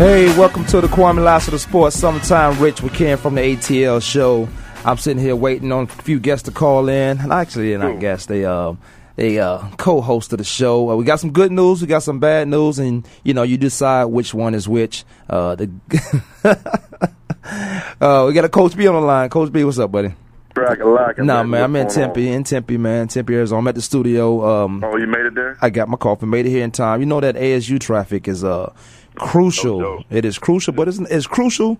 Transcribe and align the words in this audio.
Hey, 0.00 0.34
welcome 0.38 0.64
to 0.64 0.80
the 0.80 0.86
Kwamie 0.86 1.22
Lassiter 1.22 1.58
Sports 1.58 1.94
Summertime 1.94 2.58
Rich 2.58 2.80
with 2.80 2.94
Ken 2.94 3.18
from 3.18 3.34
the 3.34 3.42
ATL 3.42 4.02
show. 4.02 4.48
I'm 4.82 4.96
sitting 4.96 5.22
here 5.22 5.36
waiting 5.36 5.70
on 5.72 5.84
a 5.84 5.86
few 5.88 6.18
guests 6.18 6.44
to 6.46 6.52
call 6.52 6.88
in. 6.88 7.18
And 7.18 7.30
actually, 7.30 7.68
they're 7.68 7.78
not 7.80 8.00
guests, 8.00 8.24
they 8.24 8.46
uh 8.46 8.76
they 9.16 9.38
uh 9.38 9.58
co-host 9.76 10.32
of 10.32 10.38
the 10.38 10.44
show. 10.44 10.90
Uh, 10.90 10.96
we 10.96 11.04
got 11.04 11.20
some 11.20 11.32
good 11.32 11.52
news, 11.52 11.82
we 11.82 11.86
got 11.86 12.02
some 12.02 12.18
bad 12.18 12.48
news, 12.48 12.78
and 12.78 13.06
you 13.24 13.34
know 13.34 13.42
you 13.42 13.58
decide 13.58 14.06
which 14.06 14.32
one 14.32 14.54
is 14.54 14.66
which. 14.66 15.04
Uh, 15.28 15.54
the 15.56 15.70
uh, 18.00 18.24
we 18.26 18.32
got 18.32 18.46
a 18.46 18.48
Coach 18.48 18.74
B 18.78 18.86
on 18.86 18.94
the 18.94 19.02
line. 19.02 19.28
Coach 19.28 19.52
B, 19.52 19.64
what's 19.64 19.78
up, 19.78 19.92
buddy? 19.92 20.14
Nah, 21.18 21.42
Nah, 21.42 21.42
man, 21.44 21.62
I'm 21.62 21.76
in 21.76 21.88
Tempe, 21.88 22.26
in 22.26 22.42
Tempe, 22.44 22.78
man, 22.78 23.06
Tempe, 23.08 23.34
Arizona. 23.34 23.58
I'm 23.60 23.68
at 23.68 23.74
the 23.74 23.82
studio. 23.82 24.64
Um, 24.64 24.82
Oh, 24.82 24.96
you 24.96 25.06
made 25.06 25.26
it 25.26 25.34
there? 25.34 25.58
I 25.60 25.68
got 25.68 25.90
my 25.90 25.98
coffee, 25.98 26.24
made 26.24 26.46
it 26.46 26.50
here 26.50 26.64
in 26.64 26.70
time. 26.70 27.00
You 27.00 27.06
know 27.06 27.20
that 27.20 27.34
ASU 27.36 27.78
traffic 27.78 28.26
is 28.28 28.42
uh 28.44 28.72
crucial. 29.20 29.80
No. 29.80 30.04
It 30.10 30.24
is 30.24 30.38
crucial, 30.38 30.72
but 30.72 30.88
it's 30.88 30.98
it's 30.98 31.26
crucial, 31.26 31.78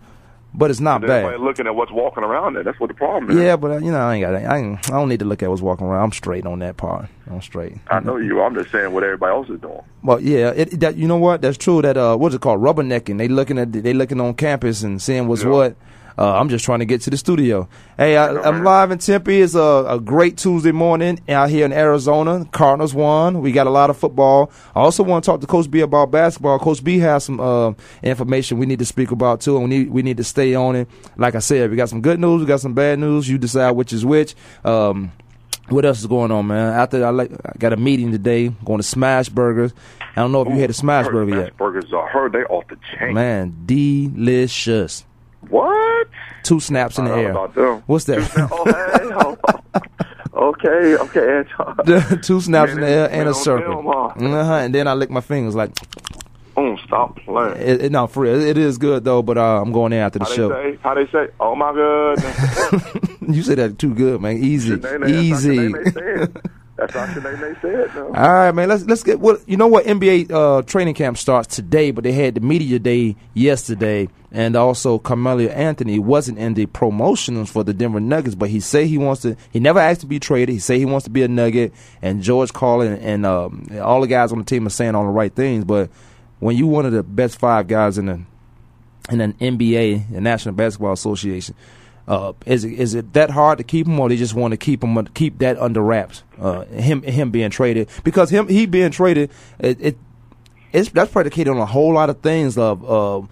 but 0.55 0.71
it's 0.71 0.81
not 0.81 1.01
bad. 1.01 1.41
looking 1.41 1.67
at 1.67 1.75
what's 1.75 1.93
walking 1.93 2.25
around 2.25 2.55
there. 2.55 2.63
That's 2.65 2.79
what 2.79 2.89
the 2.89 2.95
problem 2.95 3.31
is. 3.31 3.37
Yeah, 3.37 3.57
but 3.57 3.71
uh, 3.71 3.77
you 3.79 3.91
know 3.91 3.99
I 3.99 4.15
ain't 4.17 4.23
got 4.25 4.35
I 4.35 4.59
ain't, 4.59 4.91
I 4.91 4.95
don't 4.95 5.09
need 5.09 5.21
to 5.21 5.25
look 5.25 5.43
at 5.43 5.49
what's 5.51 5.63
walking 5.63 5.87
around. 5.87 6.05
I'm 6.05 6.13
straight 6.13 6.47
on 6.47 6.59
that 6.61 6.77
part. 6.77 7.07
I'm 7.31 7.41
straight. 7.43 7.77
I 7.89 8.01
know 8.01 8.17
you. 8.17 8.41
I'm 8.43 8.55
just 8.55 8.71
saying 8.71 8.93
what 8.93 9.03
everybody 9.05 9.33
else 9.33 9.49
is 9.49 9.61
doing. 9.61 9.81
Well, 10.03 10.21
yeah, 10.21 10.51
it, 10.51 10.81
that 10.81 10.97
you 10.97 11.07
know 11.09 11.19
what? 11.19 11.43
That's 11.43 11.59
true. 11.59 11.83
That 11.83 11.97
uh, 11.97 12.17
what's 12.17 12.35
it 12.35 12.41
called? 12.41 12.61
Rubbernecking. 12.61 13.19
They 13.19 13.29
looking 13.29 13.59
at 13.59 13.73
they 13.73 13.93
looking 13.93 14.21
on 14.21 14.35
campus 14.35 14.83
and 14.83 15.01
seeing 15.01 15.29
what's 15.29 15.43
Yeah. 15.43 15.49
what. 15.51 15.77
Uh, 16.21 16.39
I'm 16.39 16.51
just 16.51 16.67
trying 16.67 16.81
to 16.81 16.85
get 16.85 17.01
to 17.03 17.11
the 17.11 17.17
studio. 17.17 17.67
Hey, 17.97 18.15
I, 18.15 18.29
I'm 18.43 18.63
live 18.63 18.91
in 18.91 18.99
Tempe. 18.99 19.41
It's 19.41 19.55
a, 19.55 19.87
a 19.89 19.99
great 19.99 20.37
Tuesday 20.37 20.71
morning 20.71 21.19
out 21.31 21.49
here 21.49 21.65
in 21.65 21.73
Arizona. 21.73 22.45
Cardinals 22.53 22.93
won. 22.93 23.41
We 23.41 23.53
got 23.53 23.67
a 23.67 23.71
lot 23.71 23.89
of 23.89 23.97
football. 23.97 24.53
I 24.77 24.81
also 24.81 25.03
want 25.03 25.25
to 25.25 25.31
talk 25.31 25.41
to 25.41 25.47
Coach 25.47 25.71
B 25.71 25.81
about 25.81 26.11
basketball. 26.11 26.59
Coach 26.59 26.85
B 26.85 26.99
has 26.99 27.25
some 27.25 27.41
uh, 27.41 27.73
information 28.03 28.59
we 28.59 28.67
need 28.67 28.81
to 28.81 28.85
speak 28.85 29.13
about 29.13 29.41
too, 29.41 29.57
and 29.57 29.65
we 29.65 29.79
need 29.79 29.91
we 29.91 30.03
need 30.03 30.19
to 30.19 30.25
stay 30.25 30.55
on 30.55 30.77
it. 30.77 30.89
Like 31.17 31.37
I 31.37 31.39
said, 31.39 31.71
we 31.71 31.77
got 31.77 31.89
some 31.89 32.03
good 32.03 32.21
news. 32.21 32.41
We 32.41 32.47
got 32.47 32.61
some 32.61 32.75
bad 32.75 32.99
news. 32.99 33.27
You 33.27 33.39
decide 33.39 33.71
which 33.71 33.95
is 33.95 34.05
which. 34.05 34.35
Um, 34.63 35.13
what 35.71 35.87
else 35.87 36.01
is 36.01 36.07
going 36.07 36.33
on, 36.33 36.49
man? 36.49 36.75
After 36.75 37.03
I, 37.03 37.11
like, 37.11 37.31
I 37.33 37.53
got 37.59 37.73
a 37.73 37.79
meeting 37.79 38.13
today, 38.13 38.49
going 38.63 38.79
to 38.79 38.87
Smash 38.87 39.31
Burgers. 39.31 39.73
I 40.17 40.21
don't 40.21 40.33
know 40.33 40.43
if 40.43 40.49
you 40.49 40.57
had 40.57 40.69
a 40.69 40.75
Smash 40.75 41.07
Burger 41.07 41.33
Smash 41.33 41.45
yet. 41.45 41.57
Burgers 41.57 41.91
are 41.95 42.07
heard 42.09 42.33
they 42.33 42.43
off 42.43 42.69
the 42.69 42.77
chain. 42.99 43.15
Man, 43.15 43.63
delicious. 43.65 45.07
What? 45.49 46.09
Two 46.43 46.61
snaps 46.61 46.99
in 46.99 47.05
the 47.07 47.13
air. 47.15 47.35
What's 47.87 48.05
that? 48.05 48.19
oh, 48.53 48.65
hey. 48.65 49.37
Oh, 50.33 50.51
okay, 50.51 50.97
okay, 50.97 52.17
Two 52.23 52.41
snaps 52.41 52.73
in 52.73 52.81
the 52.81 52.89
air 52.89 53.11
and 53.11 53.29
a 53.29 53.35
circle. 53.35 53.89
Uh-huh. 53.91 54.53
And 54.55 54.75
then 54.75 54.87
I 54.87 54.95
lick 54.95 55.11
my 55.11 55.21
fingers 55.21 55.55
like, 55.55 55.73
Oh, 56.57 56.77
stop 56.85 57.17
playing. 57.21 57.57
it, 57.57 57.85
it, 57.85 57.93
no, 57.93 58.07
for 58.07 58.25
real. 58.25 58.41
It 58.41 58.59
is 58.59 58.77
good 58.77 59.05
though, 59.05 59.23
but 59.23 59.39
uh, 59.39 59.63
I'm 59.63 59.73
going 59.73 59.93
in 59.93 60.01
after 60.01 60.19
the 60.19 60.25
How 60.27 60.31
they 60.31 60.37
show. 60.37 60.51
say? 60.51 60.79
How 60.83 60.95
they 60.95 61.07
say? 61.07 61.29
Oh 61.39 61.55
my 61.55 61.73
god! 61.73 62.19
you 63.35 63.43
say 63.43 63.55
that 63.55 63.79
too 63.79 63.95
good, 63.95 64.21
man. 64.21 64.37
Easy, 64.37 64.77
Shanae, 64.77 66.51
that's. 66.81 66.95
How 66.95 67.07
said. 67.13 67.23
How 67.23 67.31
Shanae 67.31 67.61
said. 67.61 67.95
No. 67.95 68.07
All 68.07 68.13
right, 68.13 68.53
man. 68.53 68.69
Let's 68.69 68.85
let's 68.85 69.03
get 69.03 69.21
what 69.21 69.47
you 69.49 69.57
know. 69.57 69.67
What 69.67 69.85
NBA 69.85 70.31
uh, 70.31 70.63
training 70.63 70.95
camp 70.95 71.19
starts 71.19 71.55
today, 71.55 71.91
but 71.91 72.05
they 72.05 72.13
had 72.13 72.35
the 72.35 72.41
media 72.41 72.79
day 72.79 73.17
yesterday, 73.35 74.09
and 74.33 74.57
also 74.57 74.99
Carmelo 74.99 75.45
Anthony 75.45 75.99
wasn't 75.99 76.39
in 76.39 76.55
the 76.55 76.67
promotions 76.67 77.51
for 77.51 77.63
the 77.63 77.75
Denver 77.75 78.01
Nuggets, 78.01 78.35
but 78.35 78.49
he 78.49 78.61
say 78.61 78.87
he 78.87 78.99
wants 78.99 79.23
to. 79.23 79.37
He 79.53 79.61
never 79.61 79.79
asked 79.79 80.01
to 80.01 80.07
be 80.07 80.19
traded. 80.19 80.53
He 80.55 80.59
say 80.59 80.79
he 80.79 80.87
wants 80.87 81.05
to 81.05 81.11
be 81.11 81.23
a 81.23 81.29
Nugget, 81.29 81.75
and 82.01 82.23
George 82.23 82.53
Carlin 82.53 82.95
and 82.95 83.27
um, 83.27 83.69
all 83.81 84.01
the 84.01 84.07
guys 84.07 84.33
on 84.33 84.39
the 84.39 84.45
team 84.45 84.67
are 84.67 84.71
saying 84.71 84.95
all 84.95 85.05
the 85.05 85.11
right 85.11 85.35
things. 85.35 85.65
But 85.65 85.91
when 86.39 86.57
you 86.57 86.67
one 86.67 86.87
of 86.87 86.93
the 86.93 87.03
best 87.03 87.39
five 87.39 87.69
guys 87.69 87.99
in 87.99 88.07
the 88.07 88.21
in 89.11 89.21
an 89.21 89.35
NBA, 89.35 90.13
the 90.13 90.21
National 90.21 90.55
Basketball 90.55 90.93
Association. 90.93 91.55
Uh, 92.11 92.33
is 92.45 92.65
it 92.65 92.73
is 92.73 92.97
it 92.97 93.13
that 93.13 93.31
hard 93.31 93.57
to 93.59 93.63
keep 93.63 93.87
him, 93.87 94.01
or 94.01 94.09
they 94.09 94.17
just 94.17 94.35
want 94.35 94.51
to 94.51 94.57
keep 94.57 94.83
him 94.83 95.07
keep 95.15 95.39
that 95.39 95.57
under 95.61 95.81
wraps? 95.81 96.25
Uh, 96.37 96.65
him 96.65 97.03
him 97.03 97.31
being 97.31 97.51
traded 97.51 97.89
because 98.03 98.31
him 98.31 98.49
he 98.49 98.67
being 98.67 98.91
traded 98.91 99.31
it, 99.61 99.81
it 99.81 99.99
it's 100.73 100.89
that's 100.89 101.13
predicated 101.13 101.53
on 101.53 101.59
a 101.59 101.67
whole 101.67 101.93
lot 101.93 102.11
of 102.11 102.21
things. 102.21 102.59
Of 102.59 102.85
uh, 102.85 103.25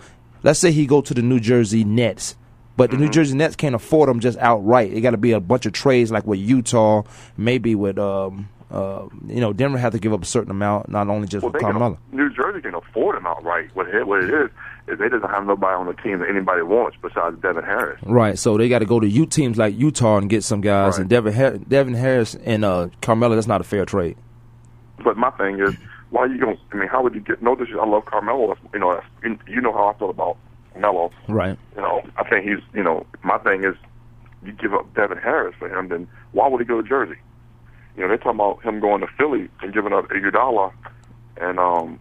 let's 0.44 0.60
say 0.60 0.70
he 0.70 0.86
go 0.86 1.00
to 1.00 1.12
the 1.12 1.22
New 1.22 1.40
Jersey 1.40 1.82
Nets, 1.82 2.36
but 2.76 2.92
the 2.92 2.96
New 2.98 3.08
Jersey 3.08 3.36
Nets 3.36 3.56
can't 3.56 3.74
afford 3.74 4.08
him 4.08 4.20
just 4.20 4.38
outright. 4.38 4.92
It 4.92 5.00
got 5.00 5.10
to 5.10 5.16
be 5.16 5.32
a 5.32 5.40
bunch 5.40 5.66
of 5.66 5.72
trades 5.72 6.12
like 6.12 6.24
with 6.24 6.38
Utah, 6.38 7.02
maybe 7.36 7.74
with 7.74 7.98
um 7.98 8.48
uh 8.70 9.08
you 9.26 9.40
know 9.40 9.52
Denver 9.52 9.78
have 9.78 9.94
to 9.94 9.98
give 9.98 10.12
up 10.12 10.22
a 10.22 10.26
certain 10.26 10.52
amount, 10.52 10.88
not 10.88 11.08
only 11.08 11.26
just 11.26 11.42
Well, 11.42 11.50
for 11.50 11.58
Carmelo. 11.58 11.98
New 12.12 12.30
Jersey 12.30 12.60
can 12.60 12.74
afford 12.74 13.16
him 13.16 13.26
outright. 13.26 13.74
What 13.74 13.88
it, 13.88 14.06
what 14.06 14.22
it 14.22 14.30
is 14.30 14.50
they 14.96 15.08
doesn't 15.08 15.28
have 15.30 15.46
nobody 15.46 15.74
on 15.74 15.86
the 15.86 15.92
team 15.94 16.18
that 16.20 16.28
anybody 16.28 16.62
wants 16.62 16.96
besides 17.02 17.36
Devin 17.40 17.64
Harris. 17.64 18.00
Right, 18.04 18.38
so 18.38 18.56
they 18.56 18.68
got 18.68 18.78
to 18.80 18.86
go 18.86 19.00
to 19.00 19.06
U 19.08 19.26
teams 19.26 19.58
like 19.58 19.76
Utah 19.78 20.16
and 20.18 20.28
get 20.30 20.44
some 20.44 20.60
guys, 20.60 20.94
Right. 20.94 21.00
and 21.02 21.10
Devin 21.10 21.32
Har- 21.34 21.58
Devin 21.58 21.94
Harris 21.94 22.34
and 22.36 22.64
uh, 22.64 22.88
Carmelo. 23.02 23.34
That's 23.34 23.46
not 23.46 23.60
a 23.60 23.64
fair 23.64 23.84
trade. 23.84 24.16
But 25.04 25.16
my 25.16 25.30
thing 25.30 25.60
is, 25.60 25.74
why 26.10 26.22
are 26.22 26.26
you 26.28 26.38
going? 26.40 26.56
to 26.56 26.62
I 26.72 26.76
mean, 26.80 26.88
how 26.88 27.02
would 27.02 27.14
you 27.14 27.20
get? 27.20 27.42
No, 27.42 27.54
this 27.54 27.68
is, 27.68 27.74
I 27.80 27.86
love 27.86 28.04
Carmelo. 28.06 28.48
That's- 28.48 28.66
You 28.72 28.80
know, 28.80 28.94
that's- 28.94 29.10
you, 29.22 29.54
you 29.56 29.60
know 29.60 29.72
how 29.72 29.88
I 29.88 29.98
feel 29.98 30.10
about 30.10 30.36
Melo. 30.76 31.10
Right. 31.28 31.58
You 31.76 31.82
know, 31.82 32.02
I 32.16 32.28
think 32.28 32.44
he's. 32.48 32.58
You 32.74 32.82
know, 32.82 33.06
my 33.22 33.38
thing 33.38 33.64
is, 33.64 33.74
you 34.44 34.52
give 34.52 34.72
up 34.74 34.92
Devin 34.94 35.18
Harris 35.18 35.54
for 35.58 35.68
him, 35.68 35.88
then 35.88 36.08
why 36.32 36.48
would 36.48 36.60
he 36.60 36.64
go 36.66 36.80
to 36.80 36.88
Jersey? 36.88 37.16
You 37.96 38.02
know, 38.02 38.08
they're 38.08 38.16
talking 38.18 38.32
about 38.40 38.62
him 38.64 38.78
going 38.80 39.00
to 39.00 39.08
Philly 39.18 39.48
and 39.60 39.74
giving 39.74 39.92
up 39.92 40.08
Iguodala, 40.08 40.72
and 41.40 41.58
um, 41.58 41.98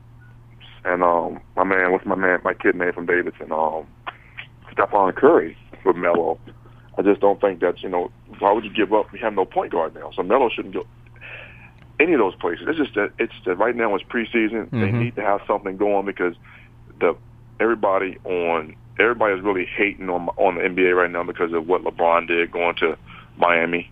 and 0.88 1.04
um, 1.04 1.40
my 1.56 1.64
man, 1.64 1.92
what's 1.92 2.06
my 2.06 2.16
man, 2.16 2.40
my 2.44 2.54
kid 2.54 2.76
name 2.76 2.94
from 2.94 3.06
Davidson, 3.06 3.52
um, 3.52 3.86
Stephen 4.72 5.12
Curry 5.14 5.58
for 5.84 5.94
Melo. 5.94 6.40
I 6.98 7.02
just 7.04 7.22
don't 7.22 7.40
think 7.40 7.60
that's 7.60 7.84
you 7.84 7.90
know 7.90 8.12
why 8.40 8.52
would 8.52 8.64
you 8.64 8.74
give 8.74 8.94
up? 8.94 9.12
We 9.12 9.20
have 9.20 9.34
no 9.34 9.46
point 9.46 9.72
guard 9.72 9.94
now, 9.94 10.12
so 10.16 10.24
Melo 10.24 10.50
shouldn't 10.50 10.74
go 10.74 10.86
any 12.00 12.14
of 12.14 12.20
those 12.20 12.36
places. 12.36 12.66
It's 12.68 12.78
just 12.78 12.96
that 12.96 13.12
it's 13.20 13.34
that 13.46 13.58
right 13.58 13.76
now 13.76 13.94
it's 13.96 14.04
preseason. 14.04 14.70
They 14.72 14.92
Mhm. 14.92 15.00
need 15.00 15.16
to 15.16 15.22
have 15.22 15.42
something 15.46 15.78
going 15.78 16.06
because 16.06 16.36
the 17.00 17.16
everybody 17.60 18.18
on 18.24 18.76
everybody 19.00 19.36
is 19.36 19.42
really 19.42 19.66
hating 19.66 20.10
on 20.10 20.30
on 20.38 20.56
the 20.56 20.64
NBA 20.64 20.96
right 20.96 21.12
now 21.12 21.24
because 21.24 21.54
of 21.54 21.68
what 21.68 21.84
LeBron 21.84 22.28
did 22.28 22.52
going 22.52 22.76
to 22.76 22.98
Miami. 23.38 23.92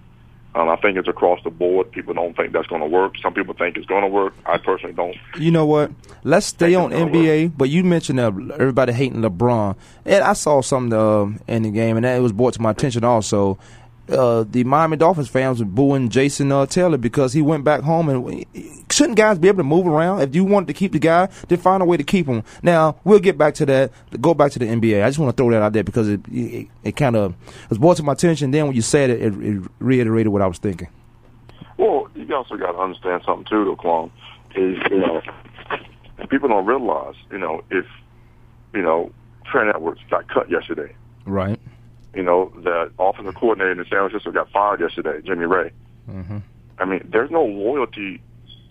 Um, 0.56 0.70
I 0.70 0.78
think 0.78 0.98
it's 0.98 1.10
across 1.10 1.44
the 1.44 1.50
board. 1.50 1.92
People 1.92 2.14
don't 2.14 2.36
think 2.36 2.54
that's 2.54 2.68
going 2.68 2.82
to 2.82 2.88
work. 2.88 3.16
Some 3.22 3.34
people 3.34 3.54
think 3.54 3.76
it's 3.76 3.86
going 3.86 4.04
to 4.04 4.08
work. 4.08 4.34
I 4.46 4.58
personally 4.58 4.96
don't. 4.96 5.18
You 5.38 5.52
know 5.52 5.66
what? 5.66 5.92
Let's 6.24 6.46
stay 6.46 6.74
on 6.76 6.94
it. 6.94 6.96
NBA, 6.96 7.58
but 7.58 7.70
you 7.70 7.84
mentioned 7.84 8.22
uh, 8.22 8.32
everybody 8.54 8.94
hating 8.94 9.22
LeBron, 9.22 9.76
and 10.06 10.24
I 10.24 10.32
saw 10.32 10.62
something 10.62 10.98
uh, 10.98 11.26
in 11.48 11.64
the 11.64 11.72
game, 11.72 11.98
and 11.98 12.06
that 12.06 12.22
was 12.22 12.32
brought 12.32 12.54
to 12.54 12.62
my 12.62 12.72
attention 12.72 13.04
also. 13.04 13.60
Uh, 14.08 14.46
the 14.48 14.64
Miami 14.64 14.98
Dolphins 14.98 15.30
fans 15.30 15.60
were 15.60 15.66
booing 15.66 16.10
Jason 16.10 16.52
uh, 16.52 16.66
Taylor 16.66 16.98
because 16.98 17.34
he 17.34 17.42
went 17.42 17.64
back 17.64 17.82
home, 17.82 18.10
and 18.10 18.46
shouldn't 18.92 19.18
guys 19.18 19.40
be 19.40 19.48
able 19.48 19.58
to 19.58 19.64
move 19.64 19.88
around? 19.88 20.22
If 20.22 20.36
you 20.36 20.44
wanted 20.44 20.68
to 20.68 20.74
keep 20.74 20.92
the 20.92 21.00
guy, 21.00 21.28
then 21.48 21.58
find 21.58 21.82
a 21.82 21.86
way 21.86 21.98
to 21.98 22.04
keep 22.04 22.28
him. 22.28 22.44
Now 22.62 22.98
we'll 23.04 23.20
get 23.20 23.38
back 23.38 23.56
to 23.56 23.66
that. 23.66 23.92
Go 24.22 24.34
back 24.34 24.52
to 24.52 24.60
the 24.60 24.66
NBA. 24.66 25.04
I 25.04 25.10
just 25.10 25.18
want 25.18 25.36
to 25.36 25.42
throw 25.42 25.50
that 25.52 25.62
out 25.62 25.74
there 25.74 25.84
because 25.84 26.08
it 26.08 26.22
it, 26.32 26.68
it 26.84 26.96
kind 26.96 27.16
of 27.16 27.34
was 27.70 27.78
brought 27.80 27.98
to 27.98 28.04
my 28.04 28.14
attention. 28.14 28.52
Then 28.52 28.68
when 28.68 28.76
you 28.76 28.82
said 28.84 29.10
it, 29.10 29.22
it, 29.22 29.34
it 29.44 29.64
reiterated 29.80 30.32
what 30.32 30.42
I 30.42 30.48
was 30.48 30.60
thinking. 30.60 30.88
Well, 31.78 32.08
you 32.16 32.34
also 32.36 32.56
got 32.56 32.74
to 32.74 32.78
understand 32.78 33.24
something 33.26 33.46
too, 33.46 33.76
though, 33.82 34.12
is 34.56 34.78
you 34.90 35.00
know 35.00 35.22
people 36.30 36.50
don't 36.50 36.66
realize 36.66 37.16
you 37.32 37.38
know 37.38 37.64
if 37.70 37.86
you 38.74 38.82
know 38.82 39.12
Trent 39.46 39.70
Edwards 39.76 40.02
got 40.10 40.28
cut 40.28 40.50
yesterday. 40.50 40.94
Right. 41.26 41.60
You 42.16 42.24
know 42.24 42.52
that 42.64 42.92
offensive 42.98 43.36
coordinator 43.36 43.72
in 43.72 43.78
San 43.78 44.10
Francisco 44.10 44.32
got 44.32 44.50
fired 44.52 44.80
yesterday, 44.80 45.22
Jimmy 45.22 45.46
Raye. 45.46 45.72
hmm 46.06 46.38
I 46.78 46.86
mean, 46.86 47.08
there's 47.10 47.32
no 47.32 47.44
loyalty 47.46 48.22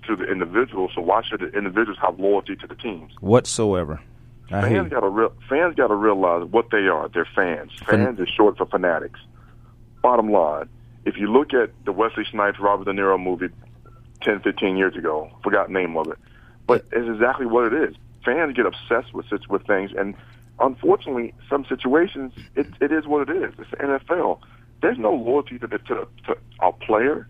to 0.07 0.17
the 0.17 0.25
individual, 0.25 0.91
so 0.95 1.01
why 1.01 1.23
should 1.23 1.41
the 1.41 1.49
individuals 1.57 1.99
have 2.03 2.21
loyalty 2.21 2.55
to 2.57 2.67
the 2.67 2.75
teams? 2.75 3.13
Whatsoever. 3.21 4.01
I 4.51 4.61
fans 4.61 4.91
got 4.91 5.01
to 5.01 5.09
real 5.09 5.33
fans 5.49 5.75
got 5.75 5.89
to 5.89 5.95
realize 5.95 6.45
what 6.51 6.71
they 6.71 6.87
are. 6.87 7.09
They're 7.09 7.29
fans. 7.35 7.73
Fans 7.87 8.21
is 8.21 8.29
short 8.29 8.59
for 8.59 8.67
fanatics. 8.67 9.21
Bottom 10.03 10.31
line, 10.31 10.69
if 11.07 11.17
you 11.17 11.33
look 11.33 11.55
at 11.55 11.71
the 11.85 11.93
Wesley 11.93 12.25
Snipes 12.31 12.59
Robert 12.61 12.85
De 12.85 12.93
Niro 12.93 13.21
movie 13.23 13.49
10, 14.23 14.41
15 14.41 14.77
years 14.77 14.97
ago, 14.97 15.31
forgot 15.43 15.71
name 15.71 15.97
of 15.97 16.09
it, 16.09 16.19
but 16.67 16.85
it's 16.93 17.09
exactly 17.09 17.47
what 17.47 17.73
it 17.73 17.91
is. 17.91 17.97
Fans 18.25 18.55
get 18.55 18.67
obsessed 18.67 19.15
with 19.15 19.27
with 19.49 19.67
things, 19.67 19.93
and 19.97 20.15
unfortunately, 20.61 21.35
some 21.49 21.65
situations 21.69 22.33
it, 22.55 22.67
it 22.81 22.93
is 22.93 23.07
what 23.07 23.29
it 23.29 23.37
is. 23.37 23.55
It's 23.59 23.71
the 23.71 23.77
NFL. 23.79 24.41
There's 24.83 24.99
no 24.99 25.13
loyalty 25.15 25.59
to 25.59 25.67
the 25.67 25.79
to, 25.79 26.07
to 26.27 26.37
a 26.61 26.73
player. 26.73 27.27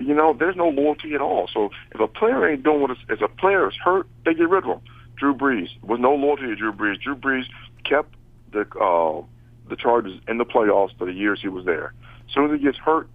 You 0.00 0.14
know, 0.14 0.32
there's 0.32 0.56
no 0.56 0.68
loyalty 0.68 1.14
at 1.14 1.20
all. 1.20 1.48
So 1.52 1.70
if 1.92 2.00
a 2.00 2.06
player 2.06 2.48
ain't 2.48 2.62
doing 2.62 2.80
what 2.80 2.90
it's, 2.92 3.00
if 3.08 3.20
a 3.20 3.28
player 3.28 3.68
is 3.68 3.74
hurt, 3.82 4.06
they 4.24 4.32
get 4.34 4.48
rid 4.48 4.64
of 4.64 4.70
him. 4.70 4.80
Drew 5.16 5.34
Brees 5.34 5.68
was 5.82 5.98
no 5.98 6.14
loyalty 6.14 6.42
to 6.46 6.54
Drew 6.54 6.72
Brees. 6.72 7.00
Drew 7.00 7.16
Brees 7.16 7.44
kept 7.84 8.14
the 8.52 8.60
uh, 8.80 9.22
the 9.68 9.76
Chargers 9.76 10.20
in 10.28 10.38
the 10.38 10.44
playoffs 10.44 10.96
for 10.96 11.04
the 11.04 11.12
years 11.12 11.40
he 11.42 11.48
was 11.48 11.64
there. 11.64 11.92
As 12.28 12.34
soon 12.34 12.52
as 12.52 12.58
he 12.58 12.64
gets 12.64 12.78
hurt 12.78 13.08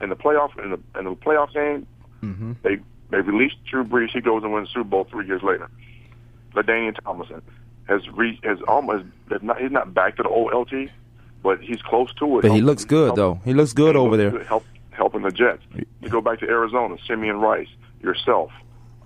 in 0.00 0.08
the 0.08 0.16
playoff 0.16 0.58
in 0.62 0.70
the 0.70 0.98
in 0.98 1.04
the 1.04 1.14
playoff 1.14 1.52
game, 1.52 1.86
Mm-hmm. 2.22 2.52
they 2.62 2.76
they 3.10 3.22
release 3.22 3.52
Drew 3.70 3.82
Brees. 3.82 4.10
He 4.12 4.20
goes 4.20 4.42
and 4.42 4.52
wins 4.52 4.68
the 4.68 4.72
Super 4.80 4.84
Bowl 4.84 5.06
three 5.10 5.26
years 5.26 5.42
later. 5.42 5.70
LaDainian 6.54 7.02
Tomlinson 7.02 7.40
has 7.90 8.08
re, 8.10 8.38
has 8.44 8.58
almost 8.68 9.04
not, 9.42 9.60
he's 9.60 9.70
not 9.70 9.92
back 9.92 10.16
to 10.16 10.22
the 10.22 10.28
old 10.28 10.52
LT, 10.54 10.88
but 11.42 11.60
he's 11.60 11.82
close 11.82 12.12
to 12.14 12.38
it. 12.38 12.42
But 12.42 12.52
he 12.52 12.62
looks 12.62 12.84
good 12.84 13.06
help- 13.08 13.16
though. 13.16 13.40
He 13.44 13.52
looks 13.52 13.72
good 13.72 13.94
he 13.96 14.00
over 14.00 14.16
looks 14.16 14.22
there. 14.22 14.30
good, 14.30 14.46
Help, 14.46 14.64
helping 14.90 15.22
the 15.22 15.30
Jets. 15.30 15.62
You 16.00 16.08
go 16.08 16.20
back 16.20 16.38
to 16.40 16.46
Arizona, 16.48 16.96
Simeon 17.06 17.40
Rice, 17.40 17.68
yourself, 18.02 18.50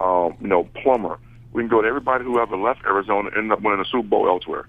um, 0.01 0.37
you 0.41 0.49
know, 0.49 0.65
Plummer. 0.83 1.19
We 1.53 1.63
can 1.63 1.69
go 1.69 1.81
to 1.83 1.89
everybody 1.89 2.25
who 2.25 2.39
ever 2.41 2.57
left 2.57 2.85
Arizona 2.85 3.29
and 3.29 3.37
ended 3.37 3.53
up 3.53 3.63
winning 3.63 3.81
a 3.81 3.85
Super 3.85 4.09
Bowl 4.09 4.27
elsewhere. 4.29 4.67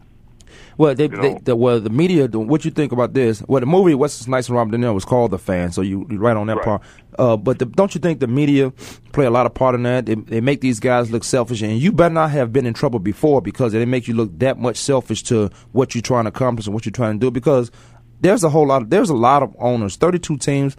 Well, 0.78 0.94
they, 0.96 1.08
they, 1.08 1.38
the, 1.44 1.56
well, 1.56 1.80
the 1.80 1.90
media. 1.90 2.28
What 2.28 2.66
you 2.66 2.72
think 2.72 2.92
about 2.92 3.14
this? 3.14 3.42
Well, 3.48 3.60
the 3.60 3.66
movie 3.66 3.96
Wesley 3.96 4.26
Snipes 4.26 4.48
and 4.50 4.58
Robert 4.58 4.72
De 4.72 4.78
Niro 4.78 4.94
was 4.94 5.06
called 5.06 5.32
The 5.32 5.40
Fan, 5.40 5.72
so 5.72 5.82
you 5.82 6.06
you 6.10 6.18
right 6.18 6.36
on 6.36 6.48
that 6.48 6.58
Right. 6.58 6.66
part. 6.66 6.82
Uh, 7.18 7.38
but 7.38 7.60
the, 7.60 7.66
don't 7.66 7.96
you 7.96 8.02
think 8.02 8.20
the 8.20 8.28
media 8.28 8.72
play 9.14 9.26
a 9.26 9.30
lot 9.32 9.46
of 9.46 9.54
part 9.54 9.74
in 9.76 9.84
that? 9.84 10.06
They, 10.06 10.16
they 10.16 10.42
make 10.42 10.60
these 10.62 10.80
guys 10.82 11.12
look 11.12 11.24
selfish, 11.24 11.62
and 11.62 11.80
you 11.80 11.92
better 11.94 12.14
not 12.14 12.32
have 12.32 12.52
been 12.52 12.66
in 12.66 12.74
trouble 12.74 13.00
before 13.00 13.42
because 13.42 13.72
they 13.72 13.86
make 13.86 14.08
you 14.08 14.14
look 14.14 14.38
that 14.40 14.58
much 14.58 14.76
selfish 14.78 15.24
to 15.24 15.50
what 15.72 15.96
you're 15.96 16.02
trying 16.02 16.26
to 16.26 16.30
accomplish 16.30 16.66
and 16.68 16.74
what 16.74 16.86
you're 16.86 16.92
trying 16.92 17.20
to 17.20 17.26
do. 17.26 17.32
Because 17.32 17.72
there's 18.20 18.44
a 18.44 18.50
whole 18.50 18.68
lot. 18.68 18.82
Of, 18.82 18.90
there's 18.90 19.10
a 19.10 19.16
lot 19.16 19.44
of 19.44 19.56
owners. 19.60 19.96
Thirty-two 19.96 20.38
teams. 20.38 20.76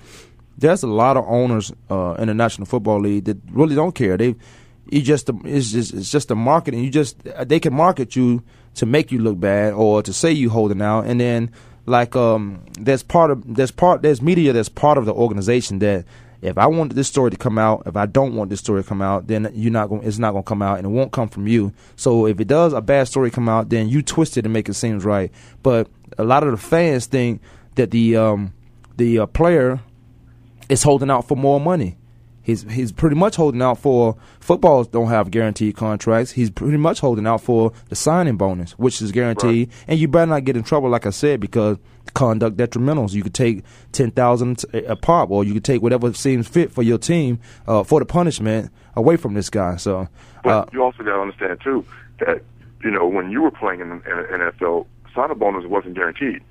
There's 0.59 0.83
a 0.83 0.87
lot 0.87 1.17
of 1.19 1.25
owners 1.27 1.71
uh, 1.91 2.15
in 2.19 2.29
the 2.29 2.35
National 2.35 2.67
Football 2.67 3.01
League 3.01 3.25
that 3.27 3.37
really 3.51 3.75
don't 3.75 3.95
care. 3.95 4.17
They 4.17 4.35
you 4.91 5.03
just 5.03 5.29
it's 5.45 5.71
just 5.73 5.93
it's 5.95 6.11
just 6.11 6.29
the 6.29 6.37
marketing. 6.37 6.83
You 6.85 6.91
just 6.91 7.17
they 7.47 7.61
can 7.61 7.75
market 7.75 8.15
you 8.17 8.43
to 8.77 8.87
make 8.87 9.13
you 9.13 9.19
look 9.19 9.39
bad 9.39 9.73
or 9.73 10.03
to 10.03 10.13
say 10.13 10.33
you 10.33 10.51
holding 10.51 10.81
out, 10.81 11.07
and 11.07 11.21
then 11.21 11.51
like 11.87 12.17
um 12.17 12.65
there's 12.79 13.03
part 13.03 13.31
of 13.31 13.55
there's 13.55 13.71
part 13.71 14.03
there's 14.03 14.21
media 14.21 14.53
that's 14.53 14.69
part 14.69 14.99
of 14.99 15.07
the 15.07 15.15
organization 15.15 15.79
that 15.79 16.05
if 16.43 16.59
I 16.59 16.67
want 16.67 16.95
this 16.95 17.09
story 17.09 17.31
to 17.31 17.37
come 17.37 17.59
out, 17.59 17.85
if 17.87 17.97
I 17.97 18.07
don't 18.07 18.35
want 18.35 18.51
this 18.51 18.61
story 18.61 18.83
to 18.83 18.89
come 18.89 19.03
out, 19.03 19.27
then 19.27 19.51
you're 19.55 19.73
not 19.73 19.89
going. 19.89 20.03
It's 20.05 20.19
not 20.19 20.33
going 20.33 20.45
to 20.45 20.49
come 20.49 20.63
out, 20.63 20.79
and 20.79 20.87
it 20.87 20.91
won't 20.91 21.13
come 21.13 21.29
from 21.29 21.47
you. 21.47 21.73
So 21.97 22.27
if 22.27 22.39
it 22.39 22.47
does 22.47 22.73
a 22.73 22.81
bad 22.81 23.09
story 23.09 23.31
come 23.31 23.49
out, 23.49 23.71
then 23.71 23.89
you 23.89 24.03
twist 24.03 24.37
it 24.37 24.45
and 24.45 24.53
make 24.53 24.69
it 24.69 24.75
seem 24.75 24.99
right. 25.01 25.33
But 25.63 25.89
a 26.19 26.25
lot 26.25 26.45
of 26.45 26.51
the 26.51 26.57
fans 26.57 27.07
think 27.07 27.41
that 27.77 27.91
the 27.91 28.17
um 28.17 28.53
the 28.97 29.21
uh, 29.21 29.27
player 29.27 29.81
is 30.69 30.83
holding 30.83 31.11
out 31.11 31.27
for 31.27 31.37
more 31.37 31.61
money. 31.61 31.97
He's 32.47 32.63
he's 32.71 32.93
pretty 32.93 33.17
much 33.17 33.35
holding 33.35 33.61
out 33.61 33.77
for 33.77 34.17
footballs 34.39 34.87
don't 34.87 35.09
have 35.09 35.33
guaranteed 35.33 35.75
contracts. 35.75 36.31
He's 36.31 36.49
pretty 36.49 36.77
much 36.77 37.01
holding 37.01 37.27
out 37.27 37.41
for 37.41 37.73
the 37.89 37.97
signing 37.97 38.37
bonus, 38.37 38.71
which 38.79 39.03
is 39.03 39.11
guaranteed. 39.11 39.69
And 39.89 39.99
you 39.99 40.07
better 40.07 40.27
not 40.27 40.45
get 40.45 40.57
in 40.57 40.63
trouble, 40.63 40.89
like 40.89 41.07
I 41.07 41.11
said, 41.11 41.41
because 41.41 41.79
conduct 42.15 42.57
detrimentals. 42.57 43.15
You 43.15 43.25
could 43.25 43.35
take 43.35 43.65
ten 43.91 44.13
thousand 44.13 44.65
a 44.73 44.95
pop, 44.95 45.33
or 45.33 45.43
you 45.43 45.55
could 45.55 45.65
take 45.65 45.83
whatever 45.83 46.13
seems 46.13 46.47
fit 46.47 46.71
for 46.71 46.85
your 46.85 46.99
team 46.99 47.41
uh, 47.67 47.83
for 47.83 47.99
the 47.99 48.07
punishment 48.07 48.71
away 48.95 49.17
from 49.17 49.35
this 49.35 49.51
guy. 49.51 49.75
So, 49.75 50.07
But 50.45 50.51
uh, 50.51 50.67
you 50.73 50.85
also 50.85 50.99
got 50.99 51.17
to 51.17 51.21
understand 51.23 51.59
too 51.65 51.85
that 52.21 52.43
you 52.85 52.93
know 52.93 53.09
when 53.09 53.33
you 53.33 53.43
were 53.43 53.51
playing 53.51 53.81
in 53.81 53.89
the 53.89 53.95
in 53.97 54.39
the 54.39 54.53
NFL, 54.53 54.87
signing 55.17 55.37
bonus 55.37 55.65
wasn't 55.67 55.97
guaranteed. 55.97 56.45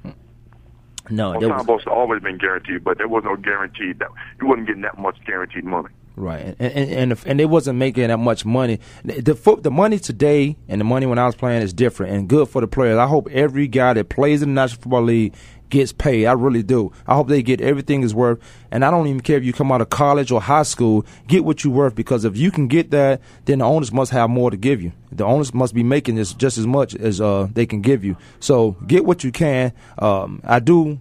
No, 1.10 1.32
Well, 1.32 1.40
there 1.40 1.50
signing 1.50 1.58
was, 1.58 1.66
bonus 1.68 1.84
has 1.86 1.92
always 1.92 2.22
been 2.22 2.38
guaranteed, 2.38 2.84
but 2.84 2.98
there 2.98 3.08
was 3.08 3.24
no 3.24 3.36
guaranteed 3.36 4.00
that 4.00 4.10
you 4.42 4.48
wasn't 4.48 4.68
getting 4.68 4.82
that 4.84 4.98
much 4.98 5.18
guaranteed 5.26 5.64
money. 5.64 5.90
Right, 6.18 6.56
and 6.60 6.74
and 6.74 6.92
and, 6.92 7.12
if, 7.12 7.26
and 7.26 7.38
they 7.38 7.46
wasn't 7.46 7.78
making 7.78 8.08
that 8.08 8.18
much 8.18 8.46
money. 8.46 8.80
The 9.04 9.22
the, 9.22 9.36
fo- 9.36 9.58
the 9.58 9.70
money 9.72 10.00
today 10.00 10.56
and 10.70 10.80
the 10.80 10.86
money 10.86 11.06
when 11.06 11.20
I 11.20 11.26
was 11.26 11.36
playing 11.36 11.62
is 11.62 11.74
different 11.74 12.14
and 12.14 12.30
good 12.30 12.48
for 12.48 12.62
the 12.62 12.68
players. 12.68 12.98
I 12.98 13.06
hope 13.06 13.30
every 13.32 13.68
guy 13.68 13.94
that 13.94 14.08
plays 14.08 14.42
in 14.42 14.50
the 14.50 14.56
National 14.56 14.82
Football 14.82 15.04
League 15.04 15.36
gets 15.70 15.92
paid. 15.92 16.26
I 16.26 16.34
really 16.34 16.64
do. 16.64 16.92
I 17.08 17.16
hope 17.16 17.28
they 17.28 17.42
get 17.42 17.62
everything 17.62 18.04
is 18.04 18.14
worth. 18.14 18.40
And 18.72 18.84
I 18.84 18.92
don't 18.92 19.08
even 19.08 19.22
care 19.22 19.38
if 19.38 19.44
you 19.44 19.54
come 19.54 19.72
out 19.72 19.82
of 19.82 19.90
college 19.90 20.32
or 20.32 20.42
high 20.42 20.64
school, 20.64 21.06
get 21.28 21.46
what 21.46 21.64
you're 21.64 21.74
worth 21.74 21.96
because 21.96 22.26
if 22.26 22.38
you 22.38 22.52
can 22.52 22.68
get 22.68 22.92
that, 22.92 23.22
then 23.46 23.60
the 23.60 23.66
owners 23.66 23.92
must 23.92 24.12
have 24.12 24.30
more 24.30 24.52
to 24.52 24.58
give 24.58 24.82
you. 24.82 24.92
The 25.12 25.24
owners 25.24 25.54
must 25.54 25.74
be 25.74 25.84
making 25.84 26.16
this 26.16 26.34
just 26.34 26.58
as 26.58 26.68
much 26.68 26.96
as 26.96 27.22
uh, 27.22 27.48
they 27.54 27.66
can 27.66 27.82
give 27.82 28.04
you. 28.04 28.18
So 28.40 28.72
get 28.86 29.06
what 29.06 29.24
you 29.24 29.32
can. 29.32 29.74
Um, 29.98 30.42
I 30.44 30.60
do. 30.60 31.00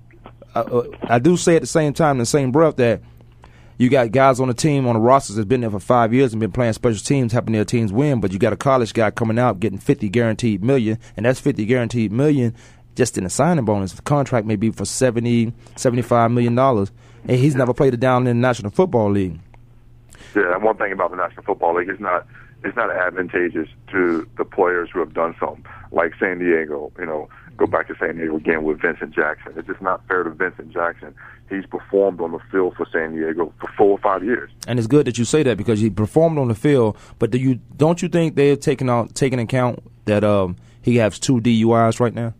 I, 0.54 0.60
uh, 0.60 0.84
I 1.02 1.18
do 1.18 1.36
say 1.36 1.56
at 1.56 1.62
the 1.62 1.66
same 1.66 1.92
time, 1.92 2.12
in 2.12 2.18
the 2.18 2.26
same 2.26 2.52
breath, 2.52 2.76
that 2.76 3.00
you 3.76 3.88
got 3.88 4.12
guys 4.12 4.38
on 4.38 4.46
the 4.46 4.54
team 4.54 4.86
on 4.86 4.94
the 4.94 5.00
rosters 5.00 5.34
that's 5.34 5.48
been 5.48 5.62
there 5.62 5.70
for 5.70 5.80
five 5.80 6.14
years 6.14 6.32
and 6.32 6.38
been 6.38 6.52
playing 6.52 6.74
special 6.74 7.00
teams, 7.00 7.32
helping 7.32 7.54
their 7.54 7.64
teams 7.64 7.92
win. 7.92 8.20
But 8.20 8.32
you 8.32 8.38
got 8.38 8.52
a 8.52 8.56
college 8.56 8.94
guy 8.94 9.10
coming 9.10 9.38
out 9.38 9.58
getting 9.58 9.78
fifty 9.78 10.08
guaranteed 10.08 10.62
million, 10.62 10.98
and 11.16 11.26
that's 11.26 11.40
fifty 11.40 11.66
guaranteed 11.66 12.12
million 12.12 12.54
just 12.94 13.18
in 13.18 13.24
a 13.24 13.30
signing 13.30 13.64
bonus. 13.64 13.92
The 13.92 14.02
contract 14.02 14.46
may 14.46 14.56
be 14.56 14.70
for 14.70 14.84
70 14.84 15.52
75 15.76 16.30
million 16.30 16.54
dollars, 16.54 16.90
and 17.26 17.38
he's 17.38 17.54
never 17.54 17.74
played 17.74 17.94
it 17.94 18.00
down 18.00 18.26
in 18.26 18.36
the 18.36 18.46
National 18.46 18.70
Football 18.70 19.10
League. 19.10 19.38
Yeah, 20.34 20.54
and 20.54 20.62
one 20.62 20.76
thing 20.76 20.92
about 20.92 21.10
the 21.10 21.16
National 21.16 21.42
Football 21.44 21.76
League 21.76 21.88
is 21.88 22.00
not 22.00 22.26
it's 22.64 22.76
not 22.76 22.90
advantageous 22.90 23.68
to 23.92 24.26
the 24.38 24.44
players 24.44 24.88
who 24.92 24.98
have 25.00 25.12
done 25.12 25.36
something 25.38 25.64
like 25.92 26.12
San 26.18 26.38
Diego. 26.38 26.90
You 26.98 27.06
know, 27.06 27.28
go 27.56 27.66
back 27.66 27.88
to 27.88 27.94
San 28.00 28.16
Diego 28.16 28.36
again 28.36 28.64
with 28.64 28.80
Vincent 28.80 29.14
Jackson. 29.14 29.52
It's 29.56 29.68
just 29.68 29.82
not 29.82 30.06
fair 30.08 30.22
to 30.22 30.30
Vincent 30.30 30.72
Jackson. 30.72 31.14
He's 31.50 31.66
performed 31.66 32.20
on 32.20 32.32
the 32.32 32.38
field 32.50 32.74
for 32.76 32.86
San 32.90 33.14
Diego 33.14 33.52
for 33.60 33.70
four 33.76 33.90
or 33.90 33.98
five 33.98 34.24
years. 34.24 34.50
And 34.66 34.78
it's 34.78 34.88
good 34.88 35.06
that 35.06 35.18
you 35.18 35.24
say 35.24 35.42
that 35.42 35.58
because 35.58 35.80
he 35.80 35.90
performed 35.90 36.38
on 36.38 36.48
the 36.48 36.54
field. 36.54 36.96
But 37.18 37.30
do 37.30 37.38
you 37.38 37.56
don't 37.76 38.00
you 38.00 38.08
think 38.08 38.34
they're 38.34 38.56
taking 38.56 38.88
out 38.88 39.14
taking 39.14 39.38
account 39.38 39.80
that 40.06 40.24
um, 40.24 40.56
he 40.80 40.96
has 40.96 41.18
two 41.18 41.40
DUIs 41.40 42.00
right 42.00 42.14
now? 42.14 42.32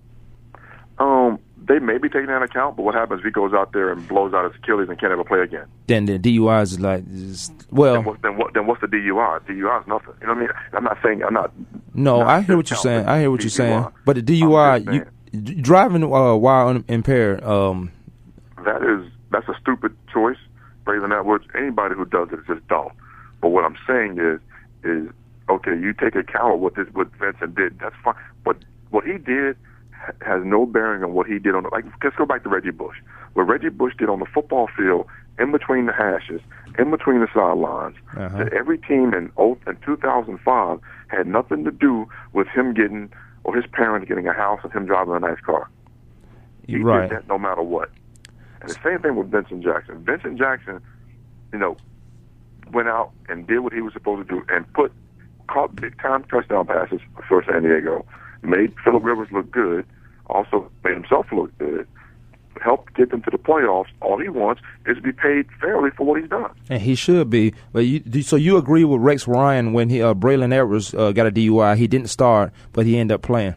Um, 0.98 1.38
they 1.66 1.78
may 1.78 1.98
be 1.98 2.08
taking 2.08 2.26
that 2.26 2.42
into 2.42 2.46
account, 2.46 2.76
but 2.76 2.82
what 2.82 2.94
happens 2.94 3.20
if 3.20 3.24
he 3.24 3.30
goes 3.30 3.52
out 3.54 3.72
there 3.72 3.90
and 3.90 4.06
blows 4.06 4.34
out 4.34 4.44
his 4.44 4.60
Achilles 4.62 4.88
and 4.88 4.98
can't 5.00 5.12
ever 5.12 5.24
play 5.24 5.40
again? 5.40 5.66
Then 5.86 6.04
the 6.04 6.18
DUI 6.18 6.62
is 6.62 6.78
like 6.78 7.04
is, 7.10 7.50
well. 7.70 7.94
Then 7.94 8.04
what? 8.04 8.22
Then 8.22 8.36
what? 8.36 8.54
Then 8.54 8.66
what's 8.66 8.80
the 8.80 8.86
DUI? 8.86 9.40
DUI 9.46 9.80
is 9.80 9.86
nothing. 9.86 10.14
You 10.20 10.26
know 10.26 10.34
what 10.34 10.36
I 10.36 10.40
mean? 10.40 10.50
I'm 10.74 10.84
not 10.84 10.98
saying 11.02 11.22
I'm 11.22 11.34
not. 11.34 11.52
No, 11.94 12.18
not 12.18 12.28
I 12.28 12.40
hear 12.42 12.56
what 12.56 12.70
you're 12.70 12.76
saying. 12.76 13.06
I 13.06 13.20
hear 13.20 13.30
what 13.30 13.42
you're 13.42 13.50
saying. 13.50 13.86
But 14.04 14.16
the 14.16 14.22
DUI, 14.22 14.92
you 14.94 15.06
driving 15.32 16.04
uh, 16.04 16.34
while 16.34 16.68
un- 16.68 16.84
impaired. 16.88 17.42
Um, 17.42 17.90
that 18.64 18.82
is 18.82 19.10
that's 19.30 19.48
a 19.48 19.54
stupid 19.60 19.96
choice. 20.12 20.38
Braylon 20.84 21.18
Edwards, 21.18 21.46
anybody 21.56 21.94
who 21.94 22.04
does 22.04 22.28
it 22.30 22.40
is 22.40 22.46
just 22.46 22.66
dumb. 22.68 22.90
But 23.40 23.48
what 23.48 23.64
I'm 23.64 23.76
saying 23.86 24.18
is, 24.18 24.40
is 24.84 25.08
okay. 25.48 25.70
You 25.70 25.94
take 25.94 26.14
account 26.14 26.54
of 26.54 26.60
what 26.60 26.74
this 26.76 26.86
what 26.92 27.08
Vincent 27.18 27.54
did. 27.54 27.78
That's 27.78 27.96
fine. 28.04 28.14
But 28.44 28.58
what 28.90 29.04
he 29.04 29.18
did 29.18 29.56
has 30.20 30.42
no 30.44 30.66
bearing 30.66 31.02
on 31.02 31.12
what 31.14 31.26
he 31.26 31.38
did 31.38 31.54
on 31.54 31.62
the 31.62 31.70
like. 31.70 31.84
Let's 32.02 32.16
go 32.16 32.26
back 32.26 32.42
to 32.44 32.48
Reggie 32.48 32.70
Bush. 32.70 32.96
What 33.34 33.44
Reggie 33.44 33.68
Bush 33.70 33.94
did 33.98 34.08
on 34.08 34.20
the 34.20 34.26
football 34.26 34.68
field, 34.76 35.06
in 35.38 35.50
between 35.50 35.86
the 35.86 35.92
hashes, 35.92 36.40
in 36.78 36.90
between 36.90 37.20
the 37.20 37.28
sidelines, 37.34 37.96
Uh-huh. 38.16 38.44
that 38.44 38.52
every 38.52 38.78
team 38.78 39.14
in 39.14 39.30
oh, 39.36 39.58
in 39.66 39.76
2005 39.84 40.78
had 41.08 41.26
nothing 41.26 41.64
to 41.64 41.70
do 41.70 42.08
with 42.32 42.48
him 42.48 42.74
getting 42.74 43.12
or 43.44 43.54
his 43.54 43.66
parents 43.66 44.08
getting 44.08 44.26
a 44.26 44.32
house 44.32 44.60
and 44.62 44.72
him 44.72 44.86
driving 44.86 45.14
a 45.14 45.20
nice 45.20 45.40
car. 45.40 45.68
He 46.66 46.76
right. 46.78 47.08
did 47.08 47.18
that 47.18 47.28
no 47.28 47.38
matter 47.38 47.62
what. 47.62 47.90
And 48.60 48.70
the 48.70 48.78
same 48.82 49.00
thing 49.00 49.16
with 49.16 49.30
Vincent 49.30 49.62
Jackson. 49.62 50.02
Vincent 50.04 50.38
Jackson, 50.38 50.80
you 51.52 51.58
know, 51.58 51.76
went 52.72 52.88
out 52.88 53.10
and 53.28 53.46
did 53.46 53.58
what 53.60 53.72
he 53.74 53.82
was 53.82 53.92
supposed 53.92 54.26
to 54.26 54.34
do 54.34 54.44
and 54.48 54.70
put 54.72 54.92
caught 55.48 55.76
big 55.76 56.00
time 56.00 56.24
touchdown 56.24 56.66
passes 56.66 57.00
for 57.28 57.44
San 57.44 57.62
Diego, 57.62 58.06
made 58.44 58.74
Philip 58.84 59.02
Rivers 59.02 59.28
look 59.32 59.50
good, 59.50 59.86
also 60.26 60.70
made 60.84 60.94
himself 60.94 61.26
look 61.32 61.56
good, 61.58 61.86
helped 62.62 62.94
get 62.94 63.10
them 63.10 63.22
to 63.22 63.30
the 63.30 63.38
playoffs. 63.38 63.88
All 64.00 64.18
he 64.18 64.28
wants 64.28 64.62
is 64.86 64.96
to 64.96 65.02
be 65.02 65.12
paid 65.12 65.46
fairly 65.60 65.90
for 65.90 66.04
what 66.04 66.20
he's 66.20 66.30
done. 66.30 66.50
And 66.68 66.80
he 66.80 66.94
should 66.94 67.30
be. 67.30 67.54
But 67.72 67.80
you, 67.80 68.22
so 68.22 68.36
you 68.36 68.56
agree 68.56 68.84
with 68.84 69.00
Rex 69.00 69.28
Ryan 69.28 69.72
when 69.72 69.88
he 69.88 70.02
uh, 70.02 70.14
Braylon 70.14 70.52
Edwards 70.52 70.94
uh, 70.94 71.12
got 71.12 71.26
a 71.26 71.30
DUI? 71.30 71.76
He 71.76 71.86
didn't 71.86 72.08
start, 72.08 72.52
but 72.72 72.86
he 72.86 72.98
ended 72.98 73.16
up 73.16 73.22
playing. 73.22 73.54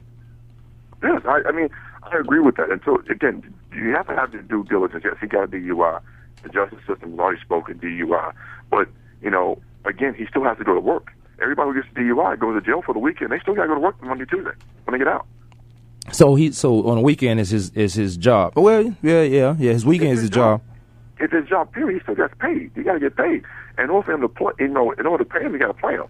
Yes, 1.03 1.21
I, 1.25 1.41
I 1.47 1.51
mean, 1.51 1.69
I 2.03 2.17
agree 2.17 2.39
with 2.39 2.55
that. 2.57 2.71
And 2.71 2.81
so, 2.83 3.01
again, 3.09 3.43
you 3.73 3.93
have 3.95 4.07
to 4.07 4.15
have 4.15 4.31
the 4.31 4.39
due 4.39 4.63
diligence. 4.63 5.03
Yes, 5.05 5.15
he 5.21 5.27
got 5.27 5.43
a 5.43 5.47
DUI. 5.47 6.01
The 6.43 6.49
justice 6.49 6.79
system 6.87 7.11
has 7.11 7.19
already 7.19 7.41
spoken 7.41 7.79
DUI. 7.79 8.33
But, 8.69 8.89
you 9.21 9.29
know, 9.29 9.59
again, 9.85 10.15
he 10.15 10.25
still 10.25 10.43
has 10.43 10.57
to 10.57 10.63
go 10.63 10.73
to 10.73 10.79
work. 10.79 11.11
Everybody 11.41 11.71
who 11.71 11.81
gets 11.81 11.93
DUI 11.93 12.39
goes 12.39 12.59
to 12.59 12.65
jail 12.65 12.81
for 12.81 12.93
the 12.93 12.99
weekend. 12.99 13.31
They 13.31 13.39
still 13.39 13.53
got 13.55 13.63
to 13.63 13.67
go 13.67 13.75
to 13.75 13.79
work 13.79 14.01
Monday, 14.01 14.25
Tuesday 14.25 14.51
when 14.85 14.93
they 14.93 14.97
get 14.97 15.07
out. 15.07 15.27
So 16.11 16.35
he 16.35 16.51
so 16.51 16.87
on 16.87 16.95
the 16.97 17.01
weekend 17.01 17.39
is 17.39 17.49
his 17.49 17.69
is 17.71 17.93
his 17.93 18.17
job. 18.17 18.53
Well, 18.55 18.95
yeah, 19.01 19.21
yeah, 19.23 19.55
yeah. 19.57 19.73
His 19.73 19.85
weekend 19.85 20.11
It's 20.11 20.19
is 20.19 20.21
his 20.23 20.29
his 20.29 20.35
job. 20.35 20.61
It's 21.19 21.33
his 21.33 21.47
job. 21.47 21.73
Period. 21.73 21.97
He 21.99 22.03
still 22.03 22.15
gets 22.15 22.33
paid. 22.39 22.71
He 22.75 22.83
got 22.83 22.93
to 22.93 22.99
get 22.99 23.15
paid. 23.17 23.43
And 23.77 23.85
in 23.85 23.89
order 23.89 24.05
for 24.05 24.13
him 24.13 24.21
to 24.21 24.29
play, 24.29 24.53
you 24.59 24.69
know, 24.69 24.91
in 24.91 25.05
order 25.05 25.23
to 25.23 25.29
pay 25.29 25.41
him, 25.43 25.53
you 25.53 25.59
got 25.59 25.67
to 25.67 25.73
play 25.73 25.93
him. 25.93 26.05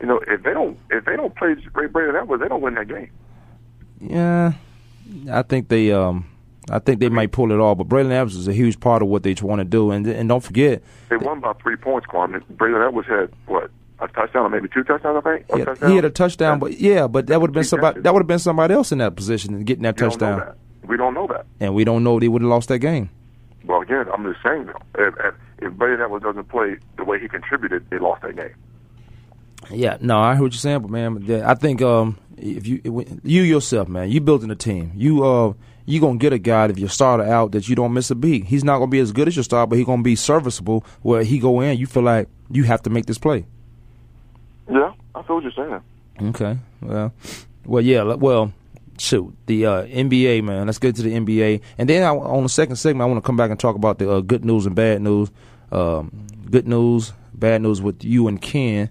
You 0.00 0.06
know, 0.06 0.20
if 0.28 0.42
they 0.42 0.52
don't, 0.52 0.78
if 0.90 1.04
they 1.04 1.16
don't 1.16 1.34
play 1.34 1.56
Ray 1.74 1.88
Braylon 1.88 2.20
Edwards, 2.20 2.42
they 2.42 2.48
don't 2.48 2.60
win 2.62 2.74
that 2.74 2.86
game. 2.88 3.10
Yeah, 4.00 4.52
I 5.32 5.42
think 5.42 5.68
they 5.68 5.92
um 5.92 6.26
I 6.70 6.78
think 6.78 7.00
they 7.00 7.08
might 7.08 7.32
pull 7.32 7.50
it 7.52 7.58
off. 7.58 7.78
But 7.78 7.88
Braylon 7.88 8.12
Edwards 8.12 8.36
is 8.36 8.46
a 8.48 8.52
huge 8.52 8.78
part 8.78 9.02
of 9.02 9.08
what 9.08 9.22
they 9.22 9.34
want 9.40 9.60
to 9.60 9.64
do. 9.64 9.90
And 9.90 10.06
and 10.06 10.28
don't 10.28 10.42
forget, 10.42 10.82
They 11.08 11.16
won 11.16 11.40
by 11.40 11.52
three 11.54 11.76
points, 11.76 12.06
Kwamie. 12.06 12.46
Braden 12.50 12.80
Edwards 12.80 13.08
had 13.08 13.30
what 13.46 13.70
a 14.00 14.08
touchdown 14.08 14.44
or 14.46 14.50
maybe 14.50 14.68
two 14.68 14.84
touchdowns, 14.84 15.22
I 15.24 15.36
think. 15.36 15.46
He 15.52 15.60
had, 15.60 15.90
he 15.90 15.96
had 15.96 16.04
a 16.04 16.10
touchdown. 16.10 16.58
But 16.58 16.78
yeah, 16.78 17.06
but 17.06 17.26
that 17.28 17.40
would 17.40 17.50
have 17.50 17.54
been 17.54 17.64
somebody 17.64 18.00
that 18.00 18.12
would 18.12 18.20
have 18.20 18.26
been 18.26 18.38
somebody 18.38 18.74
else 18.74 18.92
in 18.92 18.98
that 18.98 19.16
position 19.16 19.54
and 19.54 19.66
getting 19.66 19.82
that 19.84 19.96
We 19.96 20.00
don't 20.00 20.10
touchdown. 20.10 20.38
that. 20.40 20.56
We 20.86 20.96
don't 20.96 21.14
know 21.14 21.26
that. 21.28 21.46
And 21.60 21.74
we 21.74 21.84
don't 21.84 22.04
know 22.04 22.20
they 22.20 22.28
would 22.28 22.42
have 22.42 22.50
lost 22.50 22.68
that 22.68 22.78
game. 22.78 23.10
Well, 23.64 23.80
again, 23.80 24.06
I'm 24.12 24.22
just 24.24 24.42
saying 24.44 24.66
though, 24.66 24.80
if, 24.98 25.14
if, 25.60 25.72
Braylon 25.72 26.04
Edwards 26.04 26.24
doesn't 26.24 26.48
play 26.48 26.76
the 26.96 27.04
way 27.04 27.18
he 27.18 27.28
contributed, 27.28 27.88
they 27.90 27.98
lost 27.98 28.22
that 28.22 28.36
game. 28.36 28.54
Yeah, 29.70 29.96
no, 30.00 30.18
I 30.18 30.34
heard 30.34 30.42
what 30.42 30.52
you're 30.52 30.60
saying, 30.60 30.82
but 30.82 30.90
man, 30.90 31.22
yeah, 31.22 31.50
I 31.50 31.54
think 31.54 31.82
um, 31.82 32.18
if 32.36 32.68
you 32.68 32.80
you 33.24 33.42
yourself, 33.42 33.88
man, 33.88 34.10
you 34.10 34.20
building 34.20 34.50
a 34.50 34.54
team, 34.54 34.92
you 34.94 35.24
uh, 35.24 35.54
you 35.86 36.00
gonna 36.00 36.18
get 36.18 36.32
a 36.32 36.38
guy 36.38 36.66
if 36.66 36.78
your 36.78 36.88
starter 36.88 37.24
out 37.24 37.52
that 37.52 37.68
you 37.68 37.74
don't 37.74 37.92
miss 37.92 38.10
a 38.10 38.14
beat. 38.14 38.44
He's 38.44 38.62
not 38.62 38.78
gonna 38.78 38.90
be 38.90 39.00
as 39.00 39.10
good 39.10 39.26
as 39.26 39.34
your 39.34 39.42
starter, 39.42 39.68
but 39.68 39.78
he 39.78 39.84
gonna 39.84 40.02
be 40.02 40.14
serviceable. 40.14 40.84
Where 41.02 41.24
he 41.24 41.40
go 41.40 41.60
in, 41.60 41.78
you 41.78 41.86
feel 41.86 42.04
like 42.04 42.28
you 42.50 42.62
have 42.64 42.82
to 42.82 42.90
make 42.90 43.06
this 43.06 43.18
play. 43.18 43.46
Yeah, 44.70 44.92
I 45.14 45.22
feel 45.22 45.36
what 45.36 45.44
you're 45.44 45.52
saying. 45.52 45.80
Okay, 46.30 46.58
well, 46.80 47.12
well, 47.64 47.82
yeah, 47.82 48.02
well, 48.02 48.52
shoot, 48.98 49.34
the 49.46 49.66
uh, 49.66 49.84
NBA, 49.84 50.42
man. 50.42 50.66
Let's 50.66 50.78
get 50.78 50.96
to 50.96 51.02
the 51.02 51.12
NBA, 51.12 51.60
and 51.78 51.88
then 51.88 52.02
I, 52.02 52.08
on 52.08 52.42
the 52.42 52.48
second 52.48 52.76
segment, 52.76 53.02
I 53.02 53.06
want 53.06 53.22
to 53.22 53.26
come 53.26 53.36
back 53.36 53.50
and 53.50 53.60
talk 53.60 53.76
about 53.76 53.98
the 53.98 54.10
uh, 54.10 54.20
good 54.20 54.44
news 54.44 54.66
and 54.66 54.74
bad 54.74 55.02
news. 55.02 55.30
Um, 55.72 56.26
good 56.50 56.68
news, 56.68 57.12
bad 57.34 57.62
news 57.62 57.82
with 57.82 58.04
you 58.04 58.28
and 58.28 58.40
Ken. 58.40 58.90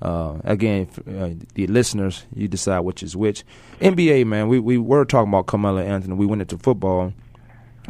Uh, 0.00 0.38
again, 0.44 0.88
uh, 1.08 1.30
the 1.54 1.66
listeners, 1.66 2.24
you 2.34 2.46
decide 2.46 2.80
which 2.80 3.02
is 3.02 3.16
which. 3.16 3.44
NBA, 3.80 4.26
man, 4.26 4.48
we 4.48 4.58
we 4.58 4.76
were 4.78 5.04
talking 5.04 5.30
about 5.30 5.46
Carmelo 5.46 5.80
Anthony. 5.80 6.14
We 6.14 6.26
went 6.26 6.42
into 6.42 6.58
football, 6.58 7.12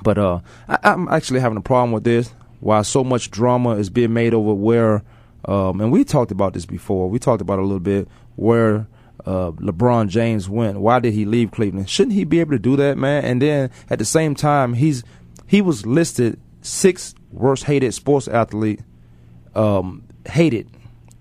but 0.02 0.18
uh, 0.18 0.40
I, 0.68 0.78
I'm 0.84 1.08
actually 1.08 1.40
having 1.40 1.58
a 1.58 1.62
problem 1.62 1.92
with 1.92 2.04
this. 2.04 2.32
Why 2.60 2.82
so 2.82 3.04
much 3.04 3.30
drama 3.30 3.70
is 3.70 3.90
being 3.90 4.12
made 4.12 4.32
over 4.32 4.54
where, 4.54 5.02
um, 5.46 5.80
and 5.80 5.92
we 5.92 6.04
talked 6.04 6.30
about 6.30 6.54
this 6.54 6.66
before. 6.66 7.08
We 7.08 7.18
talked 7.18 7.42
about 7.42 7.58
a 7.58 7.62
little 7.62 7.80
bit 7.80 8.08
where 8.36 8.86
uh, 9.26 9.52
LeBron 9.52 10.08
James 10.08 10.48
went. 10.48 10.80
Why 10.80 10.98
did 10.98 11.14
he 11.14 11.24
leave 11.24 11.50
Cleveland? 11.50 11.88
Shouldn't 11.88 12.14
he 12.14 12.24
be 12.24 12.40
able 12.40 12.52
to 12.52 12.58
do 12.58 12.76
that, 12.76 12.98
man? 12.98 13.24
And 13.24 13.40
then 13.40 13.70
at 13.90 13.98
the 13.98 14.04
same 14.04 14.34
time, 14.34 14.74
he's 14.74 15.04
he 15.46 15.60
was 15.60 15.86
listed 15.86 16.40
sixth 16.62 17.14
worst 17.30 17.64
hated 17.64 17.92
sports 17.92 18.28
athlete, 18.28 18.80
um, 19.54 20.04
hated 20.26 20.68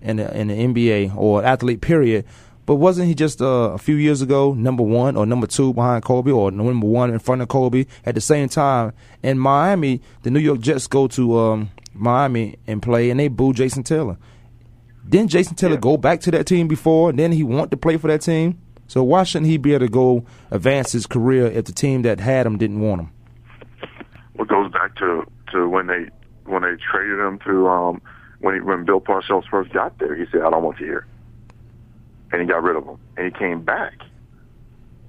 in 0.00 0.16
the, 0.16 0.38
in 0.38 0.48
the 0.48 0.54
NBA 0.54 1.16
or 1.16 1.44
athlete 1.44 1.80
period. 1.80 2.24
But 2.66 2.76
wasn't 2.76 3.08
he 3.08 3.14
just 3.14 3.42
uh, 3.42 3.72
a 3.72 3.78
few 3.78 3.96
years 3.96 4.22
ago 4.22 4.54
number 4.54 4.82
one 4.82 5.16
or 5.16 5.26
number 5.26 5.46
two 5.46 5.74
behind 5.74 6.02
Kobe 6.02 6.30
or 6.30 6.50
number 6.50 6.86
one 6.86 7.12
in 7.12 7.18
front 7.18 7.42
of 7.42 7.48
Kobe? 7.48 7.84
At 8.06 8.14
the 8.14 8.22
same 8.22 8.48
time, 8.48 8.92
in 9.22 9.38
Miami, 9.38 10.00
the 10.22 10.30
New 10.30 10.40
York 10.40 10.60
Jets 10.60 10.86
go 10.86 11.06
to 11.08 11.38
um, 11.38 11.70
Miami 11.94 12.56
and 12.66 12.82
play, 12.82 13.10
and 13.10 13.18
they 13.18 13.28
boo 13.28 13.52
Jason 13.52 13.82
Taylor. 13.82 14.16
Didn't 15.08 15.30
Jason 15.30 15.54
Taylor 15.54 15.74
Yeah. 15.74 15.80
go 15.80 15.96
back 15.96 16.20
to 16.20 16.30
that 16.32 16.46
team 16.46 16.66
before? 16.68 17.10
And 17.10 17.18
then 17.18 17.32
he 17.32 17.42
want 17.42 17.70
to 17.70 17.76
play 17.76 17.96
for 17.96 18.08
that 18.08 18.22
team. 18.22 18.58
So 18.86 19.02
why 19.02 19.22
shouldn't 19.24 19.50
he 19.50 19.56
be 19.56 19.72
able 19.74 19.86
to 19.86 19.92
go 19.92 20.24
advance 20.50 20.92
his 20.92 21.06
career 21.06 21.46
if 21.46 21.64
the 21.64 21.72
team 21.72 22.02
that 22.02 22.20
had 22.20 22.46
him 22.46 22.58
didn't 22.58 22.80
want 22.80 23.02
him? 23.02 23.10
What 24.34 24.48
goes 24.48 24.70
back 24.72 24.96
to 24.96 25.24
to 25.52 25.68
when 25.68 25.86
they 25.86 26.08
when 26.44 26.62
they 26.62 26.76
traded 26.90 27.18
him 27.18 27.38
to 27.46 27.68
um 27.68 28.02
when 28.40 28.54
he, 28.54 28.60
when 28.60 28.84
Bill 28.84 29.00
Parcells 29.00 29.44
first 29.50 29.72
got 29.72 29.98
there, 29.98 30.14
he 30.14 30.24
said, 30.30 30.42
"I 30.42 30.50
don't 30.50 30.62
want 30.62 30.78
you 30.80 30.86
here," 30.86 31.06
and 32.32 32.42
he 32.42 32.46
got 32.46 32.62
rid 32.62 32.76
of 32.76 32.84
him, 32.84 32.96
and 33.16 33.24
he 33.26 33.32
came 33.32 33.62
back. 33.62 33.94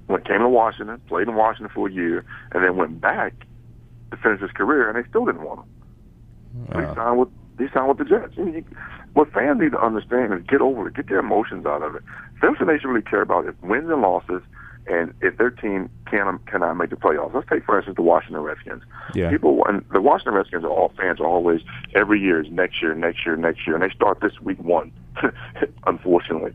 Went 0.08 0.26
came 0.26 0.38
to 0.38 0.48
Washington, 0.48 1.00
played 1.08 1.28
in 1.28 1.34
Washington 1.34 1.70
for 1.74 1.88
a 1.88 1.92
year, 1.92 2.24
and 2.52 2.62
then 2.64 2.76
went 2.76 3.00
back 3.00 3.34
to 4.10 4.16
finish 4.16 4.40
his 4.40 4.52
career, 4.52 4.88
and 4.88 4.96
they 4.96 5.08
still 5.08 5.26
didn't 5.26 5.42
want 5.42 5.60
him. 5.60 5.66
So 6.72 6.80
he 6.80 6.94
signed 6.94 7.18
with 7.18 7.28
he 7.58 7.66
signed 7.72 7.88
with 7.88 7.98
the 7.98 8.04
Jets. 8.04 8.36
You- 8.36 8.64
what 9.14 9.32
fans 9.32 9.58
need 9.58 9.72
to 9.72 9.80
understand 9.80 10.34
is 10.34 10.42
get 10.46 10.60
over 10.60 10.88
it, 10.88 10.94
get 10.94 11.08
their 11.08 11.20
emotions 11.20 11.64
out 11.64 11.82
of 11.82 11.94
it. 11.94 12.02
What 12.40 12.58
they 12.66 12.78
should 12.78 12.88
really 12.88 13.00
care 13.00 13.22
about 13.22 13.46
is 13.46 13.54
wins 13.62 13.88
and 13.88 14.02
losses, 14.02 14.42
and 14.86 15.14
if 15.22 15.38
their 15.38 15.50
team 15.50 15.88
can 16.06 16.38
cannot 16.46 16.74
make 16.74 16.90
the 16.90 16.96
playoffs. 16.96 17.34
Let's 17.34 17.48
take 17.48 17.64
for 17.64 17.78
instance 17.78 17.96
the 17.96 18.02
Washington 18.02 18.42
Redskins. 18.42 18.82
Yeah. 19.14 19.30
People 19.30 19.64
and 19.66 19.84
the 19.90 20.02
Washington 20.02 20.34
Redskins 20.34 20.64
are 20.64 20.70
all 20.70 20.92
fans 20.98 21.18
are 21.18 21.26
always 21.26 21.62
every 21.94 22.20
year 22.20 22.42
is 22.42 22.50
next 22.50 22.82
year, 22.82 22.94
next 22.94 23.24
year, 23.24 23.36
next 23.36 23.66
year, 23.66 23.74
and 23.74 23.82
they 23.82 23.94
start 23.94 24.20
this 24.20 24.38
week 24.42 24.58
one, 24.62 24.92
unfortunately. 25.86 26.52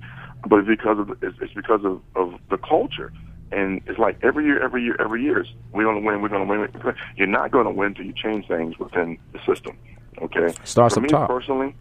But 0.47 0.59
it's 0.59 0.67
because 0.67 0.99
of 0.99 1.09
it's, 1.23 1.37
it's 1.41 1.53
because 1.53 1.83
of, 1.83 1.99
of 2.15 2.39
the 2.49 2.57
culture. 2.57 3.11
And 3.51 3.81
it's 3.85 3.99
like 3.99 4.17
every 4.23 4.45
year, 4.45 4.63
every 4.63 4.83
year, 4.83 4.95
every 4.99 5.21
year, 5.23 5.45
we're 5.73 5.83
going 5.83 6.01
to 6.01 6.05
win, 6.07 6.21
we're 6.21 6.29
going 6.29 6.47
to 6.47 6.49
win. 6.81 6.95
You're 7.17 7.27
not 7.27 7.51
going 7.51 7.65
to 7.65 7.71
win 7.71 7.87
until 7.87 8.05
you 8.05 8.13
change 8.13 8.47
things 8.47 8.77
within 8.79 9.17
the 9.33 9.39
system. 9.45 9.77
Okay. 10.21 10.53
Starts 10.63 10.95
for 10.95 11.01
me 11.01 11.09
top. 11.09 11.27
personally, 11.29 11.75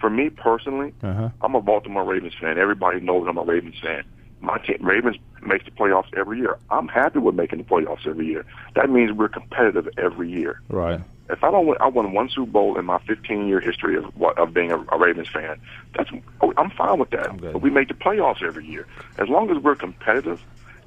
for 0.00 0.10
me 0.10 0.28
personally, 0.30 0.92
Uh-huh. 1.02 1.30
I'm 1.40 1.54
a 1.54 1.62
Baltimore 1.62 2.04
Ravens 2.04 2.34
fan. 2.40 2.58
Everybody 2.58 3.00
knows 3.00 3.26
I'm 3.28 3.38
a 3.38 3.42
Ravens 3.44 3.76
fan. 3.82 4.04
My 4.40 4.58
team, 4.58 4.76
Ravens 4.82 5.16
makes 5.46 5.64
the 5.64 5.70
playoffs 5.70 6.12
every 6.14 6.38
year. 6.38 6.58
I'm 6.70 6.88
happy 6.88 7.18
with 7.20 7.34
making 7.34 7.58
the 7.58 7.64
playoffs 7.64 8.06
every 8.06 8.26
year. 8.26 8.44
That 8.74 8.90
means 8.90 9.12
we're 9.12 9.28
competitive 9.28 9.88
every 9.96 10.30
year. 10.30 10.60
Right. 10.68 11.00
If 11.30 11.42
I 11.42 11.50
don't 11.50 11.66
win, 11.66 11.78
I 11.80 11.86
won 11.88 12.12
one 12.12 12.28
Super 12.28 12.50
Bowl 12.50 12.78
in 12.78 12.84
my 12.84 12.98
15 13.06 13.48
year 13.48 13.60
history 13.60 13.96
of 13.96 14.04
what- 14.18 14.36
of 14.36 14.52
being 14.52 14.70
a, 14.72 14.78
a 14.92 14.98
Ravens 14.98 15.28
fan. 15.28 15.58
That's 15.96 16.10
I'm 16.58 16.68
fine 16.70 16.98
with 16.98 17.08
that. 17.10 17.40
But 17.40 17.62
we 17.62 17.70
make 17.70 17.88
the 17.88 17.94
playoffs 17.94 18.42
every 18.42 18.66
year. 18.66 18.86
As 19.18 19.28
long 19.30 19.50
as 19.50 19.56
we're 19.56 19.74
competitive 19.76 20.42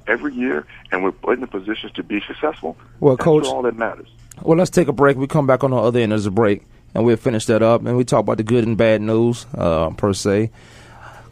every 0.08 0.34
year 0.34 0.66
and 0.90 1.02
we're 1.02 1.12
put 1.12 1.34
in 1.34 1.40
the 1.40 1.46
positions 1.46 1.92
to 1.92 2.02
be 2.02 2.20
successful. 2.26 2.76
Well, 3.00 3.16
that's 3.16 3.24
Coach- 3.24 3.46
all 3.46 3.62
that 3.62 3.76
matters. 3.76 4.08
Well, 4.42 4.56
let's 4.56 4.70
take 4.70 4.88
a 4.88 4.92
break. 4.92 5.16
We 5.16 5.26
come 5.26 5.46
back 5.46 5.64
on 5.64 5.70
the 5.72 5.76
other 5.76 5.98
end 6.00 6.12
of 6.12 6.22
the 6.22 6.30
break, 6.30 6.62
and 6.94 7.04
we'll 7.04 7.16
finish 7.16 7.46
that 7.46 7.60
up, 7.62 7.84
and 7.84 7.96
we 7.96 8.04
talk 8.04 8.20
about 8.20 8.36
the 8.36 8.44
good 8.44 8.64
and 8.64 8.76
bad 8.76 9.02
news, 9.02 9.46
uh, 9.56 9.90
per 9.90 10.12
se. 10.12 10.50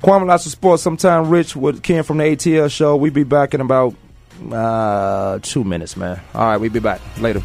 Kwamie 0.02 0.26
Lassiter 0.26 0.50
Sports, 0.50 0.83
sometime 0.83 1.30
Rich 1.30 1.54
with 1.56 1.83
Ken 1.83 2.02
from 2.02 2.18
the 2.18 2.25
ATL 2.25 2.68
show. 2.68 2.97
we 2.97 3.11
be 3.11 3.23
back 3.23 3.54
in 3.54 3.61
about 3.61 3.95
uh, 4.52 5.38
two 5.40 5.62
minutes, 5.64 5.97
man. 5.97 6.21
All 6.35 6.49
right, 6.50 6.56
we'll 6.56 6.71
be 6.71 6.80
back 6.80 7.00
later. 7.18 7.42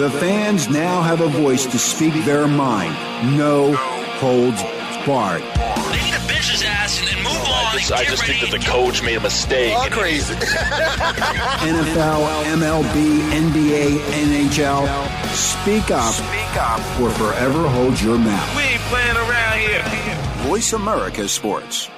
The 0.00 0.10
fans 0.12 0.70
now 0.70 1.02
have 1.02 1.20
a 1.20 1.28
voice 1.28 1.66
to 1.66 1.78
speak 1.78 2.14
their 2.24 2.48
mind. 2.48 2.94
No 3.36 3.74
holds 4.16 4.62
barred. 5.04 5.42
They 5.42 6.02
need 6.02 6.14
to 6.14 6.26
bench 6.26 6.48
his 6.52 6.62
ass 6.62 7.00
and, 7.00 7.10
and 7.10 7.18
move 7.18 7.36
on. 7.36 7.66
I 7.66 7.76
just, 7.76 7.92
I 7.92 8.04
just 8.04 8.24
think 8.24 8.40
that 8.40 8.50
the 8.50 8.64
coach 8.64 9.02
made 9.02 9.16
a 9.16 9.20
mistake. 9.20 9.74
All 9.76 9.90
crazy. 9.90 10.32
NFL, 11.68 12.44
MLB, 12.48 13.20
NBA, 13.28 13.98
NHL. 14.24 14.88
Speak 15.34 15.90
up. 15.90 16.14
Speak 16.14 16.56
up. 16.56 16.80
Or 16.98 17.10
forever 17.10 17.68
hold 17.68 18.00
your 18.00 18.16
mouth. 18.16 18.56
We 18.56 18.62
ain't 18.62 18.80
playing 18.88 19.18
around 19.18 19.58
here. 19.58 20.48
Voice 20.48 20.72
America 20.72 21.28
Sports. 21.28 21.90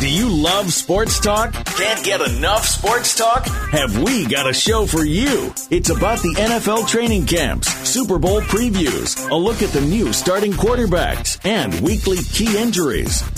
Do 0.00 0.08
you 0.08 0.28
love 0.28 0.72
sports 0.72 1.18
talk? 1.18 1.52
Can't 1.52 2.04
get 2.04 2.20
enough 2.20 2.64
sports 2.64 3.16
talk? 3.16 3.44
Have 3.72 4.00
we 4.00 4.26
got 4.26 4.48
a 4.48 4.52
show 4.52 4.86
for 4.86 5.04
you? 5.04 5.52
It's 5.72 5.90
about 5.90 6.20
the 6.20 6.34
NFL 6.36 6.86
training 6.86 7.26
camps, 7.26 7.66
Super 7.88 8.16
Bowl 8.16 8.40
previews, 8.42 9.28
a 9.28 9.34
look 9.34 9.60
at 9.60 9.70
the 9.70 9.80
new 9.80 10.12
starting 10.12 10.52
quarterbacks, 10.52 11.44
and 11.44 11.74
weekly 11.80 12.18
key 12.32 12.56
injuries. 12.56 13.37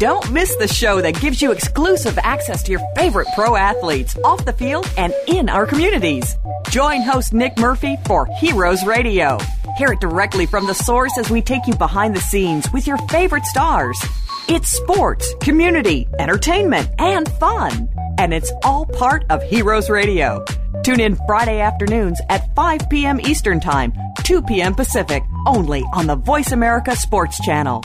Don't 0.00 0.32
miss 0.32 0.56
the 0.56 0.66
show 0.66 1.02
that 1.02 1.20
gives 1.20 1.42
you 1.42 1.52
exclusive 1.52 2.16
access 2.22 2.62
to 2.62 2.72
your 2.72 2.80
favorite 2.96 3.28
pro 3.34 3.54
athletes 3.54 4.16
off 4.24 4.42
the 4.46 4.52
field 4.54 4.90
and 4.96 5.12
in 5.28 5.50
our 5.50 5.66
communities. 5.66 6.38
Join 6.70 7.02
host 7.02 7.34
Nick 7.34 7.58
Murphy 7.58 7.98
for 8.06 8.24
Heroes 8.38 8.82
Radio. 8.86 9.36
Hear 9.76 9.92
it 9.92 10.00
directly 10.00 10.46
from 10.46 10.66
the 10.66 10.72
source 10.72 11.18
as 11.18 11.28
we 11.28 11.42
take 11.42 11.66
you 11.66 11.76
behind 11.76 12.16
the 12.16 12.20
scenes 12.20 12.66
with 12.72 12.86
your 12.86 12.96
favorite 13.08 13.44
stars. 13.44 14.02
It's 14.48 14.70
sports, 14.70 15.34
community, 15.42 16.08
entertainment, 16.18 16.88
and 16.98 17.30
fun. 17.32 17.86
And 18.16 18.32
it's 18.32 18.50
all 18.64 18.86
part 18.86 19.26
of 19.28 19.42
Heroes 19.42 19.90
Radio. 19.90 20.42
Tune 20.82 21.00
in 21.00 21.18
Friday 21.26 21.60
afternoons 21.60 22.18
at 22.30 22.54
5 22.56 22.88
p.m. 22.88 23.20
Eastern 23.20 23.60
Time, 23.60 23.92
2 24.22 24.40
p.m. 24.40 24.74
Pacific, 24.74 25.22
only 25.46 25.84
on 25.92 26.06
the 26.06 26.16
Voice 26.16 26.52
America 26.52 26.96
Sports 26.96 27.38
Channel. 27.44 27.84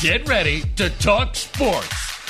Get 0.00 0.28
ready 0.28 0.62
to 0.76 0.90
talk 0.90 1.34
sports 1.34 2.07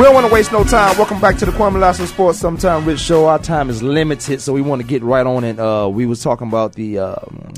We 0.00 0.06
don't 0.06 0.14
want 0.14 0.28
to 0.28 0.32
waste 0.32 0.50
no 0.50 0.64
time. 0.64 0.96
Welcome 0.96 1.20
back 1.20 1.36
to 1.36 1.44
the 1.44 1.52
Kwamie 1.52 1.78
Lassiter 1.78 2.06
Sports 2.06 2.38
Sometime 2.38 2.86
Rich 2.86 3.00
Show. 3.00 3.26
Our 3.26 3.38
time 3.38 3.68
is 3.68 3.82
limited, 3.82 4.40
so 4.40 4.54
we 4.54 4.62
want 4.62 4.80
to 4.80 4.88
get 4.88 5.02
right 5.02 5.26
on 5.26 5.44
it. 5.44 5.58
Uh, 5.58 5.90
we 5.92 6.06
was 6.06 6.22
talking 6.22 6.48
about 6.48 6.72
the 6.72 6.98
uh, 6.98 7.16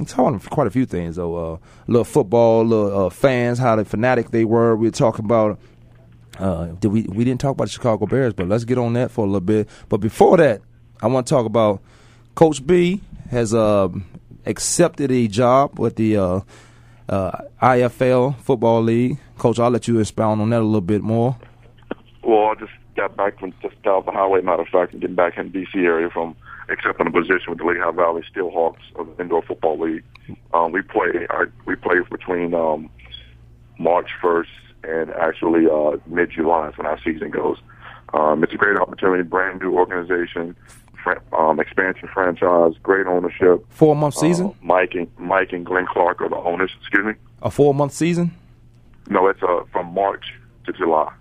talking 0.08 0.40
quite 0.40 0.66
a 0.66 0.70
few 0.72 0.84
things 0.84 1.14
though. 1.14 1.36
Uh, 1.36 1.58
little 1.86 2.02
football, 2.02 2.64
little 2.64 3.06
uh, 3.06 3.10
fans, 3.10 3.60
how 3.60 3.76
the 3.76 3.84
fanatic 3.84 4.32
they 4.32 4.44
were. 4.44 4.74
We 4.74 4.88
were 4.88 4.90
talking 4.90 5.24
about. 5.24 5.60
Uh, 6.36 6.72
did 6.80 6.88
we 6.88 7.02
we 7.02 7.22
didn't 7.22 7.40
talk 7.40 7.52
about 7.52 7.66
the 7.66 7.70
Chicago 7.70 8.06
Bears, 8.06 8.32
but 8.32 8.48
let's 8.48 8.64
get 8.64 8.76
on 8.76 8.94
that 8.94 9.12
for 9.12 9.24
a 9.24 9.28
little 9.28 9.40
bit. 9.40 9.68
But 9.88 9.98
before 9.98 10.36
that, 10.38 10.62
I 11.00 11.06
want 11.06 11.28
to 11.28 11.30
talk 11.30 11.46
about 11.46 11.80
Coach 12.34 12.66
B 12.66 13.02
has 13.30 13.54
uh, 13.54 13.88
accepted 14.46 15.12
a 15.12 15.28
job 15.28 15.78
with 15.78 15.94
the 15.94 16.16
uh, 16.16 16.40
uh, 17.08 17.42
IFL 17.62 18.36
Football 18.40 18.82
League. 18.82 19.18
Coach, 19.38 19.60
I'll 19.60 19.70
let 19.70 19.86
you 19.86 20.00
expound 20.00 20.40
on 20.40 20.50
that 20.50 20.60
a 20.60 20.64
little 20.64 20.80
bit 20.80 21.02
more. 21.02 21.36
Well, 22.22 22.50
I 22.50 22.54
just 22.54 22.72
got 22.96 23.16
back 23.16 23.40
from 23.40 23.52
just 23.62 23.74
off 23.86 24.06
the 24.06 24.12
highway, 24.12 24.42
matter 24.42 24.62
of 24.62 24.68
fact, 24.68 24.92
and 24.92 25.00
getting 25.00 25.16
back 25.16 25.36
in 25.36 25.46
the 25.46 25.64
D.C. 25.64 25.78
area 25.80 26.08
from 26.10 26.36
accepting 26.68 27.06
a 27.06 27.10
position 27.10 27.46
with 27.48 27.58
the 27.58 27.64
Lehigh 27.64 27.90
Valley 27.90 28.22
Steelhawks 28.34 28.80
of 28.96 29.08
the 29.16 29.22
Indoor 29.22 29.42
Football 29.42 29.80
League. 29.80 30.04
Um, 30.54 30.72
we 30.72 30.82
play 30.82 31.26
I, 31.30 31.46
we 31.66 31.74
play 31.74 31.96
between 32.10 32.54
um, 32.54 32.90
March 33.78 34.10
1st 34.22 34.46
and 34.84 35.10
actually 35.10 35.66
uh, 35.66 35.96
mid 36.06 36.30
July 36.30 36.68
is 36.68 36.78
when 36.78 36.86
our 36.86 37.00
season 37.02 37.30
goes. 37.30 37.58
Um, 38.14 38.42
it's 38.44 38.52
a 38.52 38.56
great 38.56 38.76
opportunity, 38.76 39.22
brand 39.22 39.60
new 39.62 39.74
organization, 39.74 40.54
um, 41.36 41.60
expansion 41.60 42.08
franchise, 42.12 42.74
great 42.82 43.06
ownership. 43.06 43.64
Four 43.70 43.96
month 43.96 44.14
season. 44.16 44.48
Uh, 44.48 44.54
Mike 44.60 44.94
and 44.94 45.08
Mike 45.18 45.52
and 45.52 45.64
Glenn 45.64 45.86
Clark 45.86 46.20
are 46.20 46.28
the 46.28 46.36
owners. 46.36 46.70
Excuse 46.80 47.06
me. 47.06 47.12
A 47.42 47.50
four 47.50 47.74
month 47.74 47.92
season. 47.92 48.32
No, 49.08 49.26
it's 49.28 49.42
uh, 49.42 49.62
from 49.72 49.92
March 49.94 50.24
to 50.66 50.72
July. 50.72 51.12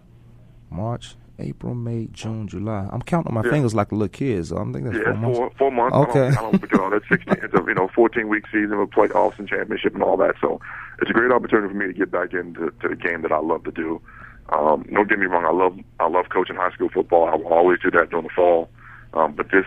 March, 0.72 1.16
April, 1.40 1.74
May, 1.76 2.08
June, 2.12 2.48
July. 2.48 2.88
I'm 2.92 3.02
counting 3.02 3.30
on 3.30 3.34
my 3.36 3.44
Yeah. 3.44 3.52
fingers 3.52 3.74
like 3.76 3.92
a 3.92 3.96
little 3.96 4.08
kid, 4.10 4.46
so 4.46 4.58
I'm 4.58 4.72
thinking 4.74 4.92
that's 4.92 5.04
Yeah, 5.06 5.12
four 5.14 5.22
months. 5.22 5.38
four, 5.38 5.52
four 5.58 5.72
months. 5.72 5.98
Okay. 5.98 6.28
I 6.28 6.30
don't, 6.32 6.38
I 6.38 6.42
don't 6.60 6.72
you 6.72 6.78
know, 6.78 6.90
that's 6.92 7.08
16, 7.10 7.34
it's 7.44 7.54
a 7.54 7.64
you 7.68 7.74
know 7.74 7.90
14 7.94 8.28
week 8.30 8.46
season 8.52 8.80
with 8.80 8.90
playoffs 8.92 9.38
and 9.40 9.48
championship 9.48 9.94
and 9.94 10.04
all 10.04 10.18
that. 10.18 10.36
So 10.42 10.60
it's 11.02 11.10
a 11.10 11.14
great 11.14 11.32
opportunity 11.32 11.68
for 11.70 11.74
me 11.80 11.88
to 11.88 11.94
get 11.94 12.12
back 12.12 12.34
into 12.34 12.72
to 12.82 12.88
the 12.88 12.96
game 12.96 13.22
that 13.24 13.32
I 13.32 13.40
love 13.40 13.64
to 13.66 13.72
do. 13.72 14.02
Um, 14.50 14.86
don't 14.92 15.08
get 15.10 15.18
me 15.20 15.26
wrong, 15.28 15.46
I 15.46 15.52
love 15.52 15.78
I 16.00 16.08
love 16.08 16.26
coaching 16.30 16.56
high 16.58 16.72
school 16.72 16.90
football. 16.90 17.28
I 17.30 17.36
will 17.36 17.48
always 17.54 17.80
do 17.82 17.90
that 17.92 18.10
during 18.10 18.26
the 18.26 18.34
fall. 18.36 18.70
Um, 19.14 19.34
but 19.34 19.50
this 19.52 19.66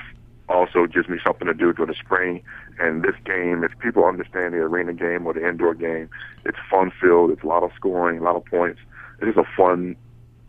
also 0.49 0.87
gives 0.87 1.09
me 1.09 1.19
something 1.25 1.47
to 1.47 1.55
do 1.55 1.73
during 1.73 1.91
the 1.91 1.97
spring. 1.99 2.43
And 2.79 3.03
this 3.03 3.15
game, 3.25 3.65
if 3.65 3.73
people 3.79 4.05
understand 4.05 4.53
the 4.55 4.59
arena 4.59 4.93
game 4.93 5.27
or 5.27 5.33
the 5.33 5.47
indoor 5.49 5.75
game, 5.75 6.09
it's 6.45 6.59
fun 6.71 6.93
filled. 7.01 7.31
It's 7.31 7.43
a 7.43 7.47
lot 7.47 7.63
of 7.63 7.71
scoring, 7.77 8.19
a 8.19 8.23
lot 8.23 8.37
of 8.37 8.45
points. 8.45 8.81
It 9.23 9.29
is 9.29 9.37
a 9.37 9.45
fun 9.57 9.97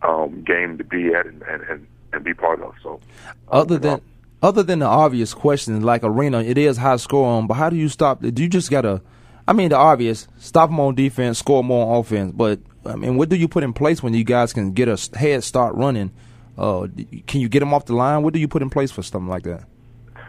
um, 0.06 0.42
game 0.42 0.78
to 0.78 0.84
be 0.84 1.12
at 1.14 1.26
and, 1.26 1.42
and, 1.42 1.86
and, 2.12 2.24
be 2.24 2.32
part 2.32 2.62
of. 2.62 2.74
So 2.82 3.00
Other 3.48 3.78
than 3.78 4.00
other 4.42 4.62
than 4.62 4.78
the 4.78 4.86
obvious 4.86 5.34
questions 5.34 5.84
like 5.84 6.02
arena, 6.04 6.42
it 6.42 6.56
is 6.56 6.76
high 6.76 6.96
scoring. 6.96 7.46
But 7.46 7.54
how 7.54 7.70
do 7.70 7.76
you 7.76 7.88
stop? 7.88 8.20
Do 8.20 8.42
you 8.42 8.48
just 8.48 8.70
gotta? 8.70 9.02
I 9.48 9.52
mean, 9.52 9.70
the 9.70 9.76
obvious: 9.76 10.28
stop 10.38 10.70
them 10.70 10.80
on 10.80 10.94
defense, 10.94 11.38
score 11.38 11.62
more 11.62 11.94
on 11.94 12.00
offense. 12.00 12.32
But 12.34 12.60
I 12.84 12.96
mean, 12.96 13.16
what 13.16 13.28
do 13.28 13.36
you 13.36 13.48
put 13.48 13.64
in 13.64 13.72
place 13.72 14.02
when 14.02 14.14
you 14.14 14.24
guys 14.24 14.52
can 14.52 14.72
get 14.72 14.88
a 14.88 14.98
head 15.16 15.44
start 15.44 15.74
running? 15.74 16.12
Uh, 16.56 16.86
can 17.26 17.40
you 17.40 17.48
get 17.48 17.60
them 17.60 17.74
off 17.74 17.84
the 17.84 17.94
line? 17.94 18.22
What 18.22 18.32
do 18.32 18.40
you 18.40 18.48
put 18.48 18.62
in 18.62 18.70
place 18.70 18.90
for 18.90 19.02
something 19.02 19.28
like 19.28 19.42
that? 19.42 19.64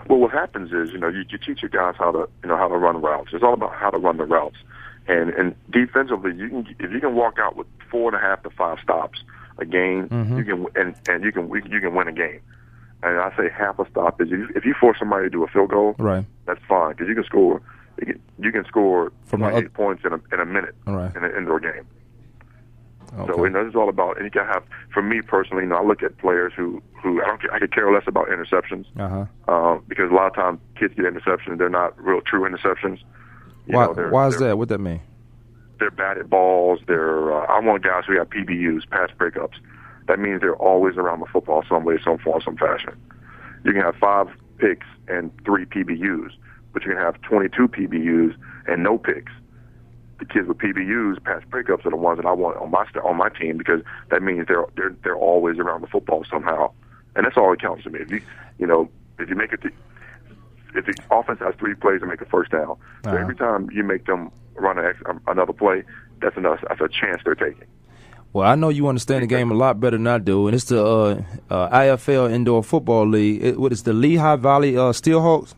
Well, 0.10 0.20
what 0.20 0.32
happens 0.32 0.72
is, 0.72 0.92
you 0.92 0.98
know, 0.98 1.10
you, 1.10 1.24
you 1.30 1.38
teach 1.38 1.62
your 1.62 1.70
guys 1.70 1.96
how 1.98 2.12
to, 2.12 2.30
you 2.42 2.50
know, 2.50 2.58
how 2.58 2.68
to 2.68 2.78
run 2.78 3.02
routes. 3.02 3.30
It's 3.34 3.44
all 3.44 3.54
about 3.54 3.74
how 3.74 3.90
to 3.90 3.98
run 3.98 4.18
the 4.18 4.26
routes. 4.26 4.58
And 5.08 5.30
and 5.30 5.56
defensively, 5.72 6.36
you 6.36 6.50
can 6.50 6.76
if 6.80 6.92
you 6.92 7.00
can 7.00 7.16
walk 7.16 7.40
out 7.40 7.56
with 7.56 7.68
four 7.90 8.13
and 8.13 8.22
a 8.22 8.26
half 8.26 8.44
to 8.44 8.50
five 8.50 8.78
stops 8.84 9.20
a 9.60 9.65
game, 9.65 10.08
Mhm. 10.10 10.38
you 10.38 10.43
can 10.43 10.65
and 10.76 10.96
and 11.10 11.24
you 11.24 11.32
can 11.32 11.50
you 11.72 11.80
can 11.82 11.93
win 11.96 12.08
a 12.08 12.12
game. 12.13 12.39
And 13.04 13.20
I 13.20 13.32
say 13.38 13.50
half 13.50 13.78
a 13.80 13.88
stop 13.89 14.20
is 14.22 14.30
if 14.56 14.65
you 14.65 14.74
force 14.80 14.98
somebody 15.00 15.26
to 15.26 15.30
do 15.30 15.43
a 15.43 15.48
field 15.48 15.70
goal, 15.70 15.96
Right. 16.00 16.26
that's 16.46 16.62
fine 16.67 16.91
because 16.91 17.08
you 17.08 17.15
can 17.15 17.24
score 17.24 17.62
you 18.39 18.52
can, 18.52 18.63
score 18.65 19.12
From 19.26 19.41
the 19.41 19.50
28 19.50 19.74
points 19.74 20.04
in 20.06 20.13
a 20.13 20.20
in 20.34 20.39
a 20.39 20.46
minute 20.46 20.76
right. 20.86 21.15
in 21.15 21.24
an 21.24 21.32
indoor 21.36 21.60
game. 21.60 21.86
So 23.15 23.22
Okay. 23.24 23.41
you 23.43 23.50
know, 23.50 23.63
this 23.63 23.72
is 23.72 23.76
all 23.76 23.89
about, 23.89 24.17
and 24.17 24.26
you 24.26 24.32
can 24.32 24.46
have. 24.46 24.63
For 24.93 25.02
me 25.02 25.22
personally, 25.22 25.63
you 25.63 25.70
know, 25.70 25.78
I 25.78 25.84
look 25.84 26.04
at 26.04 26.17
players 26.17 26.54
who 26.56 26.82
who 27.02 27.22
I 27.22 27.26
don't 27.28 27.41
care, 27.41 27.54
I 27.54 27.60
could 27.60 27.72
care 27.74 27.91
less 27.91 28.04
about 28.08 28.28
interceptions 28.28 28.86
Uh 29.00 29.08
huh. 29.10 29.26
uh, 29.48 29.78
because 29.88 30.12
a 30.12 30.13
lot 30.13 30.28
of 30.28 30.36
times 30.36 30.60
kids 30.78 30.93
get 30.96 31.06
interceptions, 31.06 31.58
they're 31.58 31.70
not 31.70 31.98
real 32.04 32.22
true 32.22 32.41
interceptions. 32.50 33.00
You 33.65 33.76
Why? 33.78 33.86
know, 33.86 34.08
why 34.12 34.28
is 34.28 34.38
that? 34.39 34.58
What 34.58 34.70
that 34.70 34.80
mean? 34.80 35.00
They're 35.80 35.92
bad 35.92 36.18
at 36.18 36.30
balls. 36.30 36.80
They're 36.88 37.34
uh, 37.34 37.46
I 37.48 37.60
want 37.60 37.84
guys 37.84 38.04
who 38.08 38.18
have 38.18 38.30
PBUs, 38.30 38.90
pass 38.90 39.10
breakups. 39.18 39.56
That 40.08 40.20
means 40.20 40.42
they're 40.42 40.56
always 40.56 40.96
around 40.98 41.20
the 41.20 41.26
football 41.28 41.63
some 41.68 41.84
way, 41.84 41.98
some 42.04 42.18
form, 42.18 42.42
some 42.44 42.58
fashion. 42.58 42.94
You 43.66 43.74
can 43.74 43.82
have 43.82 43.96
five 43.96 44.28
picks 44.58 44.88
and 45.08 45.32
three 45.46 45.66
PBUs, 45.66 46.32
but 46.74 46.84
you 46.84 46.92
can 46.92 46.98
have 47.00 47.22
22 47.22 47.68
PBUs 47.68 48.36
and 48.68 48.84
no 48.84 48.98
picks. 48.98 49.32
The 50.20 50.26
kids 50.26 50.48
with 50.48 50.58
PBUs, 50.58 51.24
pass 51.24 51.44
breakups, 51.52 51.86
are 51.86 51.92
the 51.92 51.96
ones 51.98 52.18
that 52.18 52.26
I 52.26 52.32
want 52.32 52.58
on 52.58 52.72
my 52.72 52.86
st- 52.88 53.04
on 53.06 53.18
my 53.18 53.30
team 53.30 53.58
because 53.58 53.82
that 54.10 54.24
means 54.24 54.48
they're 54.48 54.66
they're 54.76 54.96
they're 55.04 55.16
always 55.16 55.60
around 55.60 55.82
the 55.82 55.88
football 55.88 56.24
somehow, 56.30 56.72
and 57.16 57.26
that's 57.26 57.38
all 57.38 57.52
that 57.52 57.62
counts 57.62 57.84
to 57.84 57.90
me. 57.92 58.00
If 58.00 58.12
you 58.12 58.22
you 58.58 58.66
know 58.66 58.90
if 59.20 59.30
you 59.30 59.36
make 59.36 59.54
it, 59.54 59.62
to, 59.62 59.70
if 60.74 60.86
the 60.86 60.96
offense 61.12 61.40
has 61.40 61.54
three 61.60 61.76
plays 61.76 62.00
to 62.02 62.08
make 62.08 62.22
a 62.22 62.26
first 62.26 62.52
down, 62.52 62.78
so 63.04 63.10
Uh-huh. 63.12 63.18
every 63.18 63.36
time 63.36 63.70
you 63.72 63.84
make 63.84 64.06
them 64.06 64.32
run 64.58 64.78
um, 65.06 65.22
another 65.28 65.54
play, 65.54 65.84
that's 66.22 66.38
enough. 66.38 66.60
That's 66.67 66.82
a 66.82 66.89
chance 66.89 67.22
they're 67.24 67.36
taking. 67.36 67.67
Well, 68.34 68.48
I 68.48 68.56
know 68.56 68.70
you 68.70 68.88
understand 68.88 69.24
the 69.24 69.28
game 69.28 69.52
a 69.52 69.54
lot 69.54 69.80
better 69.80 69.98
than 69.98 70.06
I 70.06 70.17
do, 70.17 70.48
and 70.48 70.56
it's 70.56 70.65
the 70.65 70.86
uh, 70.86 71.24
uh, 71.50 71.70
IFL 71.70 72.32
Indoor 72.32 72.63
Football 72.63 73.08
League. 73.08 73.43
It, 73.43 73.60
what 73.60 73.72
is 73.72 73.84
the 73.84 73.93
Lehigh 73.93 74.36
Valley 74.36 74.78
uh, 74.78 74.91
Steelhawks? 74.91 75.56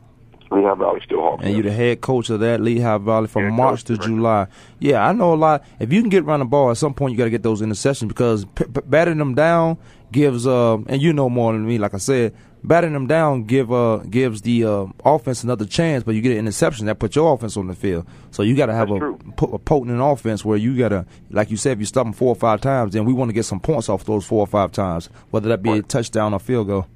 Lehigh 0.51 0.75
Valley 0.75 1.01
Steelhawks. 1.01 1.43
And 1.43 1.53
you're 1.53 1.63
the 1.63 1.71
head 1.71 2.01
coach 2.01 2.29
of 2.29 2.39
that 2.39 2.61
Lehigh 2.61 2.97
Valley 2.97 3.27
from 3.27 3.51
March 3.53 3.83
to 3.85 3.97
July. 3.97 4.47
Yeah, 4.79 5.05
I 5.05 5.11
know 5.13 5.33
a 5.33 5.35
lot. 5.35 5.65
If 5.79 5.91
you 5.91 6.01
can 6.01 6.09
get 6.09 6.23
around 6.23 6.39
the 6.39 6.45
ball, 6.45 6.71
at 6.71 6.77
some 6.77 6.93
point 6.93 7.11
you 7.11 7.17
got 7.17 7.25
to 7.25 7.29
get 7.29 7.43
those 7.43 7.61
interceptions 7.61 8.07
because 8.07 8.45
p- 8.45 8.65
p- 8.65 8.81
batting 8.85 9.17
them 9.17 9.35
down 9.35 9.77
gives, 10.11 10.47
uh, 10.47 10.75
and 10.87 11.01
you 11.01 11.13
know 11.13 11.29
more 11.29 11.53
than 11.53 11.67
me. 11.67 11.77
Like 11.77 11.93
I 11.93 11.97
said, 11.97 12.33
batting 12.63 12.93
them 12.93 13.07
down 13.07 13.43
give 13.43 13.71
uh, 13.71 13.97
gives 13.97 14.41
the 14.41 14.65
uh, 14.65 14.85
offense 15.03 15.43
another 15.43 15.65
chance, 15.65 16.03
but 16.03 16.15
you 16.15 16.21
get 16.21 16.33
an 16.33 16.39
interception 16.39 16.85
that 16.87 16.99
puts 16.99 17.15
your 17.15 17.33
offense 17.33 17.57
on 17.57 17.67
the 17.67 17.75
field. 17.75 18.05
So 18.31 18.43
you 18.43 18.55
got 18.55 18.67
to 18.67 18.73
have 18.73 18.91
a, 18.91 19.11
a 19.45 19.59
potent 19.59 19.99
offense 20.01 20.43
where 20.43 20.57
you 20.57 20.77
got 20.77 20.89
to, 20.89 21.05
like 21.29 21.51
you 21.51 21.57
said, 21.57 21.73
if 21.73 21.79
you 21.79 21.85
stop 21.85 22.05
them 22.05 22.13
four 22.13 22.29
or 22.29 22.35
five 22.35 22.61
times, 22.61 22.93
then 22.93 23.05
we 23.05 23.13
want 23.13 23.29
to 23.29 23.33
get 23.33 23.45
some 23.45 23.59
points 23.59 23.89
off 23.89 24.05
those 24.05 24.25
four 24.25 24.39
or 24.41 24.47
five 24.47 24.71
times, 24.71 25.09
whether 25.31 25.49
that 25.49 25.61
be 25.61 25.71
a 25.71 25.81
touchdown 25.81 26.33
or 26.33 26.39
field 26.39 26.67
goal. 26.67 26.87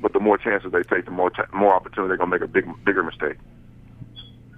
But 0.00 0.12
the 0.12 0.20
more 0.20 0.36
chances 0.36 0.72
they 0.72 0.82
take, 0.82 1.04
the 1.06 1.10
more 1.10 1.30
t- 1.30 1.42
more 1.52 1.74
opportunity 1.74 2.08
they're 2.08 2.16
gonna 2.18 2.30
make 2.30 2.42
a 2.42 2.48
big 2.48 2.66
bigger 2.84 3.02
mistake. 3.02 3.36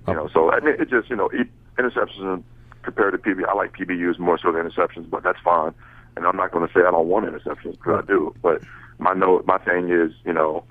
You 0.09 0.14
know, 0.14 0.28
so 0.32 0.52
I 0.52 0.61
mean, 0.61 0.74
it 0.78 0.90
just 0.90 1.11
you 1.11 1.16
know, 1.16 1.30
interceptions 1.78 2.42
compared 2.87 3.12
to 3.12 3.18
PB, 3.18 3.46
I 3.46 3.52
like 3.52 3.72
PBUs 3.74 4.18
more 4.18 4.38
so 4.38 4.50
than 4.50 4.62
interceptions, 4.66 5.11
but 5.11 5.22
that's 5.22 5.40
fine. 5.44 5.74
And 6.16 6.24
I'm 6.24 6.37
not 6.37 6.52
going 6.52 6.66
to 6.66 6.72
say 6.72 6.80
I 6.80 6.90
don't 6.90 7.09
want 7.09 7.26
interceptions 7.26 7.72
because 7.72 8.02
I 8.02 8.06
do. 8.06 8.35
But 8.40 8.62
my 8.98 9.14
note, 9.14 9.46
my 9.46 9.59
thing 9.59 9.90
is, 9.90 10.12
you 10.24 10.32
know, 10.32 10.64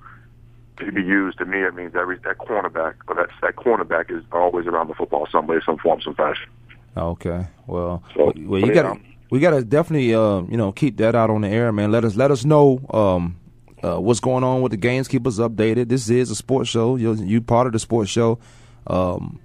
PBUs 0.76 1.36
to 1.36 1.44
me 1.46 1.62
it 1.62 1.74
means 1.74 1.94
every 1.94 2.18
that 2.18 2.38
cornerback 2.38 2.94
or 3.08 3.14
that 3.14 3.28
that 3.42 3.56
cornerback 3.56 4.10
is 4.10 4.22
always 4.32 4.66
around 4.66 4.88
the 4.88 4.94
football 4.94 5.26
some 5.30 5.46
way, 5.46 5.60
some 5.64 5.78
form, 5.78 6.00
some 6.02 6.14
fashion. 6.14 6.48
Okay. 6.96 7.46
Well, 7.66 8.02
So, 8.14 8.32
well, 8.36 8.60
you 8.60 8.66
but, 8.66 8.74
got 8.74 8.98
we 9.30 9.40
got 9.40 9.50
to 9.50 9.64
definitely 9.64 10.14
uh, 10.14 10.42
you 10.42 10.56
know 10.56 10.72
keep 10.72 10.96
that 10.98 11.14
out 11.14 11.30
on 11.30 11.40
the 11.42 11.48
air, 11.48 11.72
man. 11.72 11.90
Let 11.90 12.04
us 12.04 12.16
let 12.16 12.30
us 12.30 12.44
know 12.44 12.80
um, 12.90 13.38
uh, 13.82 14.00
what's 14.00 14.20
going 14.20 14.44
on 14.44 14.62
with 14.62 14.70
the 14.70 14.76
games. 14.76 15.08
Keep 15.08 15.26
us 15.26 15.38
updated. 15.38 15.88
This 15.88 16.08
is 16.08 16.30
a 16.30 16.36
sports 16.36 16.68
show. 16.68 16.96
You 16.96 17.14
you 17.14 17.40
part 17.40 17.66
of 17.66 17.72
the 17.72 17.78
sports 17.78 18.10
show. 18.10 18.38
Um, 18.86 19.40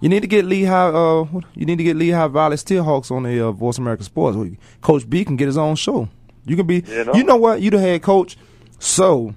you 0.00 0.08
need 0.08 0.20
to 0.20 0.26
get 0.26 0.44
Lehigh. 0.44 0.88
Uh, 0.88 1.26
you 1.54 1.66
need 1.66 1.78
to 1.78 1.84
get 1.84 1.96
Lehigh 1.96 2.28
Valley 2.28 2.56
Steelhawks 2.56 3.10
on 3.10 3.22
the 3.24 3.40
uh, 3.46 3.52
Voice 3.52 3.78
America 3.78 4.04
Sports. 4.04 4.38
Coach 4.80 5.08
B 5.08 5.24
can 5.24 5.36
get 5.36 5.46
his 5.46 5.56
own 5.58 5.74
show. 5.74 6.08
You 6.46 6.56
can 6.56 6.66
be. 6.66 6.82
Yeah, 6.86 7.04
no. 7.04 7.14
You 7.14 7.24
know 7.24 7.36
what? 7.36 7.60
You 7.60 7.70
the 7.70 7.80
head 7.80 8.02
coach, 8.02 8.38
so 8.78 9.34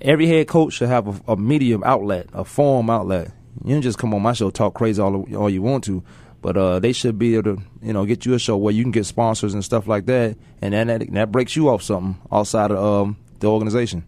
every 0.00 0.26
head 0.26 0.48
coach 0.48 0.74
should 0.74 0.88
have 0.88 1.08
a, 1.28 1.32
a 1.32 1.36
medium 1.36 1.82
outlet, 1.84 2.28
a 2.32 2.44
forum 2.44 2.90
outlet. 2.90 3.32
You 3.64 3.74
don't 3.74 3.82
just 3.82 3.98
come 3.98 4.14
on 4.14 4.22
my 4.22 4.32
show 4.32 4.50
talk 4.50 4.74
crazy 4.74 5.00
all 5.02 5.24
all 5.34 5.50
you 5.50 5.62
want 5.62 5.84
to, 5.84 6.02
but 6.42 6.56
uh, 6.56 6.78
they 6.78 6.92
should 6.92 7.18
be 7.18 7.34
able 7.36 7.56
to 7.56 7.62
you 7.82 7.92
know 7.92 8.04
get 8.04 8.24
you 8.26 8.34
a 8.34 8.38
show 8.38 8.56
where 8.56 8.72
you 8.72 8.82
can 8.82 8.92
get 8.92 9.06
sponsors 9.06 9.54
and 9.54 9.64
stuff 9.64 9.86
like 9.86 10.06
that, 10.06 10.36
and 10.62 10.74
then 10.74 10.86
that 10.86 11.12
that 11.12 11.32
breaks 11.32 11.56
you 11.56 11.68
off 11.68 11.82
something 11.82 12.20
outside 12.30 12.70
of 12.70 12.78
um, 12.78 13.16
the 13.40 13.48
organization. 13.48 14.04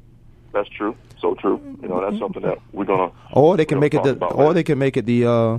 That's 0.53 0.69
true. 0.69 0.97
So 1.21 1.35
true. 1.35 1.61
You 1.81 1.89
know, 1.89 2.01
that's 2.01 2.19
something 2.19 2.43
that 2.43 2.59
we're 2.73 2.85
gonna. 2.85 3.11
Or 3.33 3.57
they 3.57 3.65
can 3.65 3.81
make 3.81 3.95
it 3.95 4.03
the, 4.03 4.23
or 4.27 4.45
later. 4.45 4.55
they 4.55 4.63
can 4.63 4.79
make 4.79 4.97
it 4.97 5.07
the 5.07 5.27
uh, 5.27 5.59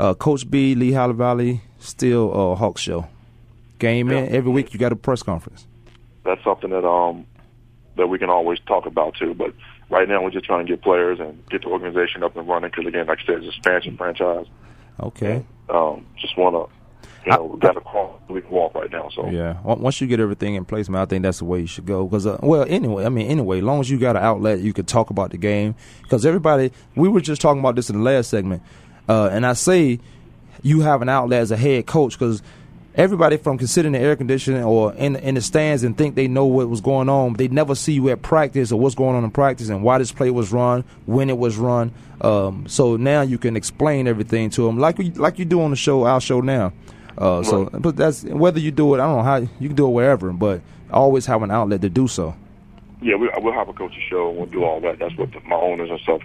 uh, 0.00 0.14
Coach 0.14 0.50
B 0.50 0.74
Lehigh 0.74 1.12
Valley 1.12 1.60
Steel 1.78 2.32
uh, 2.32 2.54
Hawks 2.56 2.80
show. 2.80 3.06
Game 3.82 4.10
in 4.12 4.34
every 4.34 4.50
week. 4.52 4.72
You 4.72 4.78
got 4.78 4.92
a 4.92 4.96
press 4.96 5.22
conference. 5.22 5.66
that's 6.24 6.42
something 6.44 6.70
that 6.70 6.86
um 6.86 7.26
that 7.96 8.06
we 8.06 8.18
can 8.18 8.30
always 8.30 8.58
talk 8.60 8.86
about 8.86 9.16
too. 9.16 9.34
But 9.34 9.52
right 9.90 10.08
now, 10.08 10.22
we're 10.22 10.30
just 10.30 10.44
trying 10.46 10.64
to 10.64 10.72
get 10.72 10.80
players 10.82 11.18
and 11.20 11.44
get 11.50 11.62
the 11.62 11.68
organization 11.68 12.22
up 12.22 12.36
and 12.36 12.48
running. 12.48 12.70
Because 12.70 12.86
again, 12.86 13.06
like 13.06 13.18
I 13.22 13.26
said, 13.26 13.34
it's 13.36 13.44
an 13.46 13.48
expansion 13.50 13.96
franchise. 13.96 14.46
Okay. 15.00 15.44
Um, 15.68 16.06
just 16.20 16.36
want 16.38 16.54
to, 16.54 17.08
you 17.26 17.32
know, 17.32 17.44
we 17.44 17.58
got 17.58 17.72
to 17.72 17.80
crawl, 17.80 18.20
we 18.28 18.40
can 18.40 18.50
walk 18.50 18.74
right 18.74 18.90
now. 18.90 19.08
So 19.14 19.28
Yeah. 19.28 19.58
Once 19.64 20.00
you 20.00 20.06
get 20.06 20.20
everything 20.20 20.54
in 20.54 20.64
place, 20.64 20.88
man, 20.88 21.02
I 21.02 21.06
think 21.06 21.22
that's 21.24 21.38
the 21.38 21.44
way 21.44 21.60
you 21.60 21.66
should 21.66 21.86
go. 21.86 22.04
Because, 22.06 22.26
uh, 22.26 22.38
well, 22.42 22.64
anyway, 22.68 23.04
I 23.04 23.08
mean, 23.08 23.26
anyway, 23.26 23.58
as 23.58 23.64
long 23.64 23.80
as 23.80 23.90
you 23.90 23.98
got 23.98 24.16
an 24.16 24.22
outlet, 24.22 24.60
you 24.60 24.72
can 24.72 24.84
talk 24.84 25.10
about 25.10 25.30
the 25.32 25.38
game. 25.38 25.74
Because 26.02 26.24
everybody, 26.24 26.70
we 26.94 27.08
were 27.08 27.20
just 27.20 27.40
talking 27.42 27.60
about 27.60 27.74
this 27.74 27.90
in 27.90 27.96
the 27.98 28.02
last 28.02 28.30
segment, 28.30 28.62
uh, 29.08 29.28
and 29.32 29.44
I 29.44 29.54
say 29.54 29.98
you 30.62 30.80
have 30.82 31.02
an 31.02 31.08
outlet 31.08 31.40
as 31.40 31.50
a 31.50 31.56
head 31.56 31.86
coach 31.86 32.18
because 32.18 32.42
everybody 32.94 33.36
from 33.36 33.58
considering 33.58 33.92
the 33.92 33.98
air 33.98 34.16
conditioning 34.16 34.62
or 34.62 34.92
in 34.94 35.16
in 35.16 35.34
the 35.34 35.40
stands 35.40 35.82
and 35.82 35.96
think 35.96 36.14
they 36.14 36.28
know 36.28 36.46
what 36.46 36.68
was 36.68 36.80
going 36.80 37.08
on, 37.08 37.34
they 37.34 37.48
never 37.48 37.74
see 37.74 37.92
you 37.94 38.08
at 38.10 38.22
practice 38.22 38.70
or 38.72 38.78
what's 38.80 38.94
going 38.94 39.16
on 39.16 39.24
in 39.24 39.30
practice 39.30 39.68
and 39.68 39.82
why 39.82 39.98
this 39.98 40.12
play 40.12 40.30
was 40.30 40.52
run, 40.52 40.84
when 41.06 41.30
it 41.30 41.38
was 41.38 41.56
run. 41.56 41.92
Um, 42.20 42.66
so 42.68 42.96
now 42.96 43.22
you 43.22 43.38
can 43.38 43.56
explain 43.56 44.06
everything 44.06 44.50
to 44.50 44.66
them 44.66 44.78
like 44.78 44.98
we, 44.98 45.10
like 45.12 45.38
you 45.38 45.44
do 45.44 45.62
on 45.62 45.70
the 45.70 45.76
show, 45.76 46.04
our 46.04 46.20
show 46.20 46.40
now. 46.40 46.72
Uh, 47.18 47.42
so, 47.42 47.66
but 47.66 47.96
that's 47.96 48.24
whether 48.24 48.58
you 48.60 48.70
do 48.70 48.94
it. 48.94 48.98
I 48.98 49.04
don't 49.06 49.16
know 49.18 49.22
how 49.22 49.36
you 49.36 49.68
can 49.68 49.74
do 49.76 49.86
it 49.86 49.90
wherever, 49.90 50.32
but 50.32 50.60
always 50.90 51.26
have 51.26 51.42
an 51.42 51.50
outlet 51.50 51.82
to 51.82 51.88
do 51.90 52.08
so. 52.08 52.34
yeah, 53.02 53.16
we, 53.16 53.28
we'll 53.38 53.52
have 53.52 53.68
a 53.68 53.72
coaching 53.72 54.02
show 54.08 54.28
and 54.30 54.38
we'll 54.38 54.46
do 54.46 54.64
all 54.64 54.80
that. 54.80 54.98
That's 54.98 55.16
what 55.18 55.30
the, 55.32 55.40
my 55.40 55.56
owners 55.56 55.90
and 55.90 56.00
stuff, 56.00 56.20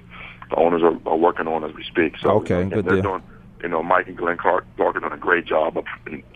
the 0.50 0.56
owners 0.56 0.82
are, 0.84 0.98
are 1.10 1.18
working 1.18 1.48
on 1.48 1.64
as 1.66 1.74
we 1.76 1.84
speak. 1.84 2.18
So 2.22 2.30
Okay, 2.38 2.64
good 2.70 2.86
they're 2.86 3.02
deal. 3.02 3.02
doing. 3.02 3.24
You 3.62 3.70
know, 3.70 3.82
Mike 3.82 4.08
and 4.08 4.16
Glenn 4.18 4.38
Clark, 4.38 4.66
Clark 4.76 4.96
are 4.98 5.00
doing 5.00 5.14
a 5.14 5.18
great 5.18 5.46
job 5.46 5.78
up 5.78 5.86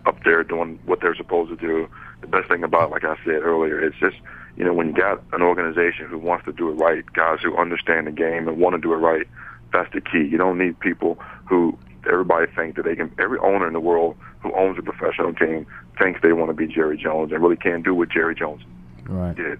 up 0.06 0.24
there 0.24 0.44
doing 0.44 0.80
what 0.86 1.02
they're 1.02 1.16
supposed 1.16 1.50
to 1.52 1.56
do. 1.56 1.88
The 2.22 2.28
best 2.28 2.48
thing 2.50 2.64
about, 2.64 2.92
like 2.92 3.04
I 3.04 3.16
said 3.24 3.42
earlier, 3.44 3.80
it's 3.84 3.98
just 3.98 4.18
you 4.58 4.64
know 4.66 4.74
when 4.74 4.88
you 4.88 4.94
got 4.94 5.22
an 5.34 5.42
organization 5.42 6.08
who 6.08 6.18
wants 6.18 6.46
to 6.46 6.52
do 6.52 6.70
it 6.70 6.74
right, 6.74 7.04
guys 7.14 7.40
who 7.44 7.56
understand 7.58 8.08
the 8.08 8.12
game 8.12 8.48
and 8.48 8.58
want 8.58 8.76
to 8.76 8.82
do 8.82 8.92
it 8.94 8.98
right. 8.98 9.28
That's 9.72 9.92
the 9.94 10.02
key. 10.02 10.26
You 10.30 10.38
don't 10.38 10.58
need 10.58 10.80
people 10.80 11.16
who 11.46 11.78
everybody 12.12 12.52
think 12.52 12.76
that 12.76 12.84
they 12.84 12.96
can. 12.96 13.14
Every 13.20 13.38
owner 13.40 13.68
in 13.68 13.74
the 13.74 13.80
world 13.80 14.18
who 14.42 14.54
owns 14.56 14.78
a 14.80 14.82
professional 14.82 15.34
team 15.34 15.68
thinks 16.00 16.22
they 16.22 16.34
want 16.34 16.50
to 16.50 16.54
be 16.56 16.68
Jerry 16.68 16.98
Jones 16.98 17.32
and 17.32 17.42
really 17.42 17.56
can't 17.56 17.84
do 17.84 17.94
what 17.94 18.10
Jerry 18.10 18.34
Jones 18.36 18.64
Right. 19.06 19.36
did. 19.36 19.60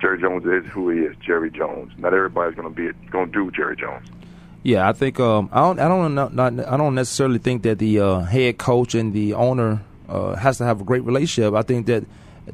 Jerry 0.00 0.20
Jones 0.20 0.44
is 0.46 0.70
who 0.72 0.88
he 0.90 1.00
is, 1.00 1.16
Jerry 1.20 1.50
Jones. 1.50 1.92
Not 1.98 2.14
everybody's 2.14 2.54
going 2.56 2.72
to 2.72 2.74
be 2.74 2.96
going 3.10 3.26
to 3.26 3.32
do 3.32 3.50
Jerry 3.50 3.76
Jones. 3.76 4.06
Yeah, 4.62 4.88
I 4.88 4.92
think 4.92 5.18
um, 5.18 5.48
I 5.52 5.60
don't 5.60 5.78
I 5.78 5.88
don't 5.88 6.14
know, 6.14 6.28
not, 6.28 6.66
I 6.66 6.76
don't 6.76 6.94
necessarily 6.94 7.38
think 7.38 7.62
that 7.62 7.78
the 7.78 8.00
uh, 8.00 8.20
head 8.20 8.58
coach 8.58 8.94
and 8.94 9.12
the 9.12 9.34
owner 9.34 9.82
uh, 10.08 10.34
has 10.34 10.58
to 10.58 10.64
have 10.64 10.82
a 10.82 10.84
great 10.84 11.02
relationship. 11.04 11.54
I 11.54 11.62
think 11.62 11.86
that 11.86 12.04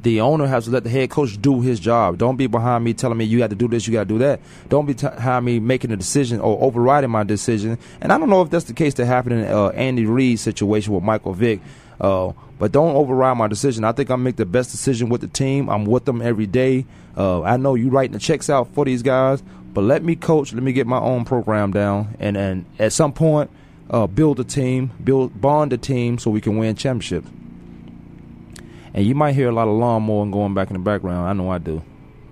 the 0.03 0.21
owner 0.21 0.47
has 0.47 0.67
to 0.67 0.71
let 0.71 0.85
the 0.85 0.91
head 0.91 1.11
coach 1.11 1.41
do 1.41 1.61
his 1.61 1.81
job. 1.81 2.19
Don't 2.19 2.37
be 2.37 2.47
behind 2.47 2.85
me 2.85 2.95
telling 2.95 3.19
me 3.19 3.25
you 3.25 3.39
got 3.39 3.51
to 3.51 3.57
do 3.57 3.67
this, 3.67 3.87
you 3.87 3.93
got 3.93 4.05
to 4.05 4.09
do 4.09 4.19
that. 4.19 4.41
Don't 4.69 4.87
be 4.87 4.95
t- 4.95 5.09
behind 5.09 5.45
me 5.45 5.59
making 5.59 5.91
a 5.91 5.97
decision 5.97 6.41
or 6.41 6.63
overriding 6.63 7.11
my 7.11 7.25
decision. 7.25 7.79
And 8.01 8.13
I 8.13 8.19
don't 8.19 8.29
know 8.29 8.43
if 8.43 8.51
that's 8.51 8.67
the 8.67 8.73
case 8.73 8.95
that 8.95 9.07
happened 9.07 9.41
in 9.41 9.47
uh, 9.47 9.69
Andy 9.69 10.07
Reid's 10.07 10.43
situation 10.43 10.93
with 10.93 11.03
Michael 11.03 11.33
Vick. 11.33 11.61
Uh, 12.01 12.33
but 12.59 12.73
don't 12.73 12.95
override 12.95 13.37
my 13.37 13.49
decision. 13.49 13.85
I 13.85 13.93
think 13.93 14.11
I 14.11 14.17
make 14.17 14.37
the 14.37 14.47
best 14.47 14.71
decision 14.71 15.09
with 15.09 15.23
the 15.23 15.29
team. 15.29 15.69
I'm 15.69 15.85
with 15.85 16.05
them 16.05 16.21
every 16.21 16.47
day. 16.47 16.87
Uh, 17.17 17.43
I 17.43 17.57
know 17.57 17.75
you 17.75 17.89
writing 17.89 18.13
the 18.13 18.19
checks 18.19 18.51
out 18.51 18.69
for 18.75 18.85
these 18.85 19.03
guys, 19.03 19.43
but 19.77 19.85
let 19.85 20.03
me 20.03 20.17
coach. 20.17 20.55
Let 20.55 20.63
me 20.63 20.73
get 20.73 20.87
my 20.87 20.99
own 20.99 21.27
program 21.27 21.71
down, 21.71 22.17
and 22.19 22.35
and 22.35 22.65
at 22.79 22.95
some 22.95 23.13
point, 23.13 23.51
uh, 23.91 24.07
build 24.07 24.41
a 24.41 24.45
team, 24.45 24.91
build 25.05 25.39
bond 25.39 25.71
a 25.75 25.77
team, 25.77 26.17
so 26.17 26.31
we 26.31 26.41
can 26.41 26.57
win 26.57 26.77
championships. 26.77 27.29
And 28.95 29.05
you 29.05 29.15
might 29.15 29.35
hear 29.35 29.51
a 29.51 29.53
lot 29.53 29.69
of 29.69 29.75
lawnmower 29.77 30.25
going 30.31 30.55
back 30.55 30.71
in 30.71 30.73
the 30.73 30.79
background. 30.83 31.29
I 31.29 31.35
know 31.35 31.51
I 31.51 31.59
do, 31.59 31.83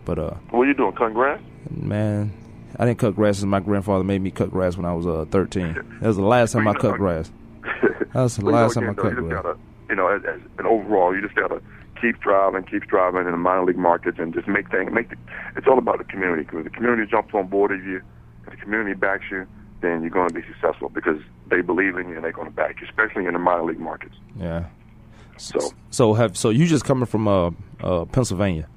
but 0.07 0.18
uh, 0.18 0.30
What 0.52 0.62
are 0.62 0.66
you 0.68 0.72
doing, 0.72 0.92
cutting 0.94 1.12
grass? 1.12 1.38
man, 1.70 2.33
I 2.78 2.87
didn't 2.87 2.98
cut 2.98 3.14
grass 3.14 3.42
my 3.42 3.61
grandfather 3.61 4.04
made 4.04 4.22
me 4.22 4.30
cut 4.30 4.50
grass 4.50 4.78
when 4.78 4.87
I 4.87 4.94
was 4.94 5.07
uh, 5.07 5.26
13. 5.30 5.74
That 6.00 6.07
was 6.09 6.16
the 6.16 6.22
last 6.22 6.52
time 6.52 6.66
I 6.66 6.72
cut 6.72 6.96
grass. 6.96 7.30
That 8.14 8.22
was 8.22 8.37
the 8.38 8.44
Well, 8.46 8.54
you 8.54 8.57
know, 8.59 8.62
last 8.62 8.74
time 8.74 8.88
I 8.88 8.94
cut 8.94 9.14
grass. 9.16 9.57
you 9.90 9.96
know, 9.96 10.09
as, 10.09 10.24
as 10.24 10.40
an 10.59 10.64
overall, 10.66 11.14
you 11.14 11.20
just 11.20 11.35
gotta 11.35 11.61
keep 12.00 12.20
driving, 12.20 12.64
keep 12.64 12.87
driving 12.87 13.20
in 13.26 13.30
the 13.33 13.37
minor 13.37 13.64
league 13.64 13.78
markets, 13.78 14.18
and 14.20 14.33
just 14.35 14.48
make 14.48 14.70
things. 14.70 14.92
Make 14.92 15.11
the, 15.11 15.16
it's 15.57 15.66
all 15.66 15.78
about 15.78 15.98
the 15.98 16.04
community. 16.04 16.42
Because 16.42 16.64
the 16.64 16.70
community 16.70 17.11
jumps 17.11 17.35
on 17.35 17.48
board 17.48 17.70
with 17.70 17.83
you, 17.85 18.02
if 18.44 18.50
the 18.50 18.57
community 18.57 18.94
backs 18.94 19.24
you, 19.30 19.46
then 19.80 20.00
you're 20.02 20.11
going 20.11 20.28
to 20.28 20.35
be 20.35 20.42
successful 20.46 20.88
because 20.88 21.20
they 21.50 21.61
believe 21.61 21.96
in 21.96 22.09
you 22.09 22.14
and 22.16 22.24
they're 22.24 22.33
going 22.33 22.48
to 22.48 22.54
back 22.54 22.80
you, 22.80 22.87
especially 22.88 23.26
in 23.26 23.33
the 23.35 23.38
minor 23.38 23.64
league 23.64 23.80
markets. 23.80 24.14
Yeah. 24.38 24.64
So 25.37 25.72
So 25.90 26.14
have 26.14 26.37
so 26.37 26.50
you 26.50 26.66
just 26.66 26.85
coming 26.85 27.07
from 27.07 27.26
uh, 27.28 27.50
uh, 27.83 28.04
Pennsylvania? 28.07 28.68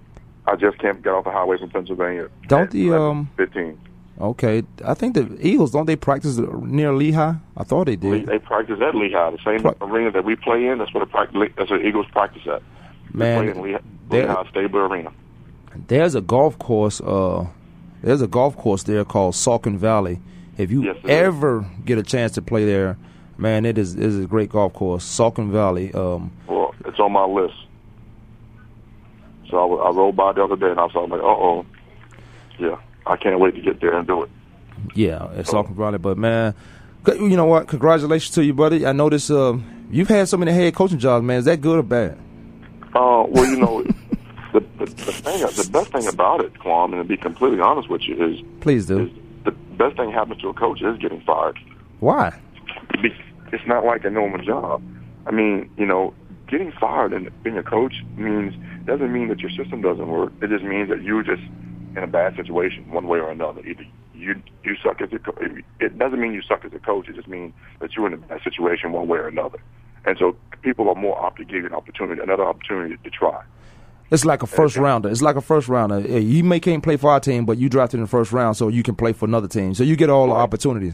I 0.48 0.56
just 0.56 0.80
can't 0.80 1.02
get 1.04 1.14
off 1.14 1.26
the 1.26 1.32
highway 1.32 1.58
from 1.58 1.70
Pennsylvania. 1.70 2.30
Don't 2.48 2.72
the 2.72 2.94
um 2.94 3.30
15. 3.38 3.78
okay? 4.20 4.64
I 4.84 4.94
think 4.96 5.14
the 5.14 5.38
Eagles 5.46 5.72
don't 5.72 5.86
they 5.86 5.96
practice 5.96 6.38
near 6.38 6.94
Lehigh? 6.94 7.36
I 7.56 7.64
thought 7.64 7.86
they 7.86 7.96
They, 7.96 8.20
did. 8.20 8.26
they 8.28 8.40
practice 8.40 8.80
at 8.82 8.96
Lehigh, 8.96 9.32
the 9.32 9.38
same 9.46 9.66
arena 9.82 10.12
that 10.12 10.24
we 10.26 10.36
play 10.36 10.66
in. 10.68 10.80
That's 10.80 10.94
where 10.94 11.06
the 11.06 11.12
practice. 11.12 11.38
That's 11.58 11.70
where 11.70 11.86
Eagles 11.86 12.08
practice 12.12 12.44
at. 12.48 12.62
Man, 13.14 13.50
in 13.50 13.62
Lehigh, 13.62 13.80
Lehigh 14.10 14.50
Stabler 14.50 14.88
Arena. 14.88 15.12
There's 15.88 16.16
a 16.16 16.22
golf 16.22 16.58
course. 16.60 17.02
Uh, 17.02 17.48
there's 18.02 18.22
a 18.22 18.28
golf 18.28 18.56
course 18.58 18.84
there 18.84 19.04
called 19.06 19.34
Saucon 19.36 19.78
Valley. 19.78 20.20
If 20.58 20.72
you 20.72 20.84
Yes, 20.84 20.96
it 21.04 21.06
is. 21.06 21.12
ever 21.12 21.66
get 21.86 21.98
a 21.98 22.04
chance 22.04 22.32
to 22.34 22.42
play 22.42 22.66
there, 22.66 22.98
man, 23.38 23.66
it 23.66 23.78
is 23.78 23.96
it 23.96 24.04
is 24.04 24.20
a 24.24 24.28
great 24.28 24.50
golf 24.50 24.74
course. 24.74 25.06
Saucon 25.06 25.52
Valley. 25.52 25.94
Um, 25.94 26.32
Well, 26.48 26.74
it's 26.86 27.00
on 27.00 27.12
my 27.12 27.26
list. 27.26 27.54
So 29.50 29.80
I, 29.80 29.88
I 29.88 29.92
rolled 29.92 30.16
by 30.16 30.34
the 30.34 30.44
other 30.44 30.56
day 30.56 30.70
and 30.70 30.80
I 30.80 30.84
was 30.86 30.94
like, 30.96 31.12
uh 31.12 31.24
oh, 31.24 31.66
yeah, 32.60 32.78
I 33.06 33.16
can't 33.18 33.40
wait 33.40 33.56
to 33.56 33.62
get 33.62 33.80
there 33.82 33.98
and 33.98 34.08
do 34.08 34.24
it. 34.24 34.30
yeah, 34.96 35.30
it's 35.36 35.52
Saucon 35.52 35.76
Valley. 35.76 35.98
But 36.00 36.18
man, 36.18 36.54
you 37.08 37.38
know 37.38 37.46
what? 37.46 37.68
Congratulations 37.68 38.34
to 38.36 38.44
you, 38.44 38.54
buddy. 38.54 38.86
I 38.86 38.92
know 38.94 39.10
this. 39.10 39.30
Uh, 39.30 39.58
you've 39.92 40.10
had 40.10 40.28
so 40.28 40.38
many 40.38 40.52
head 40.52 40.74
coaching 40.76 41.00
jobs, 41.00 41.24
man. 41.24 41.38
Is 41.40 41.46
that 41.46 41.62
good 41.62 41.80
or 41.80 41.84
bad? 41.84 42.18
Uh, 42.98 43.24
well, 43.30 43.46
you 43.46 43.58
know, 43.58 43.84
the, 44.54 44.60
the 44.80 44.86
the 44.86 45.12
thing, 45.12 45.40
the 45.42 45.70
best 45.72 45.92
thing 45.92 46.08
about 46.08 46.44
it, 46.44 46.52
Kwamie, 46.56 46.94
and 46.94 47.02
to 47.02 47.04
be 47.04 47.16
completely 47.16 47.60
honest 47.60 47.90
with 47.90 48.02
you, 48.02 48.16
is 48.26 48.40
Please 48.60 48.88
do. 48.88 49.12
the 49.46 49.52
best 49.52 49.98
thing 49.98 50.12
happens 50.12 50.42
to 50.42 50.50
a 50.50 50.54
coach 50.54 50.82
is 50.82 50.98
getting 50.98 51.22
fired. 51.22 51.60
Why? 52.00 52.34
It's 53.54 53.68
not 53.68 53.86
like 53.86 54.04
a 54.04 54.10
normal 54.10 54.44
job. 54.44 54.82
I 55.28 55.32
mean, 55.32 55.70
you 55.78 55.86
know, 55.86 56.14
getting 56.48 56.72
fired 56.72 57.14
and 57.14 57.30
being 57.44 57.58
a 57.58 57.64
coach 57.64 57.94
means 58.16 58.54
doesn't 58.86 59.14
mean 59.14 59.28
that 59.30 59.40
your 59.40 59.52
system 59.52 59.82
doesn't 59.82 60.08
work. 60.08 60.32
It 60.42 60.50
just 60.50 60.64
means 60.64 60.90
that 60.90 61.04
you're 61.04 61.24
just 61.24 61.44
in 61.96 62.04
a 62.04 62.08
bad 62.08 62.36
situation, 62.36 62.90
one 62.92 63.08
way 63.08 63.20
or 63.20 63.30
another. 63.30 63.62
Either 63.66 63.86
you 64.16 64.42
you 64.64 64.76
suck 64.84 65.02
as 65.02 65.14
a 65.14 65.20
co- 65.20 65.38
it 65.80 66.00
doesn't 66.00 66.20
mean 66.20 66.34
you 66.34 66.42
suck 66.42 66.66
as 66.66 66.74
a 66.74 66.80
coach. 66.80 67.08
It 67.10 67.16
just 67.16 67.28
means 67.28 67.54
that 67.80 67.96
you're 67.96 68.08
in 68.08 68.14
a 68.14 68.18
bad 68.18 68.42
situation, 68.44 68.92
one 68.92 69.08
way 69.08 69.20
or 69.20 69.28
another. 69.28 69.60
And 70.08 70.18
so 70.18 70.38
people 70.62 70.88
are 70.90 70.96
more 70.96 71.24
apt 71.24 71.38
to 71.38 71.44
give 71.44 71.58
you 71.58 71.66
an 71.66 71.74
opportunity, 71.74 72.22
another 72.22 72.46
opportunity 72.46 72.96
to 73.04 73.10
try. 73.10 73.44
It's 74.10 74.24
like 74.24 74.42
a 74.42 74.48
first 74.48 74.78
rounder. 74.78 75.10
It's 75.10 75.22
like 75.22 75.36
a 75.36 75.42
first 75.42 75.68
rounder. 75.68 76.00
You 76.00 76.46
may 76.46 76.62
can't 76.62 76.82
play 76.82 76.96
for 76.96 77.12
our 77.12 77.20
team, 77.20 77.46
but 77.46 77.58
you 77.58 77.68
drafted 77.68 77.98
in 77.98 78.06
the 78.06 78.10
first 78.10 78.32
round, 78.32 78.56
so 78.56 78.70
you 78.70 78.84
can 78.84 78.96
play 78.96 79.12
for 79.12 79.26
another 79.26 79.50
team. 79.50 79.74
So 79.74 79.84
you 79.84 79.98
get 79.98 80.10
all 80.10 80.28
the 80.28 80.34
opportunities. 80.34 80.94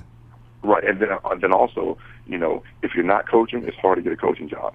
Right, 0.63 0.83
and 0.83 0.99
then 0.99 1.09
uh, 1.11 1.35
then 1.35 1.53
also, 1.53 1.95
you 2.25 2.39
know, 2.39 2.63
if 2.81 2.95
you're 2.95 3.03
not 3.03 3.29
coaching, 3.29 3.63
it's 3.65 3.77
hard 3.77 3.97
to 3.97 4.01
get 4.01 4.13
a 4.13 4.17
coaching 4.17 4.49
job. 4.49 4.73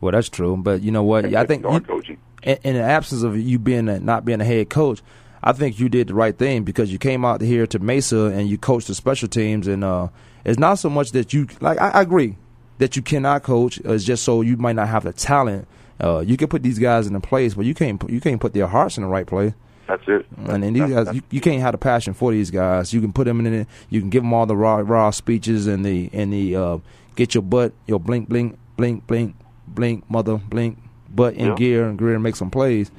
Well, 0.00 0.12
that's 0.12 0.28
true, 0.28 0.56
but 0.56 0.82
you 0.82 0.92
know 0.92 1.02
what? 1.02 1.24
And 1.24 1.34
I 1.34 1.44
think 1.46 1.64
you- 1.64 1.80
coaching. 1.80 2.18
in, 2.44 2.58
in 2.62 2.74
the 2.74 2.82
absence 2.82 3.24
of 3.24 3.36
you 3.36 3.58
being 3.58 3.88
a, 3.88 3.98
not 3.98 4.24
being 4.24 4.40
a 4.40 4.44
head 4.44 4.70
coach, 4.70 5.02
I 5.42 5.52
think 5.52 5.80
you 5.80 5.88
did 5.88 6.08
the 6.08 6.14
right 6.14 6.36
thing 6.38 6.62
because 6.62 6.92
you 6.92 6.98
came 6.98 7.24
out 7.24 7.40
here 7.40 7.66
to 7.68 7.78
Mesa 7.80 8.26
and 8.26 8.48
you 8.48 8.56
coached 8.56 8.86
the 8.86 8.94
special 8.94 9.26
teams, 9.26 9.66
and 9.66 9.82
uh, 9.82 10.08
it's 10.44 10.60
not 10.60 10.74
so 10.78 10.88
much 10.88 11.10
that 11.12 11.32
you 11.32 11.48
like. 11.60 11.80
I, 11.80 11.88
I 11.88 12.02
agree 12.02 12.36
that 12.78 12.96
you 12.96 13.02
cannot 13.02 13.42
coach. 13.42 13.78
is 13.80 14.04
just 14.04 14.24
so 14.24 14.40
you 14.42 14.56
might 14.56 14.76
not 14.76 14.88
have 14.88 15.04
the 15.04 15.12
talent. 15.12 15.66
Uh, 16.00 16.20
you 16.26 16.36
can 16.36 16.48
put 16.48 16.62
these 16.62 16.78
guys 16.78 17.06
in 17.06 17.14
a 17.14 17.20
place, 17.20 17.54
but 17.54 17.64
you 17.64 17.74
can't. 17.74 18.00
put- 18.00 18.10
You 18.10 18.20
can't 18.20 18.40
put 18.40 18.52
their 18.52 18.66
hearts 18.66 18.96
in 18.96 19.02
the 19.04 19.08
right 19.08 19.26
place. 19.26 19.52
That's 19.86 20.02
it. 20.08 20.26
And 20.48 20.62
then 20.62 20.72
these 20.72 20.90
guys, 20.90 21.14
you, 21.14 21.20
you 21.30 21.40
can't 21.42 21.60
have 21.60 21.72
the 21.72 21.78
passion 21.78 22.14
for 22.14 22.32
these 22.32 22.50
guys. 22.50 22.92
You 22.94 23.00
can 23.02 23.12
put 23.12 23.24
them 23.26 23.38
in 23.44 23.52
it. 23.52 23.68
You 23.90 24.00
can 24.00 24.08
give 24.10 24.22
them 24.22 24.32
all 24.32 24.46
the 24.46 24.56
raw, 24.56 24.76
raw 24.76 25.10
speeches 25.10 25.66
and 25.66 25.84
the 25.84 26.08
and 26.12 26.32
the 26.32 26.56
uh, 26.56 26.78
get 27.16 27.34
your 27.34 27.42
butt, 27.42 27.72
your 27.86 28.00
blink, 28.00 28.28
blink, 28.30 28.58
blink, 28.78 29.06
blink, 29.06 29.36
blink, 29.68 30.08
mother, 30.10 30.38
blink, 30.38 30.78
butt 31.14 31.34
in 31.34 31.48
Yeah. 31.48 31.54
gear 31.54 31.84
and 31.88 31.98
gear 31.98 32.14
and 32.14 32.22
make 32.22 32.34
some 32.34 32.50
plays. 32.50 32.90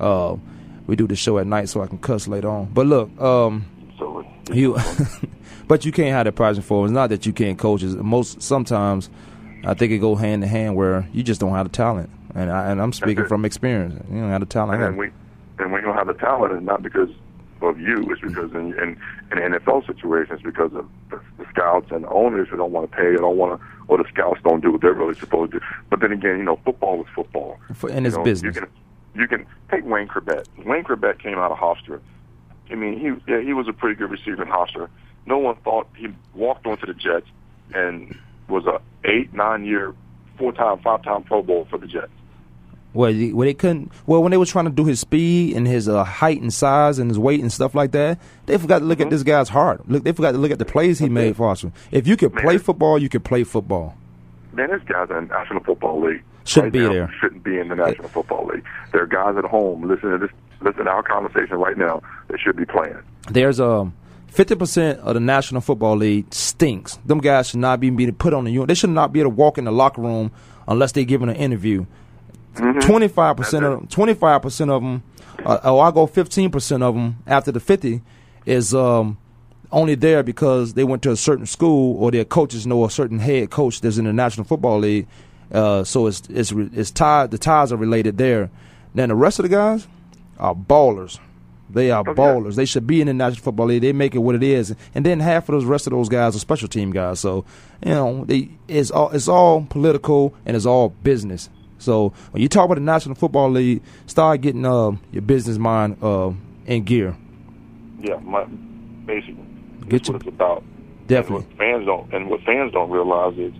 Uh, 0.00 0.36
we 0.88 0.96
do 0.96 1.06
the 1.06 1.14
show 1.14 1.38
at 1.38 1.46
night 1.46 1.68
so 1.68 1.80
I 1.80 1.86
can 1.86 1.98
cuss 1.98 2.26
later 2.26 2.48
on. 2.50 2.66
But 2.74 2.86
look, 2.86 3.08
um, 3.20 3.64
So 3.98 4.24
you, 4.52 4.76
but 5.72 5.86
you 5.86 5.90
can't 5.90 6.10
have 6.10 6.26
the 6.26 6.32
passion 6.32 6.60
for 6.60 6.82
it. 6.82 6.88
It's 6.88 6.92
not 6.92 7.08
that 7.08 7.24
you 7.24 7.32
can't 7.32 7.58
coach. 7.58 7.82
It's 7.82 7.94
most 7.94 8.42
sometimes, 8.42 9.08
I 9.64 9.72
think 9.72 9.90
it 9.90 10.00
go 10.00 10.14
hand 10.14 10.44
in 10.44 10.50
hand 10.50 10.76
where 10.76 11.08
you 11.14 11.22
just 11.22 11.40
don't 11.40 11.54
have 11.54 11.64
the 11.64 11.72
talent. 11.72 12.10
And 12.34 12.52
I, 12.52 12.70
and 12.70 12.78
I'm 12.82 12.92
speaking 12.92 13.24
from 13.24 13.46
experience. 13.46 13.94
You 14.10 14.20
don't 14.20 14.28
have 14.28 14.40
the 14.40 14.46
talent. 14.46 14.82
And 14.82 14.98
we 14.98 15.10
and 15.58 15.72
when 15.72 15.80
you 15.80 15.86
don't 15.86 15.96
have 15.96 16.08
the 16.08 16.12
talent, 16.12 16.52
it's 16.52 16.62
not 16.62 16.82
because 16.82 17.08
of 17.62 17.80
you. 17.80 18.06
It's 18.10 18.20
because 18.20 18.52
in 18.52 18.74
in, 18.74 19.00
in 19.30 19.38
NFL 19.54 19.86
situations, 19.86 20.42
because 20.44 20.74
of 20.74 20.86
the, 21.08 21.18
the 21.38 21.46
scouts 21.48 21.90
and 21.90 22.04
the 22.04 22.08
owners 22.10 22.48
who 22.50 22.58
don't 22.58 22.72
want 22.72 22.90
to 22.90 22.94
pay, 22.94 23.04
or 23.06 23.16
don't 23.16 23.38
want 23.38 23.58
to, 23.58 23.66
or 23.88 23.96
the 23.96 24.04
scouts 24.10 24.42
don't 24.44 24.60
do 24.60 24.72
what 24.72 24.82
they're 24.82 24.92
really 24.92 25.18
supposed 25.18 25.52
to 25.52 25.58
do. 25.60 25.64
But 25.88 26.00
then 26.00 26.12
again, 26.12 26.36
you 26.36 26.44
know, 26.44 26.60
football 26.66 27.00
is 27.00 27.06
football, 27.14 27.58
For- 27.72 27.88
and 27.88 28.00
You 28.04 28.08
it's 28.08 28.16
know, 28.18 28.24
business. 28.24 28.56
You 28.56 28.60
can 28.60 28.70
you 29.14 29.26
can 29.26 29.46
take 29.70 29.86
Wayne 29.86 30.06
Chrebet. 30.08 30.44
Wayne 30.66 30.84
Chrebet 30.84 31.18
came 31.18 31.38
out 31.38 31.50
of 31.50 31.56
Hofstra. 31.56 31.98
I 32.70 32.74
mean, 32.74 33.00
he 33.00 33.32
yeah, 33.32 33.40
he 33.40 33.54
was 33.54 33.68
a 33.68 33.72
pretty 33.72 33.96
good 33.96 34.10
receiver 34.10 34.42
in 34.42 34.50
Hofstra. 34.50 34.90
No 35.26 35.38
one 35.38 35.56
thought 35.56 35.86
he 35.96 36.08
walked 36.34 36.66
onto 36.66 36.86
the 36.86 36.94
Jets 36.94 37.26
and 37.74 38.16
was 38.48 38.64
a 38.66 38.80
eight 39.08 39.32
nine 39.32 39.64
year, 39.64 39.94
four 40.38 40.52
time, 40.52 40.78
five 40.80 41.02
time 41.04 41.22
Pro 41.22 41.42
Bowl 41.42 41.66
for 41.70 41.78
the 41.78 41.86
Jets. 41.86 42.10
Well, 42.94 43.10
well, 43.32 43.46
they 43.46 43.54
couldn't. 43.54 43.90
Well, 44.06 44.22
when 44.22 44.32
they 44.32 44.36
were 44.36 44.44
trying 44.44 44.66
to 44.66 44.70
do 44.70 44.84
his 44.84 45.00
speed 45.00 45.56
and 45.56 45.66
his 45.66 45.88
uh, 45.88 46.04
height 46.04 46.42
and 46.42 46.52
size 46.52 46.98
and 46.98 47.10
his 47.10 47.18
weight 47.18 47.40
and 47.40 47.50
stuff 47.50 47.74
like 47.74 47.92
that, 47.92 48.18
they 48.44 48.58
forgot 48.58 48.80
to 48.80 48.84
look 48.84 48.98
Mm-hmm. 48.98 49.06
at 49.06 49.10
this 49.10 49.22
guy's 49.22 49.48
heart. 49.48 49.88
Look, 49.88 50.04
they 50.04 50.12
forgot 50.12 50.32
to 50.32 50.38
look 50.38 50.50
at 50.50 50.58
the 50.58 50.66
plays 50.66 50.98
he 50.98 51.08
made 51.08 51.36
for 51.36 51.48
us. 51.50 51.64
If 51.90 52.06
you 52.06 52.18
could 52.18 52.34
play 52.34 52.58
football, 52.58 52.98
you 53.00 53.08
could 53.08 53.24
play 53.24 53.44
football. 53.44 53.96
Man, 54.52 54.68
there's 54.68 54.82
guys 54.84 55.08
in 55.08 55.16
the 55.28 55.34
National 55.34 55.62
Football 55.64 56.02
League. 56.06 56.22
Shouldn't 56.44 56.74
right 56.74 56.80
be 56.80 56.86
now 56.86 56.92
there. 56.92 57.14
Shouldn't 57.18 57.42
be 57.44 57.58
in 57.58 57.68
the 57.68 57.76
National 57.76 58.08
Football 58.08 58.48
League. 58.48 58.64
There 58.92 59.02
are 59.02 59.06
guys 59.06 59.36
at 59.38 59.44
home 59.44 59.88
listening 59.88 60.18
to 60.18 60.26
this, 60.26 60.36
listening 60.60 60.84
to 60.84 60.90
our 60.90 61.02
conversation 61.02 61.56
right 61.56 61.78
now. 61.78 62.02
That 62.28 62.40
should 62.40 62.56
be 62.56 62.66
playing. 62.66 62.98
There's 63.30 63.58
um. 63.58 63.94
Fifty 64.32 64.54
percent 64.54 64.98
of 65.00 65.12
the 65.12 65.20
National 65.20 65.60
Football 65.60 65.96
League 65.96 66.32
stinks. 66.32 66.96
Them 67.04 67.18
guys 67.18 67.50
should 67.50 67.60
not 67.60 67.80
be 67.80 67.90
be 67.90 68.10
put 68.10 68.32
on 68.32 68.44
the 68.44 68.50
unit. 68.50 68.68
They 68.68 68.74
should 68.74 68.88
not 68.88 69.12
be 69.12 69.20
able 69.20 69.30
to 69.30 69.36
walk 69.36 69.58
in 69.58 69.66
the 69.66 69.70
locker 69.70 70.00
room 70.00 70.32
unless 70.66 70.92
they're 70.92 71.04
given 71.04 71.28
an 71.28 71.36
interview. 71.36 71.84
Twenty 72.54 73.08
five 73.08 73.36
percent 73.36 73.66
of 73.66 73.72
them, 73.72 73.88
twenty 73.88 74.14
five 74.14 74.40
percent 74.40 74.70
of 74.70 74.80
them, 74.80 75.02
uh, 75.44 75.60
or 75.64 75.84
I 75.84 75.90
go 75.90 76.06
fifteen 76.06 76.50
percent 76.50 76.82
of 76.82 76.94
them 76.94 77.18
after 77.26 77.52
the 77.52 77.60
fifty, 77.60 78.00
is 78.46 78.74
um, 78.74 79.18
only 79.70 79.96
there 79.96 80.22
because 80.22 80.72
they 80.72 80.84
went 80.84 81.02
to 81.02 81.10
a 81.10 81.16
certain 81.16 81.44
school 81.44 82.02
or 82.02 82.10
their 82.10 82.24
coaches 82.24 82.66
know 82.66 82.86
a 82.86 82.90
certain 82.90 83.18
head 83.18 83.50
coach 83.50 83.82
that's 83.82 83.98
in 83.98 84.06
the 84.06 84.14
National 84.14 84.44
Football 84.46 84.78
League. 84.78 85.08
Uh, 85.52 85.84
so 85.84 86.06
it's 86.06 86.22
it's 86.30 86.52
it's 86.52 86.90
tied. 86.90 87.32
The 87.32 87.38
ties 87.38 87.70
are 87.70 87.76
related 87.76 88.16
there. 88.16 88.50
Then 88.94 89.10
the 89.10 89.14
rest 89.14 89.38
of 89.38 89.42
the 89.42 89.50
guys 89.50 89.86
are 90.38 90.54
ballers. 90.54 91.18
They 91.72 91.90
are 91.90 92.04
ballers. 92.04 92.54
They 92.56 92.64
should 92.64 92.86
be 92.86 93.00
in 93.00 93.06
the 93.06 93.14
National 93.14 93.42
Football 93.42 93.66
League. 93.66 93.82
They 93.82 93.92
make 93.92 94.14
it 94.14 94.18
what 94.18 94.34
it 94.34 94.42
is, 94.42 94.74
and 94.94 95.06
then 95.06 95.20
half 95.20 95.48
of 95.48 95.52
those 95.54 95.64
rest 95.64 95.86
of 95.86 95.92
those 95.92 96.08
guys 96.08 96.36
are 96.36 96.38
special 96.38 96.68
team 96.68 96.90
guys. 96.90 97.20
So 97.20 97.44
you 97.84 97.90
know, 97.92 98.24
they, 98.24 98.50
it's 98.68 98.90
all 98.90 99.10
it's 99.10 99.28
all 99.28 99.66
political 99.68 100.34
and 100.44 100.56
it's 100.56 100.66
all 100.66 100.90
business. 100.90 101.48
So 101.78 102.12
when 102.30 102.42
you 102.42 102.48
talk 102.48 102.66
about 102.66 102.74
the 102.76 102.80
National 102.82 103.14
Football 103.14 103.50
League, 103.50 103.82
start 104.06 104.40
getting 104.40 104.64
uh, 104.64 104.92
your 105.10 105.22
business 105.22 105.58
mind 105.58 105.96
uh, 106.02 106.30
in 106.66 106.84
gear. 106.84 107.16
Yeah, 108.00 108.16
my, 108.16 108.44
basically, 109.06 109.34
Get 109.80 109.90
that's 109.90 110.08
your- 110.08 110.18
what 110.18 110.26
it's 110.26 110.34
about. 110.34 110.62
Definitely. 111.08 111.46
And 111.46 111.50
what 111.50 111.58
fans 111.58 111.86
don't, 111.86 112.14
and 112.14 112.30
what 112.30 112.40
fans 112.42 112.72
don't 112.72 112.90
realize 112.90 113.36
is, 113.36 113.52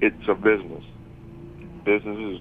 it's 0.00 0.28
a 0.28 0.34
business. 0.34 0.84
Businesses. 1.84 2.40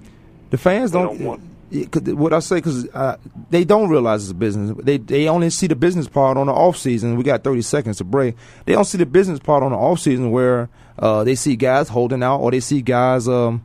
The 0.51 0.57
fans 0.57 0.91
don't. 0.91 1.17
don't 1.17 1.25
want- 1.25 1.41
what 1.73 2.33
I 2.33 2.39
say 2.39 2.57
because 2.57 2.87
uh, 2.89 3.17
they 3.49 3.63
don't 3.63 3.89
realize 3.89 4.23
it's 4.23 4.31
a 4.31 4.35
business. 4.35 4.77
They 4.83 4.97
they 4.97 5.27
only 5.27 5.49
see 5.49 5.67
the 5.67 5.75
business 5.75 6.07
part 6.07 6.37
on 6.37 6.47
the 6.47 6.53
off 6.53 6.77
season. 6.77 7.17
We 7.17 7.23
got 7.23 7.43
thirty 7.43 7.61
seconds 7.61 7.97
to 7.97 8.03
break. 8.03 8.35
They 8.65 8.73
don't 8.73 8.85
see 8.85 8.97
the 8.97 9.05
business 9.05 9.39
part 9.39 9.63
on 9.63 9.71
the 9.71 9.77
off 9.77 9.99
season 9.99 10.31
where 10.31 10.69
uh, 10.99 11.23
they 11.23 11.35
see 11.35 11.55
guys 11.55 11.89
holding 11.89 12.21
out 12.21 12.39
or 12.39 12.51
they 12.51 12.59
see 12.59 12.81
guys 12.81 13.27
um 13.27 13.63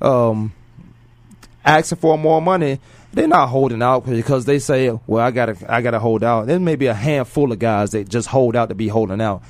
um 0.00 0.52
asking 1.64 1.98
for 1.98 2.16
more 2.16 2.40
money. 2.40 2.80
They're 3.12 3.26
not 3.26 3.48
holding 3.48 3.82
out 3.82 4.06
because 4.06 4.44
they 4.44 4.58
say, 4.58 4.96
"Well, 5.06 5.24
I 5.24 5.30
gotta 5.30 5.56
I 5.68 5.80
gotta 5.80 5.98
hold 5.98 6.22
out." 6.22 6.46
There 6.46 6.60
may 6.60 6.76
be 6.76 6.86
a 6.86 6.94
handful 6.94 7.50
of 7.50 7.58
guys 7.58 7.90
that 7.90 8.08
just 8.08 8.28
hold 8.28 8.54
out 8.54 8.68
to 8.68 8.74
be 8.74 8.88
holding 8.88 9.20
out 9.20 9.42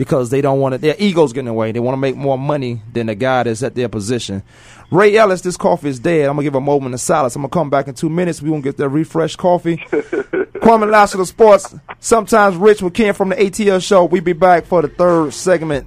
because 0.00 0.30
they 0.30 0.40
don't 0.40 0.60
want 0.60 0.72
to. 0.72 0.78
Their 0.78 0.96
egos 0.98 1.34
getting 1.34 1.48
in 1.48 1.52
the 1.52 1.52
way. 1.52 1.72
They 1.72 1.80
want 1.80 1.92
to 1.92 2.00
make 2.00 2.16
more 2.16 2.38
money 2.38 2.80
than 2.92 3.08
the 3.08 3.14
guy 3.14 3.42
that's 3.42 3.62
at 3.62 3.74
their 3.74 3.90
position. 3.90 4.42
Ray 4.90 5.16
Ellis, 5.16 5.40
this 5.42 5.56
coffee 5.56 5.88
is 5.88 6.00
dead. 6.00 6.28
I'm 6.28 6.34
gonna 6.34 6.42
give 6.42 6.56
a 6.56 6.60
moment 6.60 6.94
of 6.94 7.00
silence. 7.00 7.36
I'm 7.36 7.42
gonna 7.42 7.50
come 7.50 7.70
back 7.70 7.86
in 7.86 7.94
two 7.94 8.08
minutes. 8.08 8.42
We 8.42 8.50
gonna 8.50 8.60
get 8.60 8.76
that 8.78 8.88
refreshed 8.88 9.38
coffee. 9.38 9.76
Kwamie 10.60 10.90
Lassiter 10.90 11.24
Sports. 11.24 11.74
Sometimes 12.00 12.56
Rich 12.56 12.82
with 12.82 12.94
Ken 12.94 13.14
from 13.14 13.28
the 13.28 13.36
ATL 13.36 13.82
show. 13.82 14.04
We 14.04 14.20
be 14.20 14.32
back 14.32 14.66
for 14.66 14.82
the 14.82 14.88
third 14.88 15.32
segment. 15.32 15.86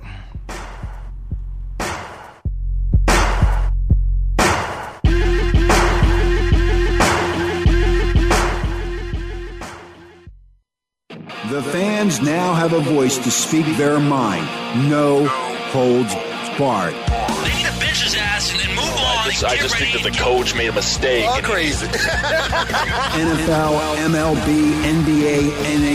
The 11.50 11.62
fans 11.62 12.22
now 12.22 12.54
have 12.54 12.72
a 12.72 12.80
voice 12.80 13.18
to 13.18 13.30
speak 13.30 13.66
their 13.78 14.00
mind. 14.00 14.46
No 14.90 15.28
holds 15.28 16.16
barred. 16.58 17.13
Just, 19.44 19.54
I 19.54 19.58
just 19.58 19.78
think 19.78 19.94
that 19.94 20.04
the 20.04 20.18
coach 20.18 20.56
made 20.56 20.70
a 20.70 20.74
mistake. 20.74 21.28
All 21.28 21.42
crazy. 21.42 21.88
NFL, 21.88 23.96
MLB, 23.98 24.74
NBA, 24.84 25.52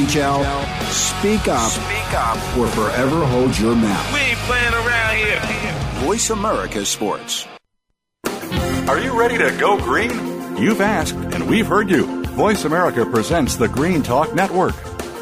NHL. 0.07 0.45
Speak 0.91 1.49
up. 1.49 1.71
Speak 1.71 2.15
up 2.15 2.37
or 2.59 2.67
forever 2.69 3.25
hold 3.27 3.59
your 3.59 3.75
mouth. 3.75 4.13
We 4.13 4.21
ain't 4.21 4.39
playing 4.41 4.75
around 4.75 5.17
here. 5.17 5.41
Voice 6.05 6.31
America 6.31 6.85
Sports. 6.85 7.47
Are 8.89 8.99
you 8.99 9.19
ready 9.19 9.39
to 9.39 9.51
go 9.59 9.79
green? 9.79 10.11
You've 10.57 10.81
asked, 10.81 11.15
and 11.15 11.49
we've 11.49 11.67
heard 11.67 11.91
you. 11.91 12.07
Voice 12.29 12.65
America 12.65 13.05
presents 13.05 13.57
the 13.57 13.69
Green 13.69 14.03
Talk 14.03 14.35
Network. 14.35 14.75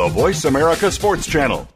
on 0.00 0.12
the 0.12 0.20
Voice 0.20 0.44
America 0.44 0.90
Sports 0.90 1.26
Channel. 1.26 1.75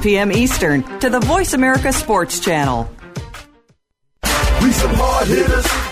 p.m. 0.00 0.30
Eastern 0.30 0.82
to 1.00 1.10
the 1.10 1.18
Voice 1.20 1.54
America 1.54 1.92
Sports 1.92 2.38
Channel. 2.38 2.88
We 4.62 4.70
some 4.70 4.94
hard 4.94 5.26
hitters. 5.26 5.91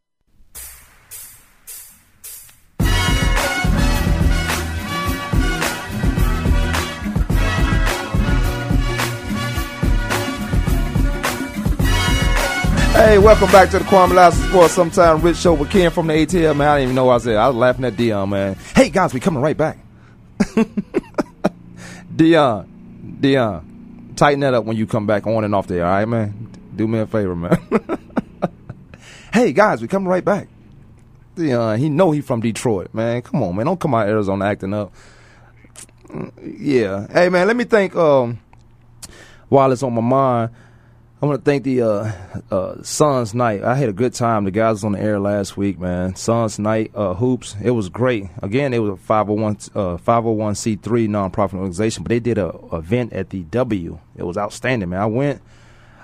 Hey, 13.01 13.17
welcome 13.17 13.51
back 13.51 13.71
to 13.71 13.79
the 13.79 13.85
Kwamie 13.85 14.13
Lassiter 14.13 14.47
Sports 14.49 14.73
Sometime 14.75 15.21
Rich 15.21 15.37
Show 15.37 15.55
with 15.55 15.71
Ken 15.71 15.89
from 15.89 16.05
the 16.05 16.13
ATL, 16.13 16.55
man. 16.55 16.67
I 16.67 16.75
didn't 16.75 16.83
even 16.83 16.95
know 16.95 17.05
what 17.05 17.15
I 17.15 17.17
said. 17.23 17.35
I 17.35 17.47
was 17.47 17.55
laughing 17.57 17.83
at 17.83 17.97
Dion, 17.97 18.29
man. 18.29 18.55
Hey, 18.75 18.91
guys, 18.91 19.11
we 19.11 19.19
coming 19.19 19.41
right 19.41 19.57
back. 19.57 19.79
Dion, 22.15 23.17
Dion, 23.19 24.13
tighten 24.15 24.41
that 24.41 24.53
up 24.53 24.65
when 24.65 24.77
you 24.77 24.85
come 24.85 25.07
back 25.07 25.25
on 25.25 25.43
and 25.43 25.55
off 25.55 25.65
there, 25.65 25.83
all 25.83 25.91
right, 25.91 26.07
man? 26.07 26.51
Do 26.75 26.87
me 26.87 26.99
a 26.99 27.07
favor, 27.07 27.35
man. 27.35 27.57
hey, 29.33 29.51
guys, 29.51 29.81
we 29.81 29.87
coming 29.87 30.07
right 30.07 30.23
back. 30.23 30.47
Dion, 31.33 31.79
he 31.79 31.89
know 31.89 32.11
he 32.11 32.21
from 32.21 32.39
Detroit, 32.39 32.93
man. 32.93 33.23
Come 33.23 33.41
on, 33.41 33.55
man. 33.55 33.65
Don't 33.65 33.79
come 33.79 33.95
out 33.95 34.07
Arizona 34.07 34.45
acting 34.45 34.75
up. 34.75 34.93
Yeah. 36.39 37.07
Hey, 37.11 37.29
man, 37.29 37.47
let 37.47 37.55
me 37.55 37.63
think, 37.63 37.95
um, 37.95 38.39
while 39.49 39.71
it's 39.71 39.81
on 39.81 39.91
my 39.91 40.01
mind, 40.01 40.51
I 41.21 41.27
want 41.27 41.45
to 41.45 41.51
thank 41.51 41.63
the 41.63 41.83
uh, 41.83 42.11
uh, 42.49 42.81
Suns 42.81 43.35
night. 43.35 43.63
I 43.63 43.75
had 43.75 43.89
a 43.89 43.93
good 43.93 44.15
time. 44.15 44.45
The 44.45 44.49
guys 44.49 44.77
was 44.77 44.83
on 44.85 44.93
the 44.93 44.99
air 44.99 45.19
last 45.19 45.55
week, 45.55 45.77
man. 45.77 46.15
Suns 46.15 46.57
night 46.57 46.89
uh, 46.95 47.13
hoops. 47.13 47.55
It 47.63 47.69
was 47.71 47.89
great. 47.89 48.25
Again, 48.41 48.73
it 48.73 48.79
was 48.79 48.93
a 48.93 48.97
501 48.97 49.57
uh, 49.75 49.97
501c3 49.97 50.81
nonprofit 50.81 51.53
organization, 51.53 52.01
but 52.01 52.09
they 52.09 52.19
did 52.19 52.39
a 52.39 52.51
event 52.73 53.13
at 53.13 53.29
the 53.29 53.43
W. 53.43 53.99
It 54.15 54.23
was 54.23 54.35
outstanding, 54.35 54.89
man. 54.89 54.99
I 54.99 55.05
went. 55.05 55.43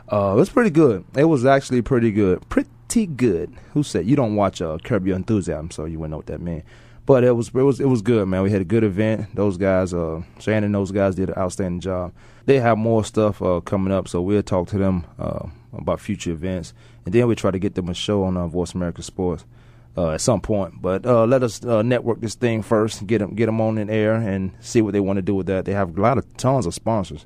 Uh, 0.07 0.33
it 0.35 0.39
was 0.39 0.51
pretty 0.51 0.69
good. 0.69 1.03
It 1.15 1.25
was 1.25 1.47
actually 1.47 1.81
pretty 1.81 2.11
good. 2.11 2.47
Pretty 2.47 3.07
good. 3.07 3.57
Who 3.73 3.81
said 3.81 4.05
you 4.05 4.15
don't 4.15 4.35
watch 4.35 4.61
uh, 4.61 4.77
Curb 4.83 5.07
Your 5.07 5.15
Enthusiasm, 5.15 5.71
so 5.71 5.85
you 5.85 5.97
wouldn't 5.97 6.11
know 6.11 6.17
what 6.17 6.27
that 6.27 6.41
meant. 6.41 6.63
But 7.07 7.23
it 7.23 7.31
was 7.31 7.47
it 7.47 7.53
was 7.55 7.79
it 7.79 7.87
was 7.87 8.03
good, 8.03 8.27
man. 8.27 8.43
We 8.43 8.51
had 8.51 8.61
a 8.61 8.65
good 8.65 8.83
event. 8.83 9.33
Those 9.33 9.57
guys, 9.57 9.95
uh, 9.95 10.21
Shannon, 10.37 10.73
those 10.73 10.91
guys 10.91 11.15
did 11.15 11.29
an 11.29 11.37
outstanding 11.39 11.79
job. 11.79 12.13
They 12.47 12.61
have 12.61 12.77
more 12.77 13.03
stuff 13.03 13.41
uh, 13.41 13.59
coming 13.59 13.91
up, 13.91 14.07
so 14.07 14.21
we'll 14.21 14.41
talk 14.41 14.69
to 14.69 14.77
them 14.77 15.05
uh, 15.19 15.47
about 15.73 15.99
future 15.99 16.31
events, 16.31 16.73
and 17.03 17.13
then 17.13 17.27
we 17.27 17.35
try 17.35 17.51
to 17.51 17.59
get 17.59 17.75
them 17.75 17.89
a 17.89 17.93
show 17.93 18.23
on 18.23 18.37
uh, 18.37 18.47
Voice 18.47 18.73
America 18.73 19.03
Sports 19.03 19.43
uh, 19.97 20.11
at 20.11 20.21
some 20.21 20.39
point. 20.39 20.81
But 20.81 21.05
uh, 21.05 21.25
let 21.25 21.43
us 21.43 21.61
uh, 21.65 21.81
network 21.81 22.21
this 22.21 22.35
thing 22.35 22.61
first, 22.61 23.05
get 23.05 23.17
them 23.17 23.35
get 23.35 23.47
them 23.47 23.59
on 23.59 23.77
in 23.77 23.89
air, 23.89 24.13
and 24.13 24.53
see 24.61 24.81
what 24.81 24.93
they 24.93 25.01
want 25.01 25.17
to 25.17 25.21
do 25.21 25.35
with 25.35 25.47
that. 25.47 25.65
They 25.65 25.73
have 25.73 25.97
a 25.97 26.01
lot 26.01 26.17
of 26.17 26.37
tons 26.37 26.65
of 26.65 26.73
sponsors. 26.73 27.25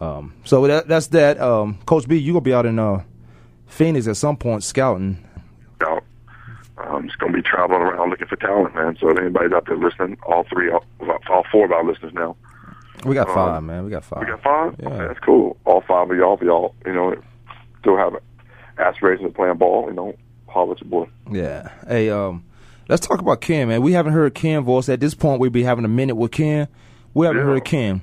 Um, 0.00 0.32
so 0.44 0.66
that, 0.66 0.88
that's 0.88 1.08
that. 1.08 1.38
Um, 1.38 1.78
Coach 1.84 2.08
B, 2.08 2.16
you 2.16 2.32
gonna 2.32 2.40
be 2.40 2.54
out 2.54 2.64
in 2.64 3.04
Phoenix 3.66 4.06
at 4.06 4.16
some 4.16 4.38
point 4.38 4.64
scouting. 4.64 5.22
Out. 5.82 6.04
I'm 6.78 7.06
just 7.06 7.18
gonna 7.18 7.34
be 7.34 7.42
traveling 7.42 7.82
around 7.82 8.08
looking 8.08 8.28
for 8.28 8.36
talent, 8.36 8.74
man. 8.74 8.96
So 8.98 9.10
if 9.10 9.18
anybody's 9.18 9.52
out 9.52 9.66
there 9.66 9.76
listening, 9.76 10.16
all 10.26 10.44
three, 10.44 10.70
all, 10.70 10.86
all 11.28 11.44
four 11.52 11.66
of 11.66 11.72
our 11.72 11.84
listeners 11.84 12.14
now. 12.14 12.34
We 13.04 13.14
got 13.14 13.28
five, 13.28 13.58
um, 13.58 13.66
man. 13.66 13.84
We 13.84 13.90
got 13.90 14.04
five. 14.04 14.20
We 14.20 14.26
got 14.26 14.42
five. 14.42 14.74
Yeah. 14.78 14.88
Okay, 14.88 15.06
that's 15.08 15.20
cool. 15.20 15.56
All 15.64 15.82
five 15.86 16.10
of 16.10 16.16
y'all, 16.16 16.36
for 16.36 16.44
y'all, 16.44 16.74
you 16.86 16.92
know, 16.92 17.14
still 17.80 17.96
have 17.96 18.14
aspirations 18.78 19.28
of 19.28 19.34
playing 19.34 19.56
ball. 19.56 19.86
You 19.88 19.94
know, 19.94 20.14
holler 20.48 20.72
at 20.72 20.80
your 20.80 20.90
boy. 20.90 21.08
Yeah. 21.30 21.68
Hey, 21.86 22.10
um, 22.10 22.44
let's 22.88 23.06
talk 23.06 23.20
about 23.20 23.40
Ken, 23.40 23.68
man. 23.68 23.82
We 23.82 23.92
haven't 23.92 24.12
heard 24.12 24.34
Ken 24.34 24.62
voice 24.64 24.88
at 24.88 25.00
this 25.00 25.14
point. 25.14 25.40
We'd 25.40 25.52
be 25.52 25.62
having 25.62 25.84
a 25.84 25.88
minute 25.88 26.16
with 26.16 26.32
Ken. 26.32 26.68
We 27.14 27.26
haven't 27.26 27.40
Yeah. 27.42 27.46
heard 27.46 27.64
Ken. 27.64 28.02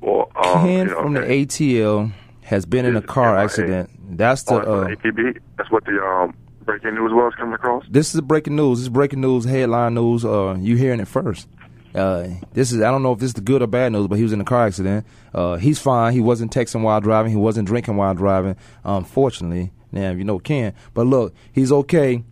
Well, 0.00 0.30
um, 0.36 0.62
Ken 0.64 0.78
you 0.88 0.94
know, 0.94 1.02
from 1.02 1.14
the 1.14 1.20
ATL 1.20 2.12
has 2.42 2.66
been 2.66 2.84
in 2.84 2.96
a 2.96 3.02
car 3.02 3.36
accident. 3.38 3.90
That's 4.16 4.42
the. 4.42 4.54
oh, 4.66 4.82
Uh, 4.82 4.88
APB. 4.88 5.38
That's 5.56 5.70
what 5.70 5.84
the 5.84 6.02
um, 6.02 6.34
breaking 6.64 6.94
news 6.94 7.12
was 7.12 7.32
coming 7.38 7.54
across. 7.54 7.84
this 7.88 8.14
is 8.14 8.20
breaking 8.20 8.56
news. 8.56 8.78
This 8.78 8.82
is 8.84 8.88
breaking 8.88 9.20
news, 9.20 9.44
headline 9.44 9.94
news. 9.94 10.24
Uh, 10.24 10.56
you 10.58 10.76
hearing 10.76 11.00
it 11.00 11.08
first. 11.08 11.48
Uh, 11.94 12.28
this 12.54 12.72
is 12.72 12.80
I 12.80 12.90
don't 12.90 13.02
know 13.02 13.12
if 13.12 13.18
this 13.18 13.28
is 13.28 13.34
the 13.34 13.40
good 13.42 13.62
or 13.62 13.66
bad 13.66 13.92
news, 13.92 14.06
but 14.08 14.16
he 14.16 14.22
was 14.22 14.32
in 14.32 14.40
a 14.40 14.44
car 14.44 14.66
accident. 14.66 15.06
Uh, 15.34 15.56
he's 15.56 15.78
fine. 15.78 16.12
He 16.12 16.20
wasn't 16.20 16.52
texting 16.52 16.82
while 16.82 17.00
driving. 17.00 17.30
He 17.32 17.36
wasn't 17.36 17.68
drinking 17.68 17.96
while 17.96 18.14
driving. 18.14 18.56
Unfortunately, 18.84 19.72
now 19.92 20.10
you 20.12 20.24
know 20.24 20.38
Ken. 20.38 20.72
But 20.94 21.06
look, 21.06 21.34
he's 21.52 21.70
okay. 21.72 22.24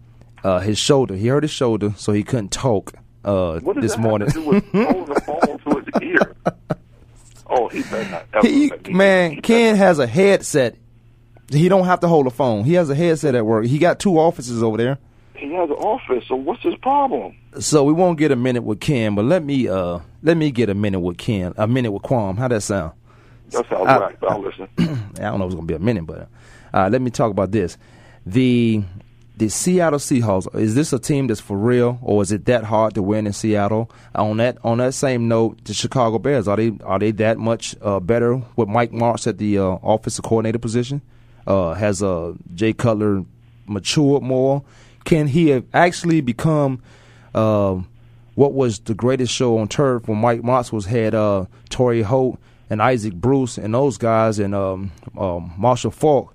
Uh, 0.43 0.61
his 0.61 0.79
shoulder. 0.79 1.15
He 1.15 1.29
hurt 1.29 1.43
his 1.43 1.51
shoulder, 1.51 1.93
so 1.97 2.13
he 2.13 2.23
couldn't 2.23 2.51
talk. 2.53 2.95
Uh, 3.23 3.61
this 3.77 3.93
that 3.97 4.01
morning. 4.01 4.29
have 4.29 4.35
to 4.35 4.41
do 4.43 4.49
with 4.49 4.73
the 4.73 5.21
phone 5.27 5.59
to 5.59 5.91
his 5.93 6.03
ear? 6.11 6.35
Oh, 7.47 7.69
he 7.69 7.83
better 7.83 8.11
not. 8.11 8.25
ever 8.33 8.49
he, 8.49 8.71
me- 8.71 8.93
man, 8.95 9.41
Ken 9.43 9.77
has 9.77 9.99
a 9.99 10.07
headset. 10.07 10.77
He 11.51 11.69
don't 11.69 11.85
have 11.85 12.01
to 12.01 12.09
hold 12.09 12.27
a 12.27 12.31
phone. 12.31 12.65
He 12.65 12.75
has 12.75 12.89
a 12.89 12.95
headset 12.95 13.35
at 13.35 13.45
work. 13.45 13.67
He 13.67 13.77
got 13.79 13.99
two 13.99 14.19
offices 14.19 14.63
over 14.63 14.79
there. 14.79 14.99
He 15.37 15.53
has 15.53 15.69
an 15.69 15.77
office. 15.77 16.25
So 16.29 16.37
what's 16.37 16.63
his 16.63 16.77
problem? 16.77 17.37
So 17.59 17.83
we 17.83 17.93
won't 17.93 18.17
get 18.19 18.31
a 18.31 18.37
minute 18.37 18.63
with 18.63 18.81
Ken, 18.81 19.15
but 19.15 19.25
let 19.25 19.43
me 19.45 19.69
uh 19.69 19.99
let 20.23 20.37
me 20.37 20.51
get 20.51 20.69
a 20.71 20.75
minute 20.75 21.01
with 21.01 21.19
Ken, 21.19 21.53
a 21.57 21.67
minute 21.67 21.91
with 21.91 22.03
Quam. 22.03 22.37
How 22.37 22.49
that 22.49 22.61
sound? 22.61 22.93
That 23.51 23.69
sounds 23.69 23.89
I- 23.89 23.99
right. 23.99 24.21
But 24.21 24.31
I'll 24.31 24.41
listen. 24.43 24.69
I 24.79 25.23
don't 25.23 25.39
know 25.41 25.47
if 25.47 25.49
it's 25.49 25.55
gonna 25.57 25.67
be 25.67 25.75
a 25.75 25.79
minute, 25.81 26.07
but 26.07 26.29
uh, 26.73 26.89
let 26.91 27.03
me 27.03 27.11
talk 27.11 27.31
about 27.33 27.51
this. 27.51 27.77
The 28.25 28.83
the 29.37 29.49
Seattle 29.49 29.99
Seahawks 29.99 30.55
is 30.55 30.75
this 30.75 30.93
a 30.93 30.99
team 30.99 31.27
that's 31.27 31.41
for 31.41 31.57
real, 31.57 31.99
or 32.03 32.23
is 32.23 32.31
it 32.31 32.45
that 32.45 32.63
hard 32.65 32.95
to 32.95 33.03
win 33.03 33.27
in 33.27 33.33
Seattle? 33.33 33.91
On 34.15 34.37
that 34.37 34.59
on 34.63 34.79
that 34.79 34.95
same 34.95 35.27
note, 35.27 35.65
the 35.65 35.75
Chicago 35.75 36.19
Bears 36.19 36.47
are 36.47 36.57
they 36.57 36.73
are 36.85 37.01
they 37.01 37.11
that 37.13 37.39
much 37.39 37.75
uh, 37.83 37.99
better 37.99 38.41
with 38.55 38.69
Mike 38.69 38.93
Martz 38.93 39.27
at 39.27 39.39
the 39.39 39.59
uh, 39.59 39.65
offensive 39.83 40.25
coordinator 40.25 40.59
position? 40.61 41.01
Uh, 41.49 41.75
has 41.75 42.01
uh, 42.01 42.35
Jay 42.55 42.73
Cutler 42.73 43.25
matured 43.67 44.23
more? 44.23 44.63
Can 45.05 45.27
he 45.27 45.49
have 45.49 45.65
actually 45.75 46.21
become 46.21 46.81
uh, 47.35 47.79
what 48.35 48.55
was 48.55 48.79
the 48.81 48.95
greatest 48.95 49.33
show 49.33 49.59
on 49.59 49.69
turf 49.69 50.09
when 50.09 50.19
Mike 50.19 50.43
Motzels 50.43 50.87
had 50.87 51.15
uh, 51.15 51.47
Torry 51.69 52.03
Holt 52.03 52.39
and 52.71 52.81
Isaac 52.81 53.15
Bruce 53.15 53.59
and 53.59 53.75
those 53.75 53.99
guys 53.99 54.39
and 54.39 54.55
um, 54.55 54.93
um, 55.19 55.53
Marshall 55.59 55.91
Faulk. 55.91 56.35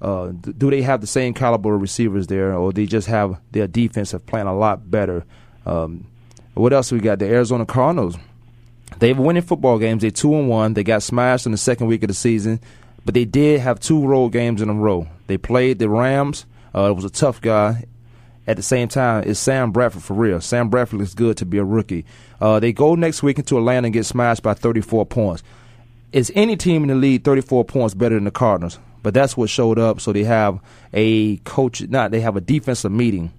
Uh, 0.00 0.28
do 0.28 0.70
they 0.70 0.82
have 0.82 1.00
the 1.00 1.06
same 1.06 1.34
caliber 1.34 1.74
of 1.74 1.82
receivers 1.82 2.26
there, 2.26 2.54
or 2.54 2.72
they 2.72 2.86
just 2.86 3.06
have 3.06 3.38
their 3.50 3.66
defensive 3.66 4.24
plan 4.26 4.46
a 4.46 4.56
lot 4.56 4.90
better? 4.90 5.24
Um, 5.66 6.06
what 6.54 6.72
else 6.72 6.90
we 6.90 7.00
got? 7.00 7.18
The 7.18 7.26
Arizona 7.26 7.66
Cardinals. 7.66 8.16
They've 8.98 9.18
winning 9.18 9.42
football 9.42 9.78
games. 9.78 10.02
They're 10.02 10.10
two 10.10 10.34
and 10.34 10.48
one. 10.48 10.74
They 10.74 10.84
got 10.84 11.02
smashed 11.02 11.46
in 11.46 11.52
the 11.52 11.58
second 11.58 11.86
week 11.86 12.02
of 12.02 12.08
the 12.08 12.14
season, 12.14 12.60
but 13.04 13.14
they 13.14 13.24
did 13.24 13.60
have 13.60 13.78
two 13.78 14.04
road 14.04 14.30
games 14.30 14.62
in 14.62 14.68
a 14.68 14.74
row. 14.74 15.06
They 15.26 15.38
played 15.38 15.78
the 15.78 15.88
Rams. 15.88 16.46
Uh, 16.74 16.90
it 16.90 16.94
was 16.94 17.04
a 17.04 17.10
tough 17.10 17.40
guy. 17.40 17.84
At 18.50 18.56
the 18.56 18.64
same 18.64 18.88
time, 18.88 19.22
it's 19.28 19.38
Sam 19.38 19.70
Bradford 19.70 20.02
for 20.02 20.14
real. 20.14 20.40
Sam 20.40 20.70
Bradford 20.70 20.98
looks 20.98 21.14
good 21.14 21.36
to 21.36 21.46
be 21.46 21.58
a 21.58 21.64
rookie. 21.64 22.04
Uh, 22.40 22.58
they 22.58 22.72
go 22.72 22.96
next 22.96 23.22
week 23.22 23.38
into 23.38 23.56
Atlanta 23.56 23.86
and 23.86 23.92
get 23.92 24.06
smashed 24.06 24.42
by 24.42 24.54
34 24.54 25.06
points. 25.06 25.44
Is 26.10 26.32
any 26.34 26.56
team 26.56 26.82
in 26.82 26.88
the 26.88 26.96
league 26.96 27.22
34 27.22 27.64
points 27.64 27.94
better 27.94 28.16
than 28.16 28.24
the 28.24 28.32
Cardinals? 28.32 28.80
But 29.04 29.14
that's 29.14 29.36
what 29.36 29.50
showed 29.50 29.78
up. 29.78 30.00
So 30.00 30.12
they 30.12 30.24
have 30.24 30.58
a 30.92 31.36
coach, 31.36 31.80
not 31.82 32.10
they 32.10 32.18
have 32.22 32.34
a 32.34 32.40
defensive 32.40 32.90
meeting. 32.90 33.30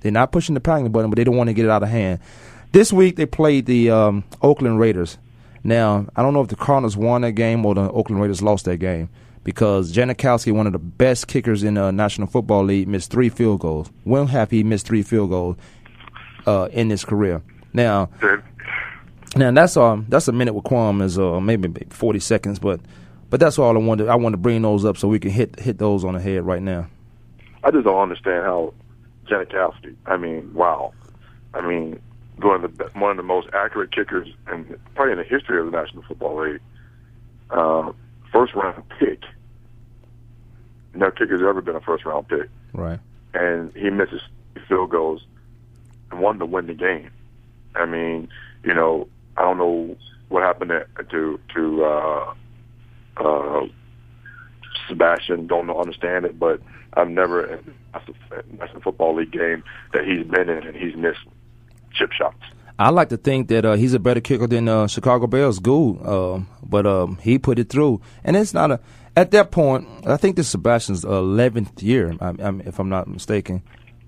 They're 0.00 0.10
not 0.10 0.32
pushing 0.32 0.54
the 0.54 0.60
panic 0.62 0.90
button, 0.90 1.10
but 1.10 1.16
they 1.16 1.24
don't 1.24 1.36
want 1.36 1.48
to 1.48 1.52
get 1.52 1.66
it 1.66 1.70
out 1.70 1.82
of 1.82 1.90
hand. 1.90 2.20
This 2.72 2.94
week 2.94 3.16
they 3.16 3.26
played 3.26 3.66
the 3.66 3.90
um, 3.90 4.24
Oakland 4.40 4.80
Raiders. 4.80 5.18
Now 5.62 6.06
I 6.16 6.22
don't 6.22 6.32
know 6.32 6.40
if 6.40 6.48
the 6.48 6.56
Cardinals 6.56 6.96
won 6.96 7.20
that 7.20 7.32
game 7.32 7.66
or 7.66 7.74
the 7.74 7.90
Oakland 7.90 8.22
Raiders 8.22 8.40
lost 8.40 8.64
that 8.64 8.78
game 8.78 9.10
because 9.44 9.92
Janikowski, 9.92 10.52
one 10.52 10.66
of 10.66 10.72
the 10.72 10.78
best 10.78 11.28
kickers 11.28 11.62
in 11.62 11.74
the 11.74 11.90
National 11.90 12.26
Football 12.26 12.64
League, 12.64 12.88
missed 12.88 13.10
three 13.10 13.28
field 13.28 13.60
goals. 13.60 13.90
When 14.04 14.26
have 14.28 14.50
he 14.50 14.62
missed 14.62 14.86
three 14.86 15.02
field 15.02 15.30
goals 15.30 15.56
uh, 16.46 16.68
in 16.72 16.90
his 16.90 17.04
career? 17.04 17.42
Now, 17.72 18.10
now 19.36 19.50
that's 19.52 19.76
um 19.76 20.06
that's 20.08 20.28
a 20.28 20.32
minute 20.32 20.54
with 20.54 20.64
Quam 20.64 21.00
is 21.00 21.18
uh, 21.18 21.40
maybe 21.40 21.86
forty 21.90 22.18
seconds, 22.18 22.58
but 22.58 22.80
but 23.30 23.40
that's 23.40 23.58
all 23.58 23.74
I 23.76 23.78
wanted. 23.78 24.08
I 24.08 24.16
want 24.16 24.32
to 24.32 24.38
bring 24.38 24.62
those 24.62 24.84
up 24.84 24.96
so 24.96 25.08
we 25.08 25.20
can 25.20 25.30
hit 25.30 25.58
hit 25.60 25.78
those 25.78 26.04
on 26.04 26.14
the 26.14 26.20
head 26.20 26.44
right 26.44 26.62
now. 26.62 26.88
I 27.62 27.70
just 27.70 27.84
don't 27.84 28.00
understand 28.00 28.44
how 28.44 28.74
Janikowski. 29.26 29.94
I 30.06 30.16
mean, 30.16 30.52
wow. 30.52 30.92
I 31.54 31.66
mean, 31.66 32.00
one 32.40 32.64
of 32.64 32.76
the 32.76 32.84
one 32.94 33.10
of 33.10 33.16
the 33.16 33.22
most 33.22 33.48
accurate 33.52 33.92
kickers 33.92 34.28
and 34.46 34.78
probably 34.94 35.12
in 35.12 35.18
the 35.18 35.24
history 35.24 35.60
of 35.60 35.66
the 35.66 35.72
National 35.72 36.02
Football 36.02 36.42
League. 36.42 36.60
Uh, 37.50 37.92
first 38.32 38.54
round 38.54 38.82
pick. 38.98 39.22
No 40.94 41.10
kicker's 41.10 41.42
ever 41.42 41.60
been 41.60 41.76
a 41.76 41.80
first 41.80 42.04
round 42.04 42.28
pick. 42.28 42.48
Right. 42.72 42.98
And 43.34 43.72
he 43.76 43.90
misses 43.90 44.22
field 44.68 44.90
goals 44.90 45.24
and 46.10 46.20
wanted 46.20 46.40
to 46.40 46.46
win 46.46 46.66
the 46.66 46.74
game. 46.74 47.10
I 47.74 47.86
mean, 47.86 48.28
you 48.64 48.74
know, 48.74 49.08
I 49.36 49.42
don't 49.42 49.58
know 49.58 49.96
what 50.28 50.42
happened 50.42 50.70
to 50.70 51.04
to, 51.04 51.40
to 51.54 51.84
uh, 51.84 52.34
uh, 53.16 53.66
Sebastian. 54.88 55.46
Don't 55.46 55.66
know, 55.66 55.80
understand 55.80 56.24
it, 56.24 56.38
but 56.38 56.60
I've 56.94 57.08
never 57.08 57.44
in 57.44 57.74
a 57.94 58.00
National 58.58 58.80
Football 58.80 59.16
League 59.16 59.32
game 59.32 59.62
that 59.92 60.04
he's 60.04 60.26
been 60.26 60.48
in 60.48 60.66
and 60.66 60.76
he's 60.76 60.96
missed 60.96 61.20
chip 61.92 62.12
shots. 62.12 62.42
I 62.80 62.88
like 62.88 63.10
to 63.10 63.18
think 63.18 63.48
that 63.48 63.66
uh, 63.66 63.74
he's 63.74 63.92
a 63.92 63.98
better 63.98 64.22
kicker 64.22 64.46
than 64.46 64.66
uh, 64.66 64.86
Chicago 64.86 65.26
Bears 65.26 65.58
Gould, 65.58 66.00
uh, 66.02 66.40
but 66.62 66.86
um, 66.86 67.18
he 67.18 67.38
put 67.38 67.58
it 67.58 67.68
through, 67.68 68.00
and 68.24 68.34
it's 68.38 68.54
not 68.54 68.70
a. 68.70 68.80
At 69.14 69.32
that 69.32 69.50
point, 69.50 69.86
I 70.06 70.16
think 70.16 70.36
this 70.36 70.46
is 70.46 70.52
Sebastian's 70.52 71.04
eleventh 71.04 71.82
year, 71.82 72.14
I, 72.22 72.28
I, 72.28 72.54
if 72.64 72.78
I'm 72.78 72.88
not 72.88 73.06
mistaken. 73.06 73.62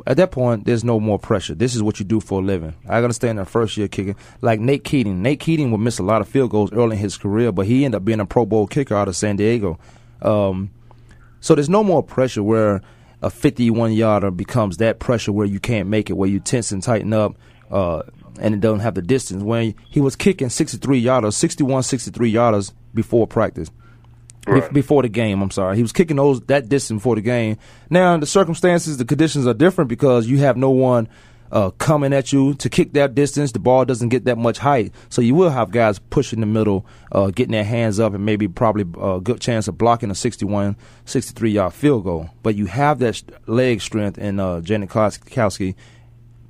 At 0.07 0.16
that 0.16 0.31
point, 0.31 0.64
there's 0.64 0.85
no 0.85 0.99
more 0.99 1.18
pressure. 1.18 1.55
This 1.55 1.75
is 1.75 1.83
what 1.83 2.01
you 2.01 2.07
do 2.07 2.18
for 2.18 2.41
a 2.41 2.43
living. 2.43 2.75
I 2.89 2.97
understand 2.97 3.39
that 3.39 3.51
first 3.51 3.77
year 3.77 3.89
kicking, 3.89 4.16
like 4.41 4.59
Nate 4.59 4.85
Kaeding. 4.85 5.16
Nate 5.16 5.41
Kaeding 5.41 5.70
would 5.70 5.81
miss 5.81 5.99
a 5.99 6.03
lot 6.03 6.23
of 6.23 6.29
field 6.29 6.51
goals 6.51 6.73
early 6.73 6.97
in 6.97 7.03
his 7.03 7.18
career, 7.18 7.53
but 7.53 7.66
he 7.66 7.85
ended 7.85 7.99
up 7.99 8.07
being 8.07 8.20
a 8.20 8.27
Pro 8.27 8.47
Bowl 8.47 8.66
kicker 8.66 8.95
out 8.95 9.07
of 9.07 9.14
San 9.14 9.37
Diego. 9.37 9.79
Um, 10.23 10.70
so 11.41 11.55
there's 11.55 11.68
no 11.68 11.85
more 11.85 12.03
pressure 12.03 12.43
where 12.43 12.81
a 13.20 13.29
51 13.29 13.93
yarder 13.93 14.31
becomes 14.31 14.79
that 14.79 14.99
pressure 14.99 15.31
where 15.31 15.47
you 15.47 15.61
can't 15.61 15.91
make 15.91 16.09
it, 16.09 16.14
where 16.14 16.31
you 16.31 16.41
tense 16.41 16.73
and 16.73 16.83
tighten 16.83 17.12
up. 17.12 17.37
Uh, 17.70 18.03
and 18.43 18.55
it 18.55 18.61
doesn't 18.61 18.80
have 18.80 18.95
the 18.95 19.03
distance. 19.03 19.43
When 19.43 19.74
he 19.88 20.01
was 20.01 20.16
kicking 20.16 20.51
63 20.51 21.03
yarders, 21.03 21.34
61, 21.34 21.84
63 21.84 22.30
yarders 22.30 22.72
before 22.93 23.26
practice. 23.26 23.70
Right. 24.45 24.72
before 24.72 25.03
the 25.03 25.09
game, 25.09 25.40
I'm 25.40 25.53
sorry. 25.53 25.76
He 25.76 25.82
was 25.82 25.93
kicking 25.93 26.16
those 26.16 26.40
that 26.43 26.68
distance 26.68 26.99
before 26.99 27.14
the 27.14 27.20
game. 27.20 27.59
Now, 27.88 28.16
the 28.16 28.26
circumstances, 28.26 28.97
the 28.97 29.05
conditions 29.05 29.47
are 29.47 29.55
different 29.55 29.88
because 29.88 30.26
you 30.26 30.38
have 30.38 30.57
no 30.57 30.70
one 30.70 31.09
uh, 31.53 31.70
coming 31.70 32.12
at 32.12 32.32
you 32.32 32.55
to 32.55 32.68
kick 32.68 32.95
that 32.95 33.14
distance. 33.14 33.53
The 33.53 33.61
ball 33.61 33.84
doesn't 33.84 34.09
get 34.09 34.24
that 34.24 34.38
much 34.38 34.59
height, 34.59 34.93
so 35.11 35.22
you 35.22 35.36
will 35.36 35.51
have 35.51 35.70
guys 35.70 36.01
pushing 36.01 36.40
the 36.40 36.47
middle, 36.47 36.84
uh, 37.12 37.30
getting 37.30 37.53
their 37.53 37.62
hands 37.62 38.01
up, 38.01 38.14
and 38.14 38.26
maybe 38.26 38.49
probably 38.49 38.84
a 39.01 39.20
good 39.20 39.40
chance 39.40 39.68
of 39.68 39.78
blocking 39.78 40.11
a 40.11 40.14
61, 40.16 40.74
63 41.05 41.51
yard 41.53 41.72
field 41.72 42.03
goal. 42.03 42.30
But 42.43 42.57
you 42.57 42.66
have 42.66 42.99
that 42.99 43.22
leg 43.47 43.80
strength 43.80 44.18
in 44.18 44.40
uh, 44.40 44.61
Janikowski 44.61 45.76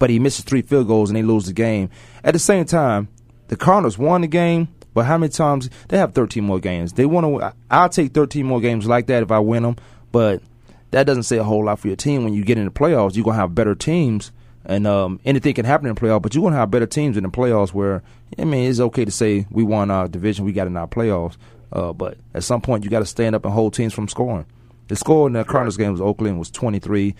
but 0.02 0.10
he 0.10 0.18
misses 0.18 0.44
three 0.44 0.62
field 0.62 0.88
goals 0.88 1.10
and 1.10 1.16
they 1.16 1.22
lose 1.22 1.46
the 1.46 1.52
game. 1.52 1.88
At 2.24 2.32
the 2.32 2.40
same 2.40 2.64
time, 2.64 3.06
the 3.46 3.54
Cardinals 3.54 3.96
won 3.96 4.22
the 4.22 4.26
game, 4.26 4.66
but 4.94 5.04
how 5.04 5.16
many 5.16 5.30
times 5.30 5.70
they 5.90 5.96
have 5.96 6.12
13 6.12 6.42
more 6.42 6.58
games? 6.58 6.94
They 6.94 7.06
want 7.06 7.24
to. 7.24 7.54
I'll 7.70 7.88
take 7.88 8.12
13 8.12 8.44
more 8.44 8.60
games 8.60 8.88
like 8.88 9.06
that 9.06 9.22
if 9.22 9.30
I 9.30 9.38
win 9.38 9.62
them, 9.62 9.76
but 10.10 10.42
that 10.90 11.06
doesn't 11.06 11.22
say 11.22 11.38
a 11.38 11.44
whole 11.44 11.66
lot 11.66 11.78
for 11.78 11.86
your 11.86 11.94
team. 11.94 12.24
When 12.24 12.34
you 12.34 12.42
get 12.42 12.58
in 12.58 12.64
the 12.64 12.72
playoffs, 12.72 13.14
you're 13.14 13.24
gonna 13.24 13.36
have 13.36 13.54
better 13.54 13.76
teams, 13.76 14.32
and 14.64 14.88
um, 14.88 15.20
anything 15.24 15.54
can 15.54 15.66
happen 15.66 15.86
in 15.86 15.94
the 15.94 16.00
playoffs. 16.00 16.22
But 16.22 16.34
you're 16.34 16.42
gonna 16.42 16.56
have 16.56 16.72
better 16.72 16.86
teams 16.86 17.16
in 17.16 17.22
the 17.22 17.30
playoffs. 17.30 17.72
Where 17.72 18.02
I 18.36 18.42
mean, 18.42 18.68
it's 18.68 18.80
okay 18.80 19.04
to 19.04 19.12
say 19.12 19.46
we 19.52 19.62
won 19.62 19.92
our 19.92 20.08
division, 20.08 20.44
we 20.44 20.52
got 20.52 20.66
in 20.66 20.76
our 20.76 20.88
playoffs, 20.88 21.36
uh, 21.70 21.92
but 21.92 22.18
at 22.34 22.42
some 22.42 22.60
point 22.60 22.82
you 22.82 22.90
got 22.90 22.98
to 22.98 23.06
stand 23.06 23.36
up 23.36 23.44
and 23.44 23.54
hold 23.54 23.72
teams 23.72 23.94
from 23.94 24.08
scoring. 24.08 24.46
The 24.88 24.96
score 24.96 25.28
in 25.28 25.34
the 25.34 25.44
Cardinals 25.44 25.76
game 25.76 25.92
was 25.92 26.00
Oakland 26.00 26.40
was 26.40 26.50
23-24. 26.50 27.14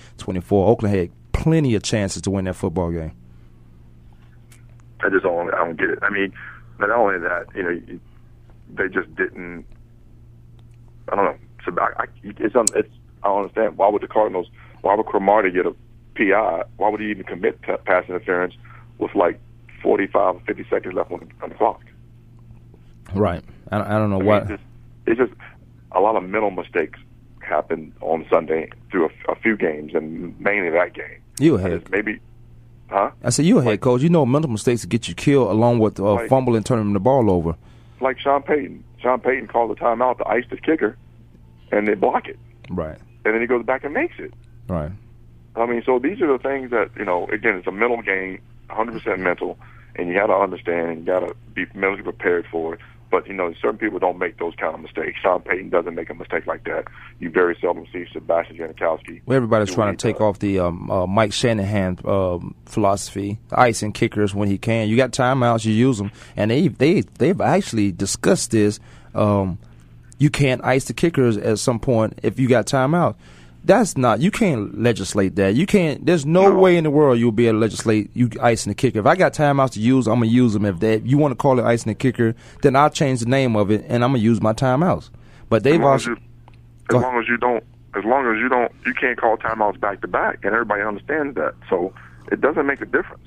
Oakland 0.51 0.97
had 0.97 1.11
plenty 1.43 1.74
of 1.74 1.82
chances 1.82 2.22
to 2.22 2.30
win 2.30 2.45
that 2.45 2.55
football 2.55 2.93
game. 2.93 3.11
I 5.01 5.09
just 5.09 5.24
don't, 5.24 5.53
I 5.53 5.59
don't 5.59 5.76
get 5.76 5.90
it. 5.90 5.99
I 6.01 6.11
mean, 6.11 6.32
not 6.78 6.90
only 6.90 7.18
that, 7.18 7.47
you 7.57 7.62
know, 7.64 7.80
they 8.74 8.88
just 8.88 9.12
didn't. 9.16 9.64
I 11.09 11.16
don't 11.16 11.24
know. 11.24 11.36
It's 11.59 11.66
about, 11.66 11.95
I, 11.99 12.05
it's, 12.22 12.55
it's 12.55 12.88
I 13.22 13.26
don't 13.26 13.43
understand. 13.43 13.76
Why 13.76 13.88
would 13.88 14.03
the 14.03 14.07
Cardinals? 14.07 14.47
Why 14.82 14.95
would 14.95 15.07
Cromartie 15.07 15.51
get 15.51 15.66
a 15.66 15.74
PI? 16.14 16.62
Why 16.76 16.88
would 16.88 17.01
he 17.01 17.11
even 17.11 17.24
commit 17.24 17.61
t- 17.62 17.72
pass 17.84 18.05
interference 18.09 18.55
with 18.99 19.12
like 19.16 19.40
45 19.82 20.36
or 20.36 20.40
50 20.47 20.66
seconds 20.70 20.95
left 20.95 21.11
on, 21.11 21.28
on 21.43 21.49
the 21.49 21.55
clock? 21.57 21.82
Right. 23.14 23.43
I, 23.72 23.80
I 23.80 23.99
don't 23.99 24.11
know 24.11 24.20
I 24.20 24.24
what. 24.24 24.45
Mean, 24.45 24.53
it's, 24.55 24.62
just, 24.62 24.68
it's 25.07 25.30
just 25.30 25.40
a 25.90 26.01
lot 26.01 26.14
of 26.14 26.22
mental 26.22 26.53
mistakes 26.53 27.01
happened 27.40 27.93
on 28.01 28.24
Sunday 28.30 28.70
through 28.93 29.07
a, 29.07 29.32
a 29.32 29.34
few 29.34 29.57
games, 29.57 29.93
and 29.95 30.38
mainly 30.40 30.70
that 30.70 30.95
game. 30.95 31.22
You 31.39 31.57
a 31.57 31.61
head 31.61 31.91
maybe, 31.91 32.20
huh? 32.89 33.11
I 33.22 33.30
said 33.30 33.47
you 33.47 33.59
a 33.59 33.62
head 33.62 33.80
coach. 33.80 34.03
You 34.03 34.09
know 34.09 34.26
mental 34.26 34.51
mistakes 34.51 34.85
get 34.85 35.09
you 35.09 35.14
killed, 35.14 35.51
along 35.51 35.78
with 35.78 35.99
uh, 35.99 36.14
like, 36.14 36.28
fumbling, 36.28 36.62
turning 36.62 36.93
the 36.93 37.01
ball 37.01 37.30
over. 37.30 37.57
Like 38.01 38.18
Sean 38.18 38.43
Payton. 38.43 38.85
Sean 39.01 39.20
Payton 39.20 39.49
called 39.49 39.70
the 39.70 39.74
timeout 39.74 40.18
to 40.18 40.28
ice 40.28 40.45
the 40.51 40.57
kicker, 40.57 40.97
and 41.70 41.89
they 41.89 41.95
block 41.95 42.28
it. 42.28 42.39
Right. 42.70 42.99
And 43.24 43.35
then 43.35 43.41
he 43.41 43.47
goes 43.47 43.64
back 43.64 43.85
and 43.85 43.95
makes 43.95 44.14
it. 44.18 44.33
Right. 44.68 44.93
I 45.57 45.66
mean, 45.66 45.83
so 45.85 45.99
these 45.99 46.20
are 46.20 46.33
the 46.33 46.43
things 46.43 46.70
that 46.70 46.91
you 46.97 47.05
know. 47.05 47.26
Again, 47.26 47.57
it's 47.57 47.66
a 47.66 47.72
mental 47.72 48.03
game, 48.03 48.41
100% 48.70 49.18
mental, 49.18 49.59
and 49.97 50.09
you 50.09 50.14
got 50.14 50.26
to 50.26 50.35
understand, 50.35 51.01
you 51.01 51.05
got 51.05 51.20
to 51.20 51.35
be 51.55 51.66
mentally 51.74 52.03
prepared 52.03 52.47
for 52.51 52.74
it. 52.74 52.80
But 53.13 53.29
you 53.29 53.35
know, 53.35 53.53
certain 53.61 53.77
people 53.77 53.99
don't 53.99 54.19
make 54.19 54.39
those 54.39 54.55
kind 54.55 54.75
of 54.75 54.81
mistakes. 54.81 55.21
Sean 55.23 55.43
Payton 55.43 55.69
doesn't 55.69 55.95
make 55.95 56.09
a 56.09 56.15
mistake 56.15 56.47
like 56.47 56.65
that. 56.65 56.87
You 57.21 57.29
very 57.29 57.55
seldom 57.61 57.87
see 57.93 58.07
Sebastian 58.11 58.57
Janikowski. 58.57 59.21
Well, 59.27 59.37
everybody's 59.37 59.75
trying 59.75 59.95
to 59.95 60.03
take 60.03 60.23
off 60.23 60.39
the 60.39 60.61
um, 60.61 60.91
uh, 60.91 61.07
Mike 61.07 61.35
Shanahan 61.35 61.99
um, 62.07 62.55
philosophy, 62.65 63.39
icing 63.53 63.93
kickers 63.93 64.35
when 64.35 64.49
he 64.49 64.57
can. 64.57 64.89
You 64.89 64.97
got 64.97 65.13
timeouts, 65.13 65.67
you 65.67 65.75
use 65.75 65.99
them, 65.99 66.11
and 66.37 66.51
they 66.51 66.69
they 66.69 67.03
they've 67.03 67.41
actually 67.41 67.93
discussed 67.93 68.51
this. 68.51 68.81
Um, 69.15 69.59
you 70.17 70.31
can't 70.31 70.65
ice 70.65 70.87
the 70.87 70.95
kickers 70.95 71.37
at 71.37 71.59
some 71.59 71.81
point 71.81 72.19
if 72.23 72.41
you 72.41 72.49
got 72.49 72.65
timeout. 72.65 73.17
That's 73.65 73.97
not. 73.97 74.21
You 74.21 74.31
can't 74.31 74.81
legislate 74.81 75.37
that. 75.37 75.55
You 75.55 75.67
can't. 75.67 76.05
There's 76.05 76.27
no, 76.27 76.49
no, 76.49 76.59
way 76.59 76.77
in 76.77 76.85
the 76.85 76.91
world 76.91 77.19
you'll 77.19 77.31
be 77.31 77.47
able 77.47 77.59
to 77.59 77.61
legislate 77.61 78.11
you 78.13 78.29
icing 78.41 78.71
the 78.71 78.75
kicker. 78.75 78.99
If 78.99 79.07
I 79.07 79.15
got 79.15 79.35
timeouts 79.35 79.73
to 79.73 79.81
use, 79.81 80.09
I'm 80.09 80.21
gonna 80.21 80.27
use 80.27 80.53
them. 80.53 80.65
If 80.65 80.81
that 80.81 81.07
you 81.07 81.17
want 81.17 81.33
to 81.33 81.37
call 81.37 81.59
it 81.61 81.65
icing 81.65 81.91
the 81.91 81.95
kicker, 81.95 82.35
then 82.63 82.75
I'll 82.75 82.91
change 82.91 83.21
the 83.21 83.27
name 83.27 83.55
of 83.55 83.71
it 83.71 83.85
and 83.89 84.03
I'm 84.03 84.11
gonna 84.11 84.19
use 84.19 84.41
my 84.41 84.53
timeouts. 84.53 85.11
But 85.49 85.63
they've 85.63 85.75
as 85.75 85.81
long 85.81 85.93
also. 85.93 86.13
As, 86.13 86.19
you, 86.19 86.97
as 86.97 87.03
long 87.03 87.19
as 87.21 87.29
you 87.29 87.37
don't, 87.37 87.65
as 87.95 88.05
long 88.05 88.35
as 88.35 88.41
you 88.41 88.49
don't, 88.49 88.73
you 88.85 88.95
can't 88.95 89.19
call 89.19 89.37
timeouts 89.37 89.79
back 89.79 90.01
to 90.01 90.09
back, 90.09 90.45
and 90.45 90.53
everybody 90.53 90.83
understands 90.83 91.37
that. 91.37 91.55
So 91.71 91.95
it 92.33 92.41
doesn't 92.41 92.67
make 92.67 92.81
a 92.81 92.87
difference. 92.87 93.25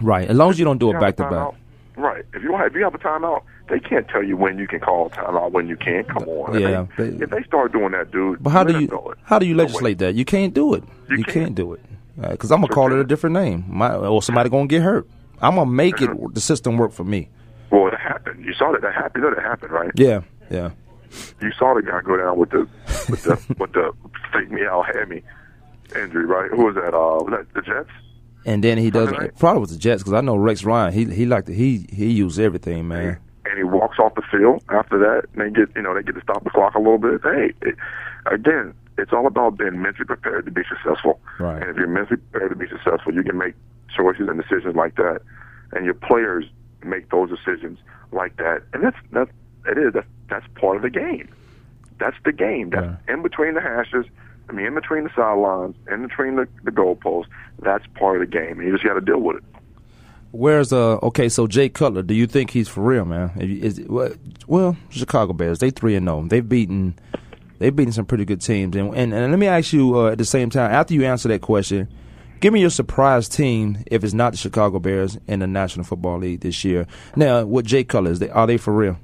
Right. 0.00 0.28
As 0.28 0.36
long 0.36 0.50
as 0.50 0.58
you 0.58 0.64
don't 0.64 0.78
do 0.78 0.90
it 0.90 1.00
back 1.00 1.16
to 1.16 1.22
back. 1.28 1.54
Right. 1.96 2.24
If 2.34 2.42
you 2.42 2.54
have, 2.56 2.66
if 2.68 2.74
you 2.74 2.84
have 2.84 2.94
a 2.94 2.98
timeout, 2.98 3.42
they 3.70 3.80
can't 3.80 4.06
tell 4.08 4.22
you 4.22 4.36
when 4.36 4.58
you 4.58 4.66
can 4.66 4.80
call 4.80 5.06
a 5.06 5.10
timeout, 5.10 5.52
when 5.52 5.68
you 5.68 5.76
can't. 5.76 6.06
Come 6.08 6.24
on. 6.24 6.60
Yeah. 6.60 6.82
If 6.82 6.96
they, 6.96 7.24
if 7.24 7.30
they 7.30 7.42
start 7.44 7.72
doing 7.72 7.92
that, 7.92 8.10
dude. 8.10 8.42
But 8.42 8.50
how 8.50 8.64
do 8.64 8.78
you 8.78 9.14
how 9.22 9.38
do 9.38 9.46
you 9.46 9.54
legislate 9.54 9.98
that? 9.98 10.14
You 10.14 10.24
can't 10.24 10.52
do 10.52 10.74
it. 10.74 10.84
You, 11.08 11.18
you 11.18 11.24
can't. 11.24 11.34
can't. 11.34 11.54
do 11.54 11.72
it 11.72 11.80
because 12.16 12.50
I'm 12.50 12.60
gonna 12.60 12.72
call 12.72 12.92
it 12.92 12.98
a 12.98 13.04
different 13.04 13.34
name. 13.34 13.64
My, 13.68 13.94
or 13.94 14.22
somebody 14.22 14.50
gonna 14.50 14.66
get 14.66 14.82
hurt. 14.82 15.08
I'm 15.40 15.54
gonna 15.54 15.70
make 15.70 16.00
it 16.02 16.10
the 16.34 16.40
system 16.40 16.76
work 16.76 16.92
for 16.92 17.04
me. 17.04 17.28
Well, 17.70 17.88
it 17.88 17.98
happened. 17.98 18.44
You 18.44 18.52
saw 18.52 18.72
that. 18.72 18.82
That 18.82 18.94
happened. 18.94 19.24
You 19.24 19.30
know 19.30 19.36
that 19.36 19.44
happened, 19.44 19.72
right? 19.72 19.90
Yeah, 19.94 20.22
yeah. 20.50 20.70
You 21.40 21.50
saw 21.58 21.74
the 21.74 21.82
guy 21.82 22.00
go 22.02 22.16
down 22.16 22.38
with 22.38 22.50
the 22.50 22.68
with 23.08 23.22
the 23.22 23.54
with 23.58 23.72
the 23.72 23.92
fake 24.32 24.50
me 24.50 24.62
out 24.66 24.86
hammy 24.94 25.22
injury, 25.96 26.26
right? 26.26 26.50
Who 26.50 26.66
was 26.66 26.74
that? 26.74 26.94
Uh, 26.94 27.24
was 27.24 27.30
that 27.30 27.54
the 27.54 27.62
Jets? 27.62 27.90
And 28.46 28.64
then 28.64 28.78
he 28.78 28.90
does 28.90 29.12
probably 29.38 29.60
with 29.60 29.70
the 29.70 29.78
Jets 29.78 30.02
because 30.02 30.14
I 30.14 30.20
know 30.20 30.36
Rex 30.36 30.64
Ryan. 30.64 30.92
He 30.92 31.04
he 31.04 31.26
liked 31.26 31.46
to, 31.46 31.54
he 31.54 31.86
he 31.92 32.10
used 32.10 32.38
everything, 32.38 32.88
man. 32.88 33.18
And 33.46 33.58
he 33.58 33.64
walks 33.64 33.98
off 33.98 34.14
the 34.14 34.22
field 34.30 34.62
after 34.68 34.98
that, 34.98 35.28
and 35.32 35.42
they 35.42 35.50
get 35.50 35.74
you 35.74 35.82
know 35.82 35.94
they 35.94 36.02
get 36.02 36.14
to 36.14 36.22
stop 36.22 36.44
the 36.44 36.50
clock 36.50 36.74
a 36.74 36.78
little 36.78 36.98
bit. 36.98 37.20
Hey, 37.22 37.52
it, 37.62 37.76
again, 38.26 38.74
it's 38.98 39.12
all 39.12 39.26
about 39.26 39.58
being 39.58 39.80
mentally 39.80 40.04
prepared 40.04 40.44
to 40.44 40.50
be 40.50 40.62
successful. 40.68 41.20
Right. 41.38 41.60
And 41.60 41.70
if 41.70 41.76
you're 41.76 41.88
mentally 41.88 42.18
prepared 42.18 42.50
to 42.50 42.56
be 42.56 42.68
successful, 42.68 43.14
you 43.14 43.22
can 43.22 43.38
make 43.38 43.54
choices 43.96 44.28
and 44.28 44.40
decisions 44.40 44.76
like 44.76 44.96
that, 44.96 45.20
and 45.72 45.84
your 45.84 45.94
players 45.94 46.44
make 46.84 47.10
those 47.10 47.30
decisions 47.30 47.78
like 48.12 48.36
that. 48.36 48.62
And 48.72 48.82
that's 48.82 48.96
that's 49.12 49.30
it 49.66 49.78
is 49.78 49.92
that's 49.94 50.06
that's 50.28 50.46
part 50.54 50.76
of 50.76 50.82
the 50.82 50.90
game. 50.90 51.28
That's 51.98 52.16
the 52.24 52.32
game. 52.32 52.70
That's 52.70 53.00
in 53.08 53.22
between 53.22 53.54
the 53.54 53.60
hashes. 53.60 54.06
I 54.48 54.52
mean, 54.52 54.66
in 54.66 54.74
between 54.74 55.04
the 55.04 55.10
sidelines, 55.14 55.76
in 55.90 56.02
between 56.02 56.36
the, 56.36 56.48
the 56.64 56.72
goalposts. 56.72 57.28
That's 57.60 57.84
part 57.94 58.20
of 58.20 58.28
the 58.28 58.38
game, 58.38 58.58
and 58.58 58.66
you 58.66 58.72
just 58.72 58.84
got 58.84 58.94
to 58.94 59.00
deal 59.00 59.20
with 59.20 59.36
it. 59.36 59.44
Where's 60.32 60.72
uh 60.72 60.96
okay? 60.98 61.28
So 61.28 61.46
Jay 61.46 61.68
Cutler, 61.68 62.02
do 62.02 62.14
you 62.14 62.26
think 62.26 62.50
he's 62.50 62.68
for 62.68 62.82
real, 62.82 63.04
man? 63.04 63.32
Is, 63.36 63.80
well, 64.46 64.76
Chicago 64.90 65.32
Bears, 65.32 65.58
they 65.58 65.70
three 65.70 65.96
and 65.96 66.06
zero. 66.06 66.22
They've 66.22 66.48
beaten 66.48 66.96
they've 67.58 67.74
beaten 67.74 67.92
some 67.92 68.06
pretty 68.06 68.24
good 68.24 68.40
teams. 68.40 68.76
And 68.76 68.94
and, 68.94 69.12
and 69.12 69.30
let 69.32 69.38
me 69.38 69.48
ask 69.48 69.72
you 69.72 69.98
uh, 69.98 70.10
at 70.12 70.18
the 70.18 70.24
same 70.24 70.48
time, 70.48 70.70
after 70.70 70.94
you 70.94 71.04
answer 71.04 71.28
that 71.28 71.40
question, 71.40 71.88
give 72.38 72.52
me 72.52 72.60
your 72.60 72.70
surprise 72.70 73.28
team 73.28 73.82
if 73.86 74.04
it's 74.04 74.14
not 74.14 74.32
the 74.32 74.38
Chicago 74.38 74.78
Bears 74.78 75.18
in 75.26 75.40
the 75.40 75.48
National 75.48 75.84
Football 75.84 76.18
League 76.18 76.40
this 76.40 76.64
year. 76.64 76.86
Now, 77.16 77.44
with 77.44 77.66
Jay 77.66 77.82
Cutler, 77.82 78.12
is 78.12 78.20
they, 78.20 78.30
are 78.30 78.46
they 78.46 78.56
for 78.56 78.72
real? 78.72 78.98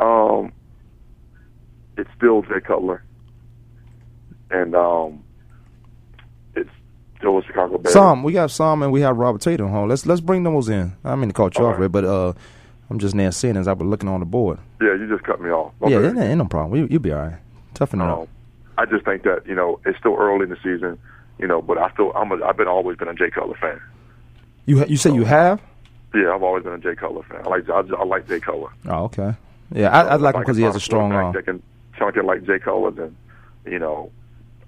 Um, 0.00 0.52
it's 1.96 2.10
still 2.16 2.42
Jay 2.42 2.60
Cutler, 2.60 3.04
and 4.50 4.74
um, 4.74 5.22
still 7.26 7.40
the 7.40 7.46
Chicago 7.46 7.78
Bears. 7.78 7.92
Some 7.92 8.22
we 8.22 8.32
got 8.32 8.50
some 8.50 8.82
and 8.82 8.92
we 8.92 9.00
have 9.00 9.16
Robert 9.16 9.40
Tatum 9.40 9.68
home. 9.68 9.88
Let's 9.88 10.06
let's 10.06 10.20
bring 10.20 10.42
those 10.44 10.68
in. 10.68 10.94
I 11.04 11.16
mean 11.16 11.28
to 11.28 11.34
cut 11.34 11.58
you 11.58 11.66
off, 11.66 11.78
Ray, 11.78 11.88
but 11.88 12.04
uh, 12.04 12.32
I'm 12.88 12.98
just 12.98 13.14
now 13.14 13.30
seeing 13.30 13.56
as 13.56 13.66
I 13.66 13.72
was 13.72 13.86
looking 13.86 14.08
on 14.08 14.20
the 14.20 14.26
board. 14.26 14.58
Yeah, 14.80 14.94
you 14.94 15.08
just 15.08 15.24
cut 15.24 15.40
me 15.40 15.50
off. 15.50 15.72
My 15.80 15.88
Yeah, 15.88 15.98
ain't, 16.08 16.18
ain't 16.18 16.38
no 16.38 16.44
problem. 16.46 16.78
You, 16.78 16.86
you'll 16.90 17.00
be 17.02 17.12
all 17.12 17.20
right. 17.26 17.38
Toughen 17.74 18.00
it 18.00 18.04
up. 18.04 18.18
Um, 18.20 18.28
I 18.78 18.84
just 18.86 19.04
think 19.04 19.22
that 19.24 19.46
you 19.46 19.54
know 19.54 19.80
it's 19.84 19.98
still 19.98 20.16
early 20.16 20.44
in 20.44 20.50
the 20.50 20.56
season, 20.62 20.98
you 21.38 21.46
know, 21.48 21.60
but 21.62 21.78
I 21.78 21.90
still 21.92 22.12
I'm 22.12 22.30
a, 22.30 22.44
I've 22.44 22.56
been 22.56 22.68
always 22.68 22.96
been 22.96 23.08
a 23.08 23.14
Jay 23.14 23.30
Cutler 23.30 23.56
fan. 23.60 23.80
You 24.66 24.78
ha- 24.80 24.86
you 24.88 24.96
say 24.96 25.12
you 25.12 25.24
have? 25.24 25.60
Yeah, 26.14 26.32
I've 26.34 26.42
always 26.42 26.62
been 26.64 26.72
a 26.74 26.78
Jay 26.78 26.94
Cutler 26.94 27.22
fan. 27.24 27.42
I 27.44 27.48
like 27.48 27.68
I, 27.68 27.80
I 27.80 28.04
like 28.04 28.28
Jay 28.28 28.40
Cutler. 28.40 28.70
Oh, 28.86 29.04
okay. 29.04 29.34
Yeah, 29.72 29.88
I, 29.90 30.02
I 30.02 30.14
like 30.16 30.34
him 30.36 30.42
because 30.42 30.56
he 30.56 30.62
has 30.62 30.76
a 30.76 30.80
strong 30.80 31.12
arm. 31.12 31.32
That 31.34 31.44
can 31.44 31.62
somebody 31.98 32.20
like 32.22 32.44
Jay 32.44 32.58
Cutler, 32.60 32.92
then 32.92 33.16
you 33.66 33.78
know, 33.80 34.10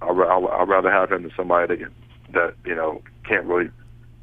I 0.02 0.06
I- 0.08 0.62
I'd 0.62 0.68
rather 0.68 0.90
have 0.90 1.12
him 1.12 1.22
than 1.22 1.32
somebody 1.36 1.68
that 1.68 1.78
can, 1.84 1.94
that 2.32 2.54
you 2.64 2.74
know 2.74 3.02
can't 3.26 3.44
really 3.46 3.70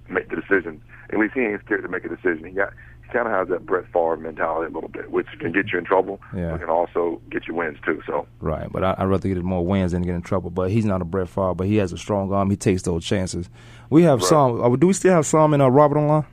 make 0.09 0.29
the 0.29 0.35
decision. 0.35 0.81
At 1.11 1.19
least 1.19 1.33
he 1.35 1.41
ain't 1.41 1.61
scared 1.65 1.83
to 1.83 1.87
make 1.89 2.05
a 2.05 2.09
decision. 2.09 2.43
He 2.45 2.51
got 2.51 2.73
he 3.05 3.11
kind 3.11 3.27
of 3.27 3.33
has 3.33 3.47
that 3.49 3.65
Brett 3.65 3.85
Favre 3.93 4.17
mentality 4.17 4.71
a 4.71 4.73
little 4.73 4.89
bit, 4.89 5.11
which 5.11 5.27
can 5.39 5.51
get 5.51 5.71
you 5.71 5.77
in 5.79 5.85
trouble, 5.85 6.19
Yeah. 6.35 6.51
but 6.51 6.61
can 6.61 6.69
also 6.69 7.21
get 7.29 7.47
you 7.47 7.53
wins 7.53 7.77
too. 7.85 8.01
So 8.07 8.25
Right, 8.41 8.67
but 8.71 8.83
I, 8.83 8.95
I'd 8.97 9.05
rather 9.05 9.27
get 9.29 9.43
more 9.43 9.63
wins 9.65 9.91
than 9.91 10.01
get 10.01 10.15
in 10.15 10.21
trouble. 10.23 10.49
But 10.49 10.71
he's 10.71 10.85
not 10.85 11.01
a 11.01 11.05
Brett 11.05 11.29
Favre, 11.29 11.53
but 11.53 11.67
he 11.67 11.75
has 11.77 11.91
a 11.93 11.97
strong 11.97 12.31
arm. 12.33 12.49
He 12.49 12.55
takes 12.57 12.81
those 12.81 13.05
chances. 13.05 13.49
We 13.91 14.03
have 14.03 14.19
Right. 14.21 14.27
some. 14.29 14.61
Uh, 14.61 14.75
do 14.75 14.87
we 14.87 14.93
still 14.93 15.13
have 15.13 15.25
some 15.27 15.53
in 15.53 15.61
uh, 15.61 15.67
Robert 15.69 15.97
online? 15.99 16.25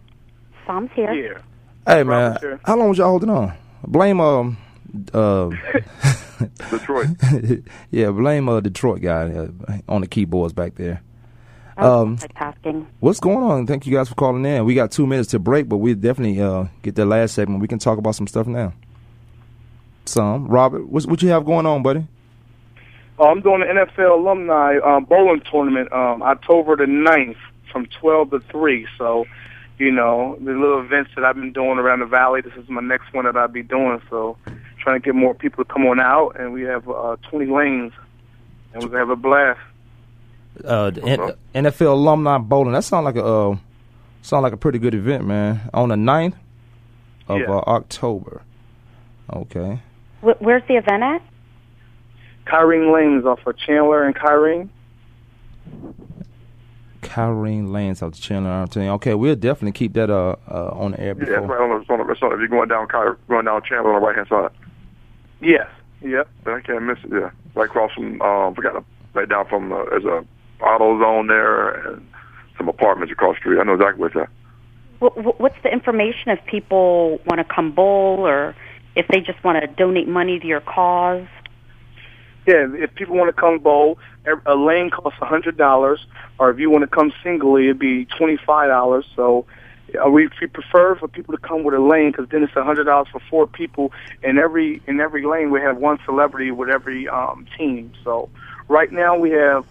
Sam's 0.66 0.91
here. 0.95 1.12
Yeah. 1.12 1.39
Hey 1.87 2.03
man, 2.05 2.07
Robert's 2.33 2.41
here. 2.43 2.61
how 2.64 2.77
long 2.79 2.89
was 2.89 2.99
y'all 2.99 3.09
holding 3.09 3.31
on? 3.31 3.53
Blame 3.87 4.20
um, 4.20 4.57
uh, 5.12 5.51
Detroit. 6.70 7.09
yeah, 7.91 8.11
blame 8.11 8.49
uh 8.49 8.61
Detroit 8.61 9.01
guy 9.03 9.31
uh, 9.33 9.49
on 9.89 10.01
the 10.01 10.07
keyboards 10.07 10.53
back 10.53 10.75
there. 10.77 11.03
Um, 11.77 12.16
Multitasking. 12.18 12.87
what's 13.01 13.20
going 13.20 13.43
on? 13.43 13.66
Thank 13.66 13.87
you 13.87 13.93
guys 13.93 14.09
for 14.09 14.14
calling 14.14 14.45
in. 14.45 14.64
We 14.64 14.75
got 14.75 14.91
two 14.91 15.07
minutes 15.07 15.31
to 15.31 15.39
break, 15.39 15.68
but 15.68 15.79
we 15.79 15.95
definitely 15.95 16.41
uh 16.41 16.66
get 16.83 16.95
that 16.97 17.07
last 17.07 17.35
segment. 17.35 17.61
We 17.61 17.68
can 17.68 17.79
talk 17.79 17.99
about 17.99 18.14
some 18.14 18.27
stuff 18.27 18.47
now. 18.47 18.73
Some 20.05 20.49
Robert, 20.49 20.87
what's, 20.89 21.07
what 21.07 21.23
you 21.23 21.29
have 21.31 21.45
going 21.45 21.66
on, 21.66 21.83
buddy? 21.83 22.07
Oh, 23.18 23.27
I'm 23.27 23.41
doing 23.41 23.61
the 23.61 23.66
NFL 23.66 24.18
alumni 24.18 24.79
um, 24.79 25.05
bowling 25.05 25.43
tournament 25.51 25.93
um, 25.93 26.23
October 26.23 26.77
the 26.77 26.85
9th 26.85 27.37
from 27.70 27.87
12 28.01 28.31
to 28.31 28.41
3. 28.41 28.87
So, 28.99 29.27
you 29.79 29.93
know, 29.93 30.37
the 30.41 30.53
little 30.53 30.81
events 30.81 31.12
that 31.14 31.25
I've 31.25 31.37
been 31.37 31.53
doing 31.53 31.79
around 31.79 32.01
the 32.01 32.07
valley, 32.07 32.41
this 32.41 32.55
is 32.55 32.68
my 32.68 32.81
next 32.81 33.12
one 33.12 33.27
that 33.27 33.37
I'll 33.37 33.49
be 33.49 33.62
doing. 33.62 34.01
So, 34.11 34.37
trying 34.79 35.01
to 35.01 35.05
get 35.05 35.14
more 35.14 35.35
people 35.35 35.64
to 35.64 35.73
come 35.73 35.87
on 35.87 36.01
out, 36.01 36.37
and 36.39 36.53
we 36.53 36.62
have 36.62 36.89
uh, 36.89 37.16
20 37.31 37.47
lanes, 37.47 37.93
and 38.73 38.83
we're 38.83 38.89
going 38.89 38.93
to 38.93 38.99
have 38.99 39.11
a 39.11 39.16
blast. 39.16 39.61
Uh, 40.65 40.91
the 40.91 41.03
N- 41.55 41.65
NFL 41.65 41.93
alumni 41.93 42.39
bowling. 42.39 42.73
That 42.73 42.85
sounds 42.85 43.05
like 43.05 43.17
a 43.17 43.25
uh, 43.25 43.57
sound 44.23 44.43
like 44.43 44.53
a 44.53 44.57
pretty 44.57 44.79
good 44.79 44.95
event, 44.95 45.25
man. 45.27 45.69
On 45.75 45.89
the 45.89 45.95
9th 45.97 46.35
of 47.29 47.41
Yeah. 47.41 47.51
uh, 47.51 47.63
October. 47.67 48.43
Okay. 49.33 49.81
Wh- 50.21 50.41
where's 50.41 50.63
the 50.69 50.75
event 50.77 51.03
at? 51.03 51.23
Kyrene 52.47 52.93
Lanes 52.93 53.25
off 53.25 53.39
of 53.47 53.57
Chandler 53.57 54.05
and 54.05 54.15
Kyrene. 54.15 54.69
Kyrene 57.03 57.71
Lane, 57.73 57.95
South 57.95 58.19
Chandler. 58.21 58.51
I'm 58.51 58.69
telling 58.69 58.89
you. 58.89 58.95
Okay, 58.95 59.15
we'll 59.15 59.35
definitely 59.37 59.73
keep 59.73 59.93
that 59.95 60.09
uh, 60.11 60.37
uh 60.49 60.71
on 60.73 60.93
the 60.93 61.01
air 61.01 61.07
yeah, 61.09 61.13
before. 61.15 61.35
that's 61.35 61.47
right 61.49 61.61
on 61.61 61.69
the, 61.71 61.77
it's 61.81 61.91
on 61.91 61.99
the, 61.99 62.13
it's 62.13 62.23
on 62.23 62.33
if 62.33 62.39
you're 62.39 62.49
going 62.49 62.69
down 62.69 62.87
Ky- 62.89 63.21
going 63.29 63.45
down 63.45 63.63
Chandler 63.69 63.95
on 63.95 64.01
the 64.01 64.07
right 64.07 64.17
hand 64.17 64.29
side. 64.29 64.51
Yes. 65.41 65.67
Yep. 66.03 66.29
I 66.47 66.61
can't 66.61 66.83
miss 66.85 66.99
it. 67.05 67.11
Yeah, 67.13 67.31
right 67.55 67.67
across 67.69 67.93
from 67.93 68.21
um, 68.23 68.55
forgot 68.55 68.73
to, 68.73 68.85
right 69.15 69.29
down 69.29 69.47
from 69.49 69.73
uh, 69.73 69.85
there's 69.91 70.05
a 70.05 70.25
auto 70.63 71.03
on 71.05 71.27
there 71.27 71.71
and 71.71 72.07
some 72.57 72.69
apartments 72.69 73.13
across 73.13 73.37
the 73.37 73.41
street. 73.41 73.61
I 73.61 73.65
know 73.65 73.75
exactly 73.75 74.01
where 74.01 74.09
it's 74.09 74.17
at. 74.17 74.29
Wh- 75.01 75.21
wh- 75.21 75.41
What's 75.41 75.61
the 75.63 75.73
information 75.73 76.31
if 76.31 76.45
people 76.47 77.21
want 77.27 77.39
to 77.39 77.45
come 77.45 77.73
bowl 77.73 78.27
or 78.27 78.55
if 78.95 79.07
they 79.09 79.21
just 79.21 79.43
want 79.43 79.61
to 79.61 79.67
donate 79.67 80.09
money 80.09 80.39
to 80.39 80.47
your 80.47 80.61
cause? 80.61 81.27
Yeah, 82.47 82.67
if 82.75 82.95
people 82.95 83.17
want 83.17 83.35
to 83.35 83.41
come 83.41 83.59
bowl, 83.59 83.99
ev- 84.27 84.43
a 84.47 84.55
lane 84.57 84.91
costs 84.91 85.19
a 85.21 85.27
hundred 85.27 85.57
dollars, 85.57 86.07
or 86.39 86.51
if 86.51 86.59
you 86.59 86.71
want 86.71 86.83
to 86.83 86.89
come 86.89 87.13
singly, 87.23 87.65
it'd 87.65 87.79
be 87.79 88.05
twenty 88.07 88.37
five 88.37 88.69
dollars. 88.69 89.07
So 89.15 89.47
uh, 90.05 90.11
we, 90.11 90.29
we 90.41 90.47
prefer 90.49 90.97
for 90.97 91.07
people 91.07 91.37
to 91.37 91.41
come 91.41 91.63
with 91.63 91.75
a 91.75 91.81
lane 91.81 92.11
because 92.11 92.29
then 92.31 92.43
it's 92.43 92.57
a 92.57 92.65
hundred 92.65 92.85
dollars 92.85 93.09
for 93.13 93.21
four 93.31 93.47
people. 93.47 93.93
and 94.25 94.39
every 94.39 94.83
in 94.89 95.01
every 95.01 95.25
lane, 95.25 95.51
we 95.51 95.61
have 95.61 95.77
one 95.77 95.99
celebrity 96.05 96.51
with 96.51 96.69
every 96.69 97.09
um, 97.09 97.47
team. 97.57 97.93
So 98.03 98.29
right 98.69 98.91
now 98.91 99.17
we 99.17 99.31
have 99.31 99.65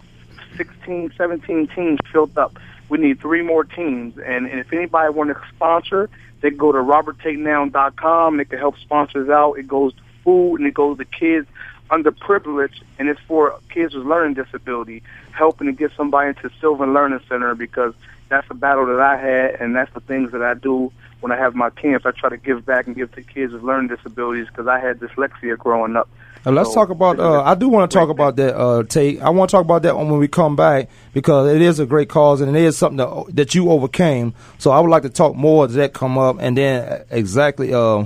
16, 0.57 1.13
17 1.17 1.67
teams 1.67 1.99
filled 2.11 2.37
up. 2.37 2.57
We 2.89 2.97
need 2.97 3.19
three 3.19 3.41
more 3.41 3.63
teams, 3.63 4.17
and, 4.17 4.47
and 4.47 4.59
if 4.59 4.73
anybody 4.73 5.13
want 5.13 5.29
to 5.29 5.41
sponsor, 5.55 6.09
they 6.41 6.49
can 6.49 6.57
go 6.57 6.71
to 6.71 6.79
roberttatenow.com. 6.79 8.37
They 8.37 8.45
can 8.45 8.59
help 8.59 8.77
sponsors 8.79 9.29
out. 9.29 9.53
It 9.53 9.67
goes 9.67 9.93
to 9.93 10.01
food 10.23 10.57
and 10.57 10.67
it 10.67 10.73
goes 10.73 10.97
to 10.97 11.05
kids 11.05 11.47
underprivileged, 11.91 12.81
and 12.97 13.09
it's 13.09 13.19
for 13.21 13.59
kids 13.69 13.93
with 13.93 14.05
learning 14.05 14.33
disability, 14.33 15.03
helping 15.31 15.67
to 15.67 15.73
get 15.73 15.91
somebody 15.95 16.29
into 16.29 16.49
Sylvan 16.59 16.93
Learning 16.93 17.19
Center 17.27 17.53
because 17.53 17.93
that's 18.29 18.47
a 18.49 18.53
battle 18.53 18.85
that 18.85 18.99
I 18.99 19.17
had, 19.17 19.55
and 19.55 19.75
that's 19.75 19.93
the 19.93 19.99
things 19.99 20.31
that 20.31 20.41
I 20.41 20.53
do 20.53 20.91
when 21.19 21.33
I 21.33 21.37
have 21.37 21.53
my 21.53 21.69
camps. 21.69 22.05
I 22.05 22.11
try 22.11 22.29
to 22.29 22.37
give 22.37 22.65
back 22.65 22.87
and 22.87 22.95
give 22.95 23.11
to 23.15 23.21
kids 23.21 23.51
with 23.51 23.61
learning 23.61 23.89
disabilities 23.89 24.47
because 24.47 24.67
I 24.67 24.79
had 24.79 24.99
dyslexia 24.99 25.57
growing 25.57 25.97
up. 25.97 26.09
Uh, 26.45 26.51
let's 26.51 26.69
So, 26.69 26.75
talk 26.75 26.89
about. 26.89 27.19
Uh, 27.19 27.43
I 27.43 27.53
do 27.55 27.69
want 27.69 27.89
to 27.91 27.97
talk 27.97 28.09
about 28.09 28.35
that, 28.37 28.57
uh, 28.57 28.83
Tate. 28.83 29.21
I 29.21 29.29
want 29.29 29.49
to 29.49 29.55
talk 29.57 29.63
about 29.63 29.83
that 29.83 29.95
when 29.95 30.17
we 30.17 30.27
come 30.27 30.55
back 30.55 30.89
because 31.13 31.51
it 31.53 31.61
is 31.61 31.79
a 31.79 31.85
great 31.85 32.09
cause 32.09 32.41
and 32.41 32.55
it 32.55 32.63
is 32.63 32.77
something 32.77 32.97
that, 32.97 33.25
that 33.35 33.55
you 33.55 33.69
overcame. 33.69 34.33
So 34.57 34.71
I 34.71 34.79
would 34.79 34.89
like 34.89 35.03
to 35.03 35.09
talk 35.09 35.35
more 35.35 35.65
as 35.65 35.75
that 35.75 35.93
come 35.93 36.17
up, 36.17 36.37
and 36.39 36.57
then 36.57 37.03
exactly, 37.11 37.73
uh, 37.73 38.05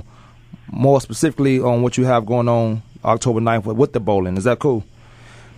more 0.70 1.00
specifically 1.00 1.60
on 1.60 1.80
what 1.82 1.96
you 1.96 2.04
have 2.04 2.26
going 2.26 2.48
on 2.48 2.82
October 3.04 3.40
9th 3.40 3.64
with, 3.64 3.76
with 3.76 3.92
the 3.94 4.00
bowling. 4.00 4.36
Is 4.36 4.44
that 4.44 4.58
cool? 4.58 4.84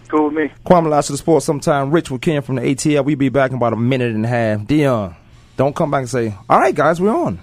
Cool 0.09 0.27
with 0.27 0.35
me. 0.35 0.51
Kwamie 0.65 1.07
the 1.09 1.17
Sports. 1.17 1.45
Sometime 1.47 1.91
Rich 1.91 2.11
with 2.11 2.23
Ken 2.23 2.43
from 2.43 2.55
the 2.57 2.63
ATL. 2.63 3.05
We 3.05 3.15
be 3.15 3.29
back 3.29 3.51
in 3.51 3.57
about 3.57 3.73
a 3.73 3.77
minute 3.77 4.15
and 4.15 4.25
a 4.25 4.29
half. 4.29 4.67
Dion, 4.67 5.15
don't 5.57 5.75
come 5.77 5.91
back 5.91 6.01
and 6.01 6.09
say, 6.09 6.35
"All 6.49 6.59
right, 6.59 6.75
guys, 6.75 7.01
we're 7.01 7.15
on." 7.15 7.41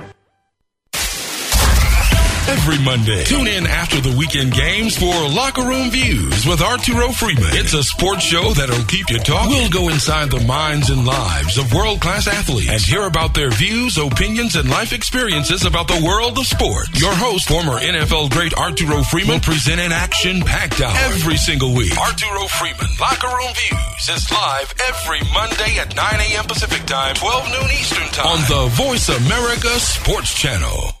Every 2.49 2.83
Monday, 2.83 3.23
tune 3.23 3.47
in 3.47 3.65
after 3.65 4.01
the 4.01 4.15
weekend 4.17 4.53
games 4.53 4.97
for 4.97 5.13
Locker 5.29 5.61
Room 5.63 5.89
Views 5.89 6.45
with 6.45 6.61
Arturo 6.61 7.09
Freeman. 7.09 7.53
It's 7.53 7.73
a 7.73 7.83
sports 7.83 8.23
show 8.23 8.51
that'll 8.53 8.83
keep 8.85 9.09
you 9.09 9.19
talking. 9.19 9.51
We'll 9.51 9.69
go 9.69 9.89
inside 9.89 10.31
the 10.31 10.41
minds 10.41 10.89
and 10.89 11.05
lives 11.05 11.57
of 11.57 11.73
world 11.73 12.01
class 12.01 12.27
athletes 12.27 12.69
and 12.69 12.81
hear 12.81 13.03
about 13.03 13.33
their 13.33 13.51
views, 13.51 13.97
opinions, 13.97 14.55
and 14.55 14.69
life 14.69 14.91
experiences 14.91 15.65
about 15.65 15.87
the 15.87 16.01
world 16.05 16.37
of 16.37 16.45
sports. 16.45 16.89
Your 16.99 17.13
host, 17.13 17.47
former 17.47 17.79
NFL 17.79 18.31
great 18.31 18.53
Arturo 18.53 19.03
Freeman, 19.03 19.35
will 19.35 19.39
present 19.39 19.79
an 19.79 19.91
action 19.91 20.41
packed 20.41 20.81
every 20.81 21.37
single 21.37 21.73
week. 21.73 21.97
Arturo 21.97 22.47
Freeman, 22.47 22.89
Locker 22.99 23.27
Room 23.27 23.53
Views 23.53 24.09
is 24.09 24.31
live 24.31 24.73
every 24.89 25.21
Monday 25.33 25.77
at 25.79 25.95
9 25.95 26.05
a.m. 26.19 26.45
Pacific 26.45 26.85
Time, 26.85 27.15
12 27.15 27.51
noon 27.51 27.71
Eastern 27.71 28.07
Time 28.09 28.27
on 28.27 28.39
the 28.49 28.69
Voice 28.75 29.09
America 29.09 29.69
Sports 29.79 30.33
Channel. 30.33 31.00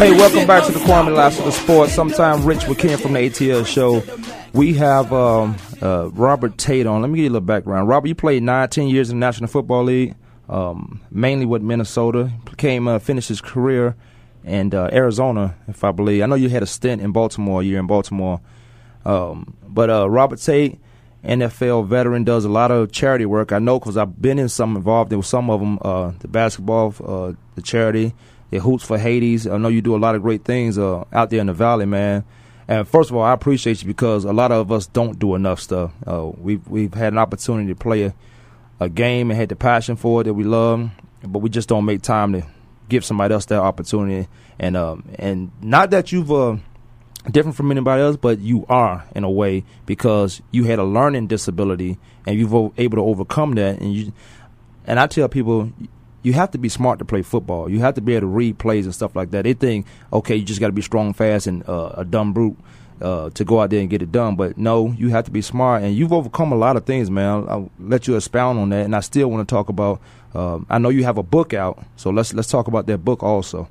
Hey, 0.00 0.12
welcome 0.12 0.46
back 0.46 0.64
to 0.64 0.72
the 0.72 0.78
Kwamie 0.78 1.14
Lassiter 1.14 1.44
the 1.44 1.52
Sports. 1.52 1.92
Sometime 1.92 2.42
Rich 2.46 2.66
with 2.66 2.78
Ken 2.78 2.96
from 2.96 3.12
the 3.12 3.18
ATL 3.18 3.66
show. 3.66 4.02
We 4.54 4.72
have 4.72 5.12
um, 5.12 5.56
uh, 5.82 6.08
Robert 6.12 6.56
Tate 6.56 6.86
on. 6.86 7.02
Let 7.02 7.10
me 7.10 7.16
give 7.16 7.24
you 7.24 7.30
a 7.30 7.34
little 7.34 7.46
background. 7.46 7.86
Robert, 7.86 8.08
you 8.08 8.14
played 8.14 8.42
nine, 8.42 8.66
ten 8.70 8.88
years 8.88 9.10
in 9.10 9.20
the 9.20 9.26
National 9.26 9.48
Football 9.48 9.84
League, 9.84 10.14
um, 10.48 11.02
mainly 11.10 11.44
with 11.44 11.60
Minnesota. 11.60 12.32
Came 12.56 12.88
uh, 12.88 12.98
finished 12.98 13.28
his 13.28 13.42
career 13.42 13.94
in 14.42 14.72
uh, 14.72 14.88
Arizona, 14.90 15.54
if 15.68 15.84
I 15.84 15.92
believe. 15.92 16.22
I 16.22 16.26
know 16.26 16.34
you 16.34 16.48
had 16.48 16.62
a 16.62 16.66
stint 16.66 17.02
in 17.02 17.12
Baltimore, 17.12 17.60
a 17.60 17.64
year 17.64 17.78
in 17.78 17.86
Baltimore. 17.86 18.40
Um, 19.04 19.54
but 19.68 19.90
uh, 19.90 20.08
Robert 20.08 20.38
Tate, 20.38 20.80
NFL 21.24 21.88
veteran, 21.88 22.24
does 22.24 22.46
a 22.46 22.48
lot 22.48 22.70
of 22.70 22.90
charity 22.90 23.26
work. 23.26 23.52
I 23.52 23.58
know 23.58 23.78
because 23.78 23.98
I've 23.98 24.22
been 24.22 24.38
in 24.38 24.48
some 24.48 24.76
involved 24.76 25.12
in 25.12 25.22
some 25.22 25.50
of 25.50 25.60
them. 25.60 25.78
Uh, 25.82 26.12
the 26.20 26.28
basketball, 26.28 26.94
uh, 27.04 27.34
the 27.54 27.60
charity, 27.60 28.14
the 28.50 28.58
hoots 28.58 28.84
for 28.84 28.98
Hades. 28.98 29.46
I 29.46 29.56
know 29.58 29.68
you 29.68 29.82
do 29.82 29.96
a 29.96 29.98
lot 29.98 30.14
of 30.14 30.22
great 30.22 30.44
things 30.44 30.78
uh, 30.78 31.04
out 31.12 31.30
there 31.30 31.40
in 31.40 31.46
the 31.46 31.52
Valley, 31.52 31.86
man. 31.86 32.24
And 32.68 32.86
first 32.86 33.10
of 33.10 33.16
all, 33.16 33.22
I 33.22 33.32
appreciate 33.32 33.82
you 33.82 33.88
because 33.88 34.24
a 34.24 34.32
lot 34.32 34.52
of 34.52 34.70
us 34.70 34.86
don't 34.86 35.18
do 35.18 35.34
enough 35.34 35.60
stuff. 35.60 35.92
Uh, 36.06 36.30
we've 36.36 36.66
we've 36.68 36.94
had 36.94 37.12
an 37.12 37.18
opportunity 37.18 37.68
to 37.68 37.74
play 37.74 38.04
a, 38.04 38.14
a 38.78 38.88
game 38.88 39.30
and 39.30 39.38
had 39.38 39.48
the 39.48 39.56
passion 39.56 39.96
for 39.96 40.20
it 40.20 40.24
that 40.24 40.34
we 40.34 40.44
love, 40.44 40.90
but 41.22 41.40
we 41.40 41.50
just 41.50 41.68
don't 41.68 41.84
make 41.84 42.02
time 42.02 42.32
to 42.32 42.46
give 42.88 43.04
somebody 43.04 43.34
else 43.34 43.46
that 43.46 43.60
opportunity. 43.60 44.28
And 44.58 44.76
um, 44.76 45.04
and 45.18 45.50
not 45.60 45.90
that 45.90 46.12
you've 46.12 46.30
uh, 46.30 46.56
different 47.28 47.56
from 47.56 47.70
anybody 47.70 48.02
else, 48.02 48.16
but 48.16 48.38
you 48.38 48.66
are 48.68 49.04
in 49.14 49.24
a 49.24 49.30
way 49.30 49.64
because 49.86 50.40
you 50.50 50.64
had 50.64 50.78
a 50.78 50.84
learning 50.84 51.26
disability 51.26 51.98
and 52.26 52.38
you've 52.38 52.54
able 52.78 52.96
to 52.96 53.02
overcome 53.04 53.54
that. 53.54 53.80
And 53.80 53.94
you 53.94 54.12
and 54.86 55.00
I 55.00 55.06
tell 55.06 55.28
people 55.28 55.72
you 56.22 56.32
have 56.34 56.50
to 56.52 56.58
be 56.58 56.68
smart 56.68 56.98
to 56.98 57.04
play 57.04 57.22
football. 57.22 57.68
You 57.68 57.80
have 57.80 57.94
to 57.94 58.00
be 58.00 58.14
able 58.14 58.22
to 58.22 58.26
read 58.26 58.58
plays 58.58 58.84
and 58.84 58.94
stuff 58.94 59.16
like 59.16 59.30
that. 59.30 59.44
They 59.44 59.54
think, 59.54 59.86
okay, 60.12 60.36
you 60.36 60.44
just 60.44 60.60
got 60.60 60.66
to 60.66 60.72
be 60.72 60.82
strong, 60.82 61.12
fast, 61.12 61.46
and 61.46 61.66
uh, 61.68 61.92
a 61.96 62.04
dumb 62.04 62.32
brute 62.32 62.56
uh, 63.00 63.30
to 63.30 63.44
go 63.44 63.60
out 63.60 63.70
there 63.70 63.80
and 63.80 63.88
get 63.88 64.02
it 64.02 64.12
done. 64.12 64.36
But 64.36 64.58
no, 64.58 64.92
you 64.92 65.08
have 65.08 65.24
to 65.24 65.30
be 65.30 65.42
smart, 65.42 65.82
and 65.82 65.94
you've 65.94 66.12
overcome 66.12 66.52
a 66.52 66.56
lot 66.56 66.76
of 66.76 66.84
things, 66.84 67.10
man. 67.10 67.26
I'll, 67.26 67.50
I'll 67.50 67.70
let 67.78 68.06
you 68.06 68.16
expound 68.16 68.58
on 68.58 68.68
that, 68.70 68.84
and 68.84 68.94
I 68.94 69.00
still 69.00 69.30
want 69.30 69.48
to 69.48 69.52
talk 69.52 69.68
about. 69.68 70.00
Um, 70.34 70.66
I 70.68 70.78
know 70.78 70.90
you 70.90 71.04
have 71.04 71.18
a 71.18 71.22
book 71.22 71.54
out, 71.54 71.82
so 71.96 72.10
let's 72.10 72.32
let's 72.34 72.48
talk 72.48 72.68
about 72.68 72.86
that 72.86 72.98
book 72.98 73.22
also. 73.22 73.68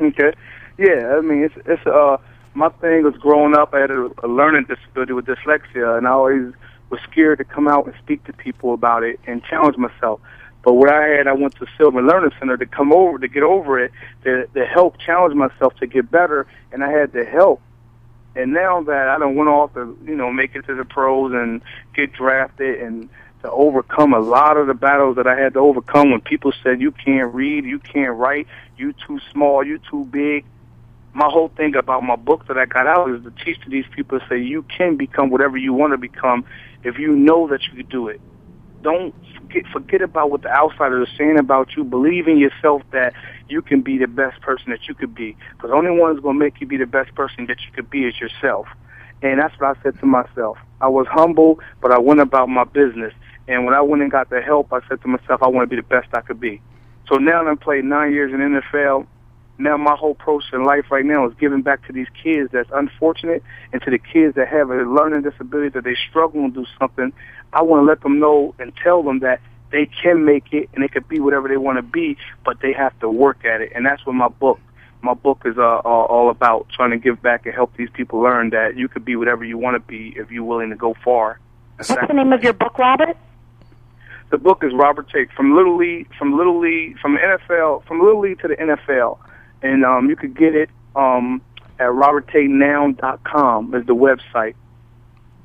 Okay. 0.00 0.32
Yeah, 0.78 1.16
I 1.16 1.20
mean, 1.22 1.42
it's 1.42 1.54
it's 1.66 1.86
uh 1.86 2.18
my 2.54 2.68
thing 2.68 3.02
was 3.02 3.16
growing 3.16 3.54
up. 3.56 3.74
I 3.74 3.80
had 3.80 3.90
a, 3.90 4.10
a 4.22 4.28
learning 4.28 4.66
disability 4.68 5.12
with 5.12 5.26
dyslexia, 5.26 5.98
and 5.98 6.06
I 6.06 6.10
always 6.10 6.52
was 6.90 7.00
scared 7.10 7.38
to 7.38 7.44
come 7.44 7.66
out 7.66 7.86
and 7.86 7.94
speak 8.02 8.24
to 8.24 8.32
people 8.32 8.74
about 8.74 9.02
it 9.02 9.18
and 9.26 9.42
challenge 9.44 9.76
myself. 9.76 10.20
But 10.66 10.72
what 10.72 10.92
I 10.92 11.06
had, 11.10 11.28
I 11.28 11.32
went 11.32 11.54
to 11.60 11.66
Sylvan 11.78 12.08
Learning 12.08 12.32
Center 12.40 12.56
to 12.56 12.66
come 12.66 12.92
over 12.92 13.20
to 13.20 13.28
get 13.28 13.44
over 13.44 13.78
it, 13.78 13.92
to, 14.24 14.48
to 14.48 14.66
help 14.66 14.98
challenge 14.98 15.32
myself 15.32 15.76
to 15.76 15.86
get 15.86 16.10
better, 16.10 16.48
and 16.72 16.82
I 16.82 16.90
had 16.90 17.12
the 17.12 17.24
help. 17.24 17.62
And 18.34 18.52
now 18.52 18.82
that 18.82 19.08
I 19.08 19.16
don't 19.16 19.36
went 19.36 19.48
off 19.48 19.74
to 19.74 19.96
you 20.04 20.16
know 20.16 20.32
make 20.32 20.56
it 20.56 20.66
to 20.66 20.74
the 20.74 20.84
pros 20.84 21.32
and 21.34 21.62
get 21.94 22.12
drafted 22.14 22.80
and 22.80 23.08
to 23.42 23.50
overcome 23.52 24.12
a 24.12 24.18
lot 24.18 24.56
of 24.56 24.66
the 24.66 24.74
battles 24.74 25.14
that 25.16 25.28
I 25.28 25.38
had 25.38 25.52
to 25.52 25.60
overcome 25.60 26.10
when 26.10 26.20
people 26.20 26.52
said 26.64 26.80
you 26.80 26.90
can't 26.90 27.32
read, 27.32 27.64
you 27.64 27.78
can't 27.78 28.16
write, 28.16 28.48
you 28.76 28.92
too 29.06 29.20
small, 29.30 29.64
you 29.64 29.78
too 29.88 30.04
big. 30.06 30.44
My 31.12 31.28
whole 31.30 31.48
thing 31.48 31.76
about 31.76 32.02
my 32.02 32.16
book 32.16 32.48
that 32.48 32.58
I 32.58 32.66
got 32.66 32.88
out 32.88 33.08
is 33.10 33.22
to 33.22 33.30
teach 33.44 33.60
to 33.60 33.70
these 33.70 33.86
people 33.94 34.18
say 34.28 34.38
you 34.40 34.64
can 34.64 34.96
become 34.96 35.30
whatever 35.30 35.56
you 35.56 35.72
want 35.72 35.92
to 35.92 35.96
become 35.96 36.44
if 36.82 36.98
you 36.98 37.14
know 37.14 37.46
that 37.46 37.62
you 37.68 37.84
can 37.84 37.86
do 37.86 38.08
it. 38.08 38.20
Don't 38.86 39.12
forget, 39.34 39.64
forget 39.72 40.00
about 40.00 40.30
what 40.30 40.42
the 40.42 40.48
outsiders 40.48 41.08
are 41.08 41.16
saying 41.16 41.40
about 41.40 41.74
you. 41.76 41.82
Believe 41.82 42.28
in 42.28 42.38
yourself 42.38 42.82
that 42.92 43.14
you 43.48 43.60
can 43.60 43.80
be 43.80 43.98
the 43.98 44.06
best 44.06 44.40
person 44.42 44.70
that 44.70 44.86
you 44.86 44.94
could 44.94 45.12
be. 45.12 45.36
Because 45.50 45.70
the 45.70 45.76
only 45.76 45.90
one 45.90 46.12
that's 46.12 46.22
going 46.22 46.36
to 46.36 46.38
make 46.38 46.60
you 46.60 46.68
be 46.68 46.76
the 46.76 46.86
best 46.86 47.12
person 47.16 47.46
that 47.46 47.58
you 47.62 47.72
could 47.72 47.90
be 47.90 48.04
is 48.04 48.14
yourself. 48.20 48.68
And 49.22 49.40
that's 49.40 49.58
what 49.58 49.76
I 49.76 49.82
said 49.82 49.98
to 49.98 50.06
myself. 50.06 50.56
I 50.80 50.86
was 50.86 51.08
humble, 51.10 51.58
but 51.82 51.90
I 51.90 51.98
went 51.98 52.20
about 52.20 52.48
my 52.48 52.62
business. 52.62 53.12
And 53.48 53.64
when 53.64 53.74
I 53.74 53.80
went 53.80 54.02
and 54.02 54.10
got 54.12 54.30
the 54.30 54.40
help, 54.40 54.72
I 54.72 54.78
said 54.88 55.02
to 55.02 55.08
myself, 55.08 55.42
I 55.42 55.48
want 55.48 55.68
to 55.68 55.74
be 55.74 55.82
the 55.82 55.88
best 55.88 56.06
I 56.14 56.20
could 56.20 56.38
be. 56.38 56.62
So 57.08 57.16
now 57.16 57.44
I've 57.44 57.58
played 57.58 57.84
nine 57.84 58.12
years 58.12 58.32
in 58.32 58.38
NFL, 58.38 59.08
now 59.58 59.76
my 59.76 59.96
whole 59.96 60.10
approach 60.12 60.44
in 60.52 60.64
life 60.64 60.90
right 60.90 61.04
now 61.04 61.26
is 61.26 61.34
giving 61.40 61.62
back 61.62 61.86
to 61.86 61.92
these 61.92 62.08
kids 62.22 62.50
that's 62.52 62.68
unfortunate 62.74 63.42
and 63.72 63.80
to 63.82 63.90
the 63.90 63.98
kids 63.98 64.34
that 64.34 64.48
have 64.48 64.70
a 64.70 64.82
learning 64.82 65.22
disability 65.22 65.70
that 65.70 65.84
they 65.84 65.96
struggle 66.10 66.44
and 66.44 66.54
do 66.54 66.66
something. 66.78 67.12
I 67.56 67.62
want 67.62 67.80
to 67.80 67.86
let 67.86 68.02
them 68.02 68.18
know 68.18 68.54
and 68.58 68.70
tell 68.76 69.02
them 69.02 69.20
that 69.20 69.40
they 69.72 69.86
can 69.86 70.26
make 70.26 70.52
it 70.52 70.68
and 70.74 70.84
they 70.84 70.88
can 70.88 71.04
be 71.08 71.20
whatever 71.20 71.48
they 71.48 71.56
want 71.56 71.78
to 71.78 71.82
be, 71.82 72.18
but 72.44 72.60
they 72.60 72.74
have 72.74 72.98
to 73.00 73.08
work 73.08 73.46
at 73.46 73.62
it. 73.62 73.72
And 73.74 73.86
that's 73.86 74.04
what 74.04 74.14
my 74.14 74.28
book, 74.28 74.60
my 75.00 75.14
book 75.14 75.40
is 75.46 75.56
uh, 75.56 75.76
all, 75.78 76.04
all 76.04 76.28
about 76.28 76.68
trying 76.68 76.90
to 76.90 76.98
give 76.98 77.22
back 77.22 77.46
and 77.46 77.54
help 77.54 77.74
these 77.78 77.88
people 77.88 78.20
learn 78.20 78.50
that 78.50 78.76
you 78.76 78.88
could 78.88 79.06
be 79.06 79.16
whatever 79.16 79.42
you 79.42 79.56
want 79.56 79.74
to 79.74 79.80
be 79.80 80.12
if 80.18 80.30
you're 80.30 80.44
willing 80.44 80.68
to 80.68 80.76
go 80.76 80.94
far. 81.02 81.40
What's 81.76 81.88
the 81.88 82.12
name 82.12 82.34
of 82.34 82.42
your 82.42 82.52
book, 82.52 82.76
Robert? 82.78 83.16
The 84.30 84.38
book 84.38 84.62
is 84.62 84.74
Robert 84.74 85.08
Tate 85.08 85.32
from 85.32 85.56
Little 85.56 85.78
League, 85.78 86.08
from 86.18 86.36
Little 86.36 86.58
League, 86.60 86.98
from 86.98 87.16
NFL, 87.16 87.86
from 87.86 88.00
Little 88.00 88.20
League 88.20 88.40
to 88.40 88.48
the 88.48 88.56
NFL, 88.56 89.18
and 89.62 89.82
um, 89.82 90.10
you 90.10 90.16
could 90.16 90.36
get 90.36 90.54
it 90.54 90.68
um, 90.94 91.40
at 91.78 91.88
roberttatenow.com 91.88 93.74
is 93.74 93.86
the 93.86 93.94
website. 93.94 94.54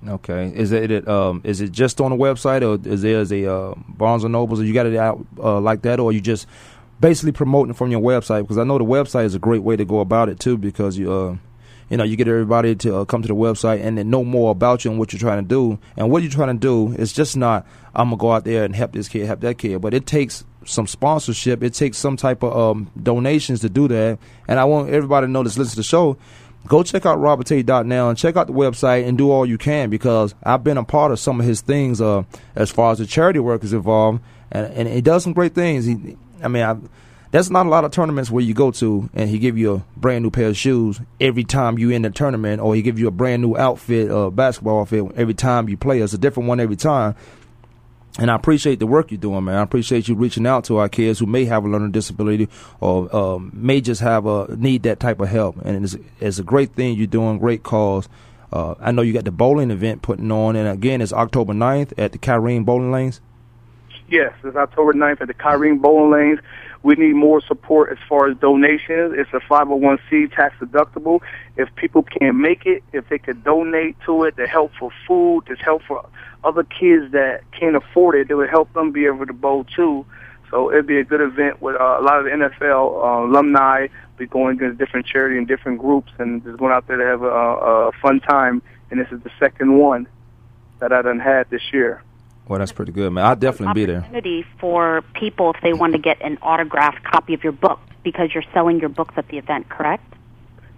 Okay, 0.08 0.52
is 0.56 0.72
it 0.72 1.08
um 1.08 1.42
is 1.44 1.62
it 1.62 1.72
just 1.72 2.02
on 2.02 2.10
the 2.10 2.18
website 2.18 2.64
or 2.64 2.90
is 2.90 3.04
there 3.04 3.22
a 3.22 3.54
uh, 3.54 3.76
Barnes 3.88 4.24
and 4.24 4.32
Nobles 4.32 4.60
or 4.60 4.64
you 4.64 4.74
got 4.74 4.88
it 4.88 4.96
out 4.96 5.24
uh, 5.38 5.60
like 5.60 5.84
that 5.84 6.00
or 6.00 6.12
you 6.12 6.20
just 6.20 6.48
basically 7.00 7.32
promoting 7.32 7.74
from 7.76 7.92
your 7.92 8.02
website? 8.02 8.42
Because 8.42 8.58
I 8.58 8.64
know 8.64 8.80
the 8.80 8.84
website 8.84 9.26
is 9.26 9.36
a 9.36 9.40
great 9.40 9.62
way 9.62 9.76
to 9.76 9.86
go 9.86 10.00
about 10.00 10.28
it 10.28 10.40
too 10.40 10.58
because 10.58 10.98
you 10.98 11.12
uh 11.12 11.36
you 11.90 11.98
know 11.98 12.04
you 12.04 12.16
get 12.16 12.28
everybody 12.28 12.74
to 12.78 12.98
uh, 12.98 13.06
come 13.06 13.22
to 13.22 13.28
the 13.28 13.36
website 13.36 13.84
and 13.84 13.96
then 13.96 14.10
know 14.10 14.24
more 14.24 14.52
about 14.52 14.84
you 14.84 14.90
and 14.90 15.00
what 15.00 15.14
you're 15.14 15.20
trying 15.20 15.44
to 15.44 15.48
do. 15.48 15.78
And 15.96 16.10
what 16.10 16.24
you're 16.24 16.32
trying 16.32 16.58
to 16.58 16.60
do 16.60 16.96
is 16.96 17.14
just 17.14 17.38
not 17.38 17.68
I'm 17.94 18.08
gonna 18.08 18.18
go 18.18 18.32
out 18.32 18.44
there 18.44 18.64
and 18.64 18.76
help 18.76 18.94
this 18.94 19.08
kid 19.08 19.28
help 19.28 19.42
that 19.42 19.60
kid. 19.60 19.82
But 19.82 19.94
it 19.94 20.08
takes 20.08 20.44
some 20.66 20.88
sponsorship. 20.88 21.62
It 21.62 21.76
takes 21.76 21.98
some 21.98 22.18
type 22.18 22.44
of 22.44 22.58
um, 22.58 22.92
donations 23.02 23.62
to 23.62 23.70
do 23.70 23.88
that. 23.90 24.18
And 24.48 24.60
I 24.60 24.66
want 24.66 24.90
everybody 24.90 25.28
to 25.28 25.32
know 25.32 25.44
this 25.44 25.60
listen 25.60 25.72
to 25.72 25.78
the 25.78 25.84
show 25.84 26.18
go 26.68 26.84
check 26.84 27.06
out 27.06 27.18
roberttate.now 27.20 28.10
and 28.10 28.18
check 28.18 28.38
out 28.38 28.48
the 28.48 28.54
website 28.54 29.08
and 29.08 29.18
do 29.18 29.32
all 29.32 29.46
you 29.46 29.58
can 29.58 29.90
because 29.90 30.36
I've 30.44 30.64
been 30.64 30.78
a 30.78 30.84
part 30.84 31.12
of 31.12 31.20
some 31.20 31.40
of 31.40 31.46
his 31.46 31.62
things 31.62 32.02
uh, 32.02 32.24
as 32.56 32.72
far 32.72 32.92
as 32.92 33.00
the 33.00 33.06
charity 33.06 33.40
work 33.40 33.64
is 33.64 33.74
involved, 33.74 34.22
and, 34.52 34.74
and 34.74 34.88
he 34.88 35.02
does 35.02 35.24
some 35.24 35.34
great 35.34 35.54
things. 35.54 35.86
He, 35.86 36.18
I 36.44 36.48
mean, 36.48 36.64
I, 36.64 36.78
there's 37.32 37.50
not 37.50 37.66
a 37.66 37.70
lot 37.70 37.86
of 37.86 37.92
tournaments 37.92 38.30
where 38.30 38.44
you 38.44 38.54
go 38.54 38.72
to 38.72 39.10
and 39.14 39.30
he 39.30 39.40
give 39.40 39.58
you 39.58 39.76
a 39.76 40.00
brand 40.00 40.24
new 40.24 40.32
pair 40.32 40.48
of 40.48 40.58
shoes 40.58 41.00
every 41.20 41.46
time 41.46 41.80
you 41.80 41.90
in 41.90 42.02
the 42.02 42.10
tournament, 42.10 42.62
or 42.62 42.76
he 42.76 42.82
give 42.82 43.00
you 43.00 43.08
a 43.08 43.12
brand 43.12 43.42
new 43.42 43.58
outfit, 43.58 44.12
uh, 44.12 44.30
basketball 44.30 44.82
outfit 44.82 45.06
every 45.16 45.34
time 45.34 45.70
you 45.70 45.78
play. 45.78 46.00
It's 46.02 46.14
a 46.14 46.18
different 46.18 46.50
one 46.50 46.60
every 46.60 46.76
time. 46.76 47.16
And 48.20 48.30
I 48.30 48.36
appreciate 48.36 48.80
the 48.80 48.88
work 48.88 49.12
you're 49.12 49.20
doing, 49.20 49.46
man. 49.46 49.56
I 49.56 49.62
appreciate 49.62 50.08
you 50.08 50.16
reaching 50.16 50.46
out 50.46 50.66
to 50.66 50.78
our 50.78 50.90
kids 50.90 51.20
who 51.20 51.26
may 51.26 51.46
have 51.46 51.64
a 51.64 51.70
learning 51.70 51.92
disability 51.92 52.50
or 52.82 53.14
uh, 53.16 53.40
may 53.54 53.80
just 53.80 54.02
have 54.02 54.26
a 54.26 54.54
need 54.58 54.84
that 54.84 55.00
type 55.00 55.22
of 55.22 55.30
help. 55.30 55.58
And 55.64 55.86
it's, 55.86 55.96
it's 56.20 56.40
a 56.40 56.44
great 56.44 56.74
thing 56.74 56.98
you're 56.98 57.08
doing, 57.08 57.40
great 57.40 57.64
cause. 57.64 58.10
Uh, 58.52 58.76
I 58.82 58.92
know 58.92 59.02
you 59.02 59.14
got 59.14 59.24
the 59.24 59.32
bowling 59.32 59.72
event 59.72 60.02
putting 60.02 60.30
on, 60.30 60.58
and 60.58 60.68
again, 60.68 61.02
it's 61.02 61.14
October 61.14 61.54
9th 61.54 61.94
at 61.98 62.12
the 62.12 62.18
Kyrene 62.18 62.66
Bowling 62.66 62.92
Lanes. 62.92 63.22
Yes, 64.10 64.34
it's 64.44 64.58
October 64.58 64.92
9th 64.92 65.22
at 65.22 65.28
the 65.28 65.34
Kyrene 65.34 65.82
Bowling 65.82 66.12
Lanes. 66.12 66.40
We 66.84 66.96
need 66.96 67.14
more 67.14 67.42
support 67.42 67.92
as 67.92 68.00
far 68.10 68.28
as 68.28 68.38
donations. 68.38 69.14
It's 69.16 69.30
a 69.34 69.40
501c 69.40 70.34
tax 70.34 70.56
deductible. 70.60 71.22
If 71.56 71.74
people 71.76 72.04
can't 72.04 72.38
make 72.38 72.66
it, 72.66 72.84
if 72.92 73.08
they 73.10 73.20
could 73.20 73.44
donate 73.44 73.96
to 74.06 74.24
it 74.24 74.36
to 74.38 74.48
help 74.48 74.72
for 74.80 74.92
food, 75.08 75.46
to 75.46 75.56
help 75.56 75.84
for 75.84 76.08
other 76.44 76.64
kids 76.64 77.12
that 77.12 77.44
can't 77.52 77.76
afford 77.76 78.16
it, 78.16 78.32
it 78.32 78.36
would 78.36 78.50
help 78.50 78.74
them 78.74 78.92
be 78.92 79.06
able 79.06 79.28
to 79.28 79.34
bowl 79.34 79.64
too. 79.64 80.06
So 80.50 80.72
it'd 80.72 80.88
be 80.88 80.98
a 80.98 81.04
good 81.04 81.22
event 81.22 81.62
with 81.62 81.80
uh, 81.80 81.98
a 82.00 82.04
lot 82.04 82.20
of 82.20 82.26
the 82.26 82.32
NFL 82.32 83.04
uh, 83.04 83.26
alumni. 83.26 83.88
Be 84.18 84.26
going 84.26 84.58
to 84.58 84.74
different 84.74 85.06
charity 85.06 85.38
and 85.38 85.48
different 85.48 85.80
groups, 85.80 86.12
and 86.20 86.44
just 86.44 86.58
going 86.58 86.74
out 86.74 86.88
there 86.88 86.98
to 86.98 87.06
have 87.06 87.22
a, 87.22 87.28
a 87.28 87.92
fun 88.02 88.20
time. 88.20 88.62
And 88.90 89.00
this 89.00 89.08
is 89.12 89.22
the 89.24 89.32
second 89.40 89.78
one 89.78 90.08
that 90.80 90.92
I 90.92 91.02
done 91.02 91.20
had 91.20 91.50
this 91.50 91.62
year. 91.72 92.04
Well, 92.48 92.60
that's 92.60 92.72
pretty 92.72 92.92
good, 92.92 93.12
man. 93.14 93.26
I'll 93.26 93.36
definitely 93.36 93.74
be 93.74 93.86
there. 93.86 94.00
Opportunity 94.00 94.46
for 94.60 95.04
people 95.14 95.54
if 95.54 95.62
they 95.62 95.74
want 95.74 95.94
to 95.94 96.00
get 96.00 96.22
an 96.22 96.38
autographed 96.42 97.04
copy 97.04 97.34
of 97.34 97.44
your 97.44 97.54
book 97.54 97.80
because 98.04 98.34
you're 98.34 98.44
selling 98.54 98.80
your 98.80 98.90
books 98.90 99.14
at 99.18 99.28
the 99.30 99.38
event, 99.38 99.70
correct? 99.70 100.04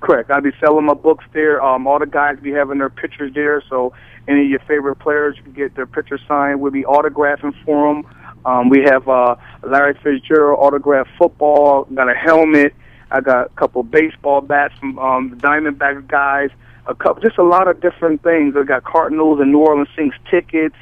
Correct. 0.01 0.29
I'll 0.29 0.41
be 0.41 0.51
selling 0.59 0.85
my 0.85 0.93
books 0.93 1.23
there. 1.31 1.63
Um, 1.63 1.87
all 1.87 1.97
the 1.97 2.05
guys 2.05 2.37
be 2.41 2.51
having 2.51 2.77
their 2.79 2.89
pictures 2.89 3.33
there, 3.33 3.63
so 3.69 3.93
any 4.27 4.43
of 4.43 4.49
your 4.49 4.59
favorite 4.59 4.97
players 4.97 5.37
you 5.37 5.43
can 5.43 5.53
get 5.53 5.75
their 5.75 5.85
picture 5.85 6.19
signed. 6.27 6.59
We'll 6.59 6.73
be 6.73 6.83
autographing 6.83 7.53
for 7.63 7.93
them. 7.93 8.05
Um, 8.45 8.67
we 8.67 8.81
have 8.83 9.07
uh, 9.07 9.35
Larry 9.63 9.97
Fitzgerald 10.03 10.59
autographed 10.59 11.09
football. 11.17 11.85
Got 11.85 12.09
a 12.09 12.13
helmet. 12.13 12.73
I 13.11 13.21
got 13.21 13.45
a 13.45 13.49
couple 13.51 13.83
baseball 13.83 14.41
bats 14.41 14.73
from 14.79 14.99
um, 14.99 15.29
the 15.29 15.35
Diamondback 15.37 16.07
guys. 16.07 16.49
A 16.85 16.95
couple, 16.95 17.21
just 17.21 17.37
a 17.37 17.43
lot 17.43 17.69
of 17.69 17.79
different 17.79 18.23
things. 18.23 18.55
I 18.57 18.63
got 18.63 18.83
Cardinals 18.83 19.39
and 19.39 19.53
New 19.53 19.59
Orleans 19.59 19.87
Saints 19.95 20.17
tickets. 20.29 20.75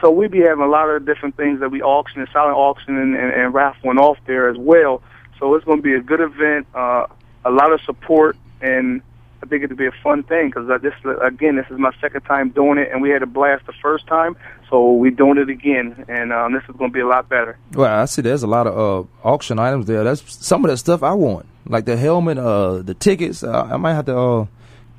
So 0.00 0.10
we 0.10 0.28
be 0.28 0.40
having 0.40 0.64
a 0.64 0.68
lot 0.68 0.88
of 0.88 1.04
different 1.04 1.36
things 1.36 1.60
that 1.60 1.70
we 1.70 1.82
auction 1.82 2.20
and 2.20 2.28
silent 2.32 2.56
auction 2.56 2.96
and, 2.96 3.16
and, 3.16 3.52
raffling 3.52 3.98
off 3.98 4.18
there 4.26 4.48
as 4.48 4.56
well. 4.56 5.02
So 5.38 5.54
it's 5.54 5.64
going 5.64 5.78
to 5.78 5.82
be 5.82 5.94
a 5.94 6.00
good 6.00 6.20
event, 6.20 6.66
uh, 6.74 7.06
a 7.44 7.50
lot 7.50 7.72
of 7.72 7.80
support, 7.82 8.36
and 8.60 9.02
I 9.42 9.46
think 9.46 9.62
it'll 9.62 9.76
be 9.76 9.86
a 9.86 9.92
fun 10.02 10.24
thing 10.24 10.48
because 10.48 10.68
uh, 10.68 10.78
this 10.78 10.94
again, 11.22 11.56
this 11.56 11.66
is 11.70 11.78
my 11.78 11.92
second 12.00 12.22
time 12.22 12.50
doing 12.50 12.78
it, 12.78 12.90
and 12.92 13.00
we 13.00 13.10
had 13.10 13.22
a 13.22 13.26
blast 13.26 13.66
the 13.66 13.72
first 13.72 14.06
time, 14.06 14.36
so 14.68 14.92
we're 14.92 15.12
doing 15.12 15.38
it 15.38 15.48
again, 15.48 16.04
and 16.08 16.32
um, 16.32 16.52
this 16.52 16.62
is 16.68 16.76
going 16.76 16.90
to 16.90 16.94
be 16.94 17.00
a 17.00 17.06
lot 17.06 17.28
better. 17.28 17.56
Well, 17.72 18.00
I 18.00 18.04
see 18.06 18.22
there's 18.22 18.42
a 18.42 18.48
lot 18.48 18.66
of 18.66 19.06
uh, 19.06 19.28
auction 19.28 19.58
items 19.58 19.86
there. 19.86 20.02
That's 20.02 20.22
some 20.44 20.64
of 20.64 20.70
that 20.70 20.78
stuff 20.78 21.02
I 21.02 21.12
want, 21.12 21.46
like 21.66 21.84
the 21.84 21.96
helmet, 21.96 22.38
uh, 22.38 22.82
the 22.82 22.94
tickets. 22.94 23.42
Uh, 23.44 23.68
I 23.70 23.76
might 23.76 23.94
have 23.94 24.06
to. 24.06 24.48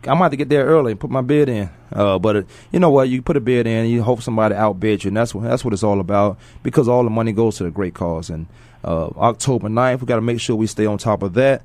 I 0.07 0.13
might 0.13 0.25
have 0.25 0.31
to 0.31 0.37
get 0.37 0.49
there 0.49 0.65
early 0.65 0.91
and 0.91 0.99
put 0.99 1.09
my 1.09 1.21
bid 1.21 1.49
in. 1.49 1.69
Uh, 1.91 2.19
but 2.19 2.35
uh, 2.35 2.43
you 2.71 2.79
know 2.79 2.89
what? 2.89 3.09
You 3.09 3.21
put 3.21 3.35
a 3.35 3.41
bid 3.41 3.67
in, 3.67 3.77
and 3.79 3.89
you 3.89 4.01
hope 4.01 4.21
somebody 4.21 4.55
outbid 4.55 5.03
you, 5.03 5.09
and 5.09 5.17
that's 5.17 5.35
what 5.35 5.43
that's 5.43 5.65
what 5.65 5.73
it's 5.73 5.83
all 5.83 5.99
about. 5.99 6.37
Because 6.63 6.87
all 6.87 7.03
the 7.03 7.09
money 7.09 7.31
goes 7.33 7.57
to 7.57 7.63
the 7.63 7.71
great 7.71 7.93
cause. 7.93 8.29
And 8.29 8.47
uh, 8.83 9.07
October 9.17 9.67
9th, 9.67 10.01
we 10.01 10.07
got 10.07 10.15
to 10.15 10.21
make 10.21 10.39
sure 10.39 10.55
we 10.55 10.67
stay 10.67 10.85
on 10.85 10.97
top 10.97 11.21
of 11.23 11.33
that. 11.33 11.63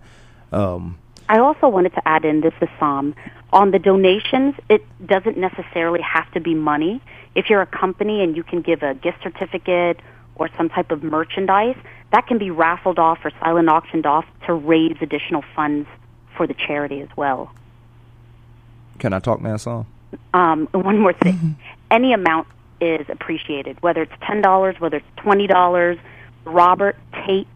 Um, 0.50 0.98
I 1.28 1.38
also 1.38 1.68
wanted 1.68 1.94
to 1.94 2.06
add 2.06 2.24
in 2.24 2.40
this 2.40 2.52
is 2.60 2.68
Sam 2.78 3.14
on 3.52 3.70
the 3.70 3.78
donations. 3.78 4.54
It 4.68 4.84
doesn't 5.06 5.38
necessarily 5.38 6.00
have 6.02 6.30
to 6.32 6.40
be 6.40 6.54
money. 6.54 7.00
If 7.34 7.48
you're 7.48 7.62
a 7.62 7.66
company 7.66 8.22
and 8.22 8.36
you 8.36 8.42
can 8.42 8.60
give 8.60 8.82
a 8.82 8.94
gift 8.94 9.22
certificate 9.22 10.00
or 10.34 10.48
some 10.56 10.68
type 10.68 10.90
of 10.90 11.02
merchandise, 11.02 11.76
that 12.12 12.26
can 12.26 12.38
be 12.38 12.50
raffled 12.50 12.98
off 12.98 13.18
or 13.24 13.30
silent 13.40 13.68
auctioned 13.68 14.06
off 14.06 14.26
to 14.46 14.54
raise 14.54 14.96
additional 15.00 15.42
funds 15.54 15.88
for 16.36 16.46
the 16.46 16.54
charity 16.54 17.00
as 17.00 17.08
well. 17.16 17.52
Can 18.98 19.12
I 19.12 19.18
talk 19.18 19.40
now, 19.40 19.56
Sam? 19.56 19.86
Um, 20.32 20.68
one 20.72 20.98
more 21.00 21.12
thing. 21.12 21.56
Any 21.90 22.12
amount 22.12 22.46
is 22.80 23.06
appreciated, 23.08 23.82
whether 23.82 24.02
it's 24.02 24.12
ten 24.26 24.40
dollars, 24.42 24.76
whether 24.78 24.98
it's 24.98 25.06
twenty 25.16 25.46
dollars. 25.46 25.98
Robert 26.44 26.96
Tate 27.26 27.46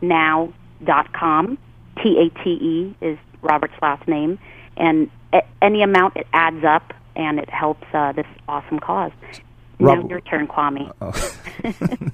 Now 0.00 0.52
dot 0.84 1.12
com. 1.12 1.58
T 2.02 2.18
A 2.18 2.42
T 2.42 2.50
E 2.50 2.96
is 3.00 3.18
Robert's 3.42 3.74
last 3.82 4.06
name, 4.08 4.38
and 4.76 5.10
a- 5.32 5.42
any 5.62 5.82
amount 5.82 6.16
it 6.16 6.26
adds 6.32 6.64
up 6.64 6.94
and 7.16 7.38
it 7.38 7.50
helps 7.50 7.84
uh, 7.92 8.12
this 8.12 8.26
awesome 8.48 8.78
cause. 8.78 9.12
Robert- 9.80 10.04
now 10.04 10.08
your 10.08 10.20
turn, 10.22 10.46
Kwamie. 10.48 10.92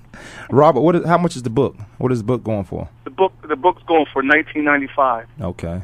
Robert, 0.51 0.80
what 0.80 0.97
is, 0.97 1.05
how 1.07 1.18
much 1.18 1.37
is 1.37 1.43
the 1.43 1.51
book? 1.51 1.76
What 1.99 2.12
is 2.12 2.18
the 2.18 2.24
book 2.24 2.43
going 2.43 2.64
for? 2.64 2.89
The 3.05 3.11
book, 3.11 3.32
the 3.47 3.57
book's 3.57 3.82
going 3.85 4.07
for 4.12 4.22
nineteen 4.22 4.64
ninety 4.64 4.89
five. 4.95 5.26
Okay. 5.41 5.82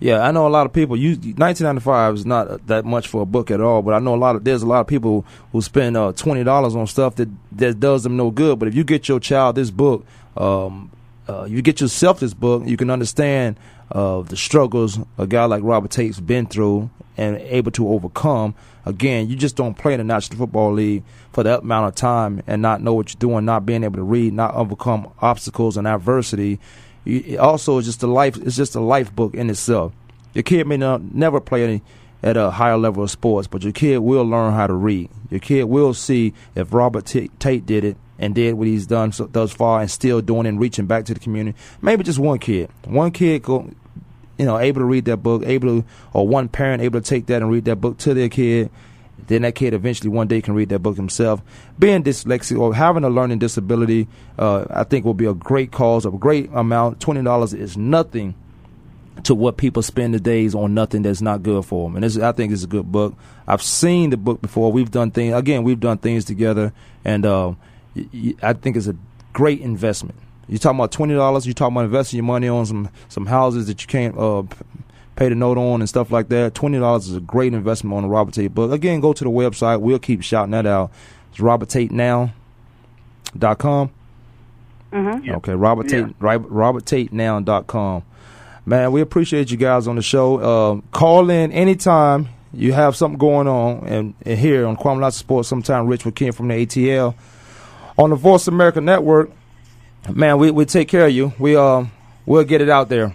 Yeah, 0.00 0.20
I 0.20 0.30
know 0.30 0.46
a 0.46 0.48
lot 0.48 0.64
of 0.64 0.72
people 0.72 0.96
use 0.96 1.16
1995 1.16 2.14
is 2.14 2.26
not 2.26 2.66
that 2.68 2.84
much 2.84 3.08
for 3.08 3.22
a 3.22 3.26
book 3.26 3.50
at 3.50 3.60
all, 3.60 3.82
but 3.82 3.94
I 3.94 3.98
know 3.98 4.14
a 4.14 4.16
lot 4.16 4.36
of 4.36 4.44
there's 4.44 4.62
a 4.62 4.66
lot 4.66 4.80
of 4.80 4.86
people 4.86 5.24
who 5.50 5.60
spend 5.60 5.96
uh, 5.96 6.12
twenty 6.12 6.44
dollars 6.44 6.76
on 6.76 6.86
stuff 6.86 7.16
that 7.16 7.28
that 7.52 7.80
does 7.80 8.04
them 8.04 8.16
no 8.16 8.30
good. 8.30 8.58
But 8.60 8.68
if 8.68 8.76
you 8.76 8.84
get 8.84 9.08
your 9.08 9.18
child 9.18 9.56
this 9.56 9.72
book, 9.72 10.06
um, 10.36 10.92
uh, 11.28 11.44
you 11.44 11.62
get 11.62 11.80
yourself 11.80 12.20
this 12.20 12.32
book, 12.32 12.62
you 12.64 12.76
can 12.76 12.90
understand 12.90 13.58
uh, 13.90 14.22
the 14.22 14.36
struggles 14.36 14.98
a 15.18 15.26
guy 15.26 15.46
like 15.46 15.62
Robert 15.64 15.90
Tate's 15.90 16.20
been 16.20 16.46
through 16.46 16.90
and 17.16 17.36
able 17.38 17.72
to 17.72 17.88
overcome. 17.88 18.54
Again, 18.86 19.28
you 19.28 19.36
just 19.36 19.56
don't 19.56 19.76
play 19.76 19.92
in 19.92 19.98
the 19.98 20.04
National 20.04 20.38
Football 20.38 20.72
League 20.72 21.02
for 21.32 21.42
that 21.42 21.60
amount 21.60 21.88
of 21.88 21.94
time 21.94 22.42
and 22.46 22.62
not 22.62 22.80
know 22.80 22.94
what 22.94 23.12
you're 23.12 23.18
doing, 23.18 23.44
not 23.44 23.66
being 23.66 23.84
able 23.84 23.96
to 23.96 24.02
read, 24.02 24.32
not 24.32 24.54
overcome 24.54 25.12
obstacles 25.20 25.76
and 25.76 25.86
adversity. 25.86 26.58
Also, 27.38 27.78
it's 27.78 27.86
just 27.86 28.02
a 28.02 28.06
life. 28.06 28.36
It's 28.36 28.56
just 28.56 28.74
a 28.74 28.80
life 28.80 29.14
book 29.14 29.34
in 29.34 29.50
itself. 29.50 29.92
Your 30.34 30.42
kid 30.42 30.66
may 30.66 30.76
not 30.76 31.14
never 31.14 31.40
play 31.40 31.64
any, 31.64 31.82
at 32.22 32.36
a 32.36 32.50
higher 32.50 32.76
level 32.76 33.02
of 33.04 33.10
sports, 33.10 33.46
but 33.46 33.62
your 33.62 33.72
kid 33.72 33.98
will 33.98 34.24
learn 34.24 34.52
how 34.52 34.66
to 34.66 34.74
read. 34.74 35.08
Your 35.30 35.40
kid 35.40 35.64
will 35.64 35.94
see 35.94 36.34
if 36.54 36.72
Robert 36.72 37.06
T- 37.06 37.30
Tate 37.38 37.64
did 37.64 37.84
it 37.84 37.96
and 38.18 38.34
did 38.34 38.54
what 38.54 38.66
he's 38.66 38.86
done 38.86 39.12
so, 39.12 39.26
thus 39.26 39.52
far 39.52 39.80
and 39.80 39.90
still 39.90 40.20
doing 40.20 40.46
and 40.46 40.58
reaching 40.58 40.86
back 40.86 41.04
to 41.06 41.14
the 41.14 41.20
community. 41.20 41.56
Maybe 41.80 42.02
just 42.02 42.18
one 42.18 42.38
kid. 42.40 42.70
One 42.84 43.12
kid 43.12 43.42
go, 43.42 43.70
you 44.36 44.44
know, 44.44 44.58
able 44.58 44.80
to 44.80 44.84
read 44.84 45.04
that 45.04 45.18
book, 45.18 45.44
able 45.46 45.82
to, 45.82 45.88
or 46.12 46.26
one 46.26 46.48
parent 46.48 46.82
able 46.82 47.00
to 47.00 47.08
take 47.08 47.26
that 47.26 47.42
and 47.42 47.50
read 47.50 47.64
that 47.66 47.76
book 47.76 47.98
to 47.98 48.14
their 48.14 48.28
kid. 48.28 48.70
Then 49.28 49.42
that 49.42 49.54
kid 49.54 49.72
eventually 49.74 50.10
one 50.10 50.26
day 50.26 50.40
can 50.42 50.54
read 50.54 50.70
that 50.70 50.80
book 50.80 50.96
himself. 50.96 51.40
Being 51.78 52.02
dyslexic 52.02 52.58
or 52.58 52.74
having 52.74 53.04
a 53.04 53.08
learning 53.10 53.38
disability, 53.38 54.08
uh, 54.38 54.64
I 54.70 54.84
think 54.84 55.04
will 55.04 55.14
be 55.14 55.26
a 55.26 55.34
great 55.34 55.70
cause, 55.70 56.04
a 56.04 56.10
great 56.10 56.50
amount. 56.52 57.00
Twenty 57.00 57.22
dollars 57.22 57.54
is 57.54 57.76
nothing 57.76 58.34
to 59.24 59.34
what 59.34 59.56
people 59.56 59.82
spend 59.82 60.14
the 60.14 60.20
days 60.20 60.54
on 60.54 60.74
nothing 60.74 61.02
that's 61.02 61.20
not 61.20 61.42
good 61.42 61.64
for 61.64 61.88
them. 61.88 61.96
And 61.96 62.04
this, 62.04 62.16
I 62.18 62.32
think 62.32 62.52
it's 62.52 62.62
a 62.62 62.68
good 62.68 62.90
book. 62.92 63.14
I've 63.46 63.62
seen 63.62 64.10
the 64.10 64.16
book 64.16 64.40
before. 64.40 64.70
We've 64.72 64.90
done 64.90 65.10
things 65.10 65.34
again. 65.34 65.64
We've 65.64 65.80
done 65.80 65.98
things 65.98 66.24
together, 66.24 66.72
and 67.04 67.26
uh, 67.26 67.52
y- 67.96 68.06
y- 68.14 68.34
I 68.42 68.52
think 68.52 68.76
it's 68.76 68.86
a 68.86 68.96
great 69.32 69.60
investment. 69.60 70.14
you're 70.48 70.58
talking 70.58 70.78
about 70.78 70.92
twenty 70.92 71.14
dollars. 71.14 71.46
You're 71.46 71.54
talking 71.54 71.76
about 71.76 71.84
investing 71.86 72.16
your 72.18 72.24
money 72.24 72.48
on 72.48 72.64
some 72.64 72.88
some 73.08 73.26
houses 73.26 73.66
that 73.66 73.82
you 73.82 73.88
can't 73.88 74.16
uh, 74.16 74.42
pay 75.18 75.28
the 75.28 75.34
note 75.34 75.58
on 75.58 75.80
and 75.80 75.88
stuff 75.88 76.12
like 76.12 76.28
that. 76.28 76.54
Twenty 76.54 76.78
dollars 76.78 77.08
is 77.08 77.16
a 77.16 77.20
great 77.20 77.52
investment 77.52 77.96
on 77.96 78.04
the 78.04 78.08
Robert 78.08 78.34
Tate 78.34 78.54
book. 78.54 78.70
Again, 78.70 79.00
go 79.00 79.12
to 79.12 79.24
the 79.24 79.30
website. 79.30 79.80
We'll 79.80 79.98
keep 79.98 80.22
shouting 80.22 80.52
that 80.52 80.64
out. 80.64 80.92
It's 81.30 81.40
roberttatenow.com. 81.40 83.90
Mm-hmm. 84.92 85.30
Okay, 85.30 85.54
Robert 85.54 85.88
Tate, 85.88 86.06
right, 86.20 86.40
roberttatenow.com. 86.40 88.02
Man, 88.64 88.92
we 88.92 89.00
appreciate 89.00 89.50
you 89.50 89.56
guys 89.56 89.88
on 89.88 89.96
the 89.96 90.02
show. 90.02 90.38
Uh, 90.38 90.80
call 90.92 91.30
in 91.30 91.50
anytime 91.52 92.28
you 92.52 92.72
have 92.72 92.94
something 92.96 93.18
going 93.18 93.48
on, 93.48 93.84
and, 93.86 94.14
and 94.24 94.38
here 94.38 94.66
on 94.66 94.76
Kwamie 94.76 95.00
Lassiter 95.00 95.20
Sports, 95.20 95.48
sometime 95.48 95.88
Rich 95.88 96.04
with 96.04 96.14
Ken 96.14 96.30
from 96.32 96.46
the 96.48 96.64
ATL 96.64 97.14
on 97.98 98.10
the 98.10 98.16
Voice 98.16 98.46
America 98.46 98.80
Network. 98.80 99.30
Man, 100.08 100.38
we 100.38 100.52
we 100.52 100.64
take 100.64 100.86
care 100.88 101.06
of 101.06 101.12
you. 101.12 101.32
We 101.38 101.56
uh 101.56 101.86
we'll 102.24 102.44
get 102.44 102.60
it 102.60 102.70
out 102.70 102.88
there. 102.88 103.14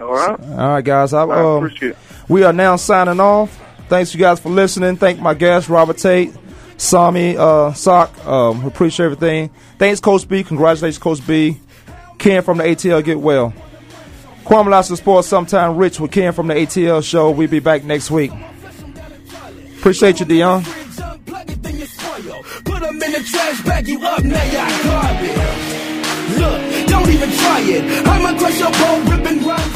All 0.00 0.12
right. 0.12 0.40
All 0.40 0.56
right, 0.56 0.84
guys. 0.84 1.12
I, 1.12 1.24
I 1.24 1.40
um, 1.40 1.64
appreciate 1.64 1.90
it. 1.90 1.98
we 2.28 2.44
are 2.44 2.52
now 2.52 2.76
signing 2.76 3.20
off. 3.20 3.62
Thanks 3.88 4.12
you 4.12 4.20
guys 4.20 4.40
for 4.40 4.48
listening. 4.48 4.96
Thank 4.96 5.20
my 5.20 5.34
guest 5.34 5.68
Robert 5.68 5.98
Tate, 5.98 6.34
Sami 6.76 7.36
uh, 7.36 7.72
Sock. 7.72 8.26
Um, 8.26 8.62
we 8.62 8.68
appreciate 8.68 9.06
everything. 9.06 9.50
Thanks, 9.78 10.00
Coach 10.00 10.28
B. 10.28 10.42
Congratulations, 10.42 10.98
Coach 10.98 11.26
B. 11.26 11.58
Ken 12.18 12.42
from 12.42 12.58
the 12.58 12.64
ATL. 12.64 13.04
Get 13.04 13.20
well. 13.20 13.54
Kwamie 14.44 14.70
Lassiter 14.70 14.96
Sports. 14.96 15.28
Sometime 15.28 15.76
Rich 15.76 16.00
with 16.00 16.12
Ken 16.12 16.32
from 16.32 16.48
the 16.48 16.54
ATL 16.54 17.02
show. 17.04 17.30
We'll 17.30 17.48
be 17.48 17.60
back 17.60 17.84
next 17.84 18.10
week. 18.10 18.32
Appreciate 19.78 20.20
you, 20.20 20.26
Dion. 20.26 20.64
Put 22.64 22.80
them 22.80 22.94
in 22.94 23.12
the 23.12 23.22
trash 23.30 23.62
bag, 23.64 23.86
you 23.86 24.04
up 24.04 24.22
now, 24.24 24.42
y'all 24.44 24.82
garbage. 24.84 25.56
Look, 26.38 26.88
don't 26.88 27.08
even 27.10 27.30
try 27.30 27.60
it. 27.60 28.06
I'ma 28.06 28.38
crush 28.38 28.58
your 28.58 28.72
bone, 28.72 29.04
ripping 29.10 29.46
rhymes, 29.46 29.62
it's 29.66 29.75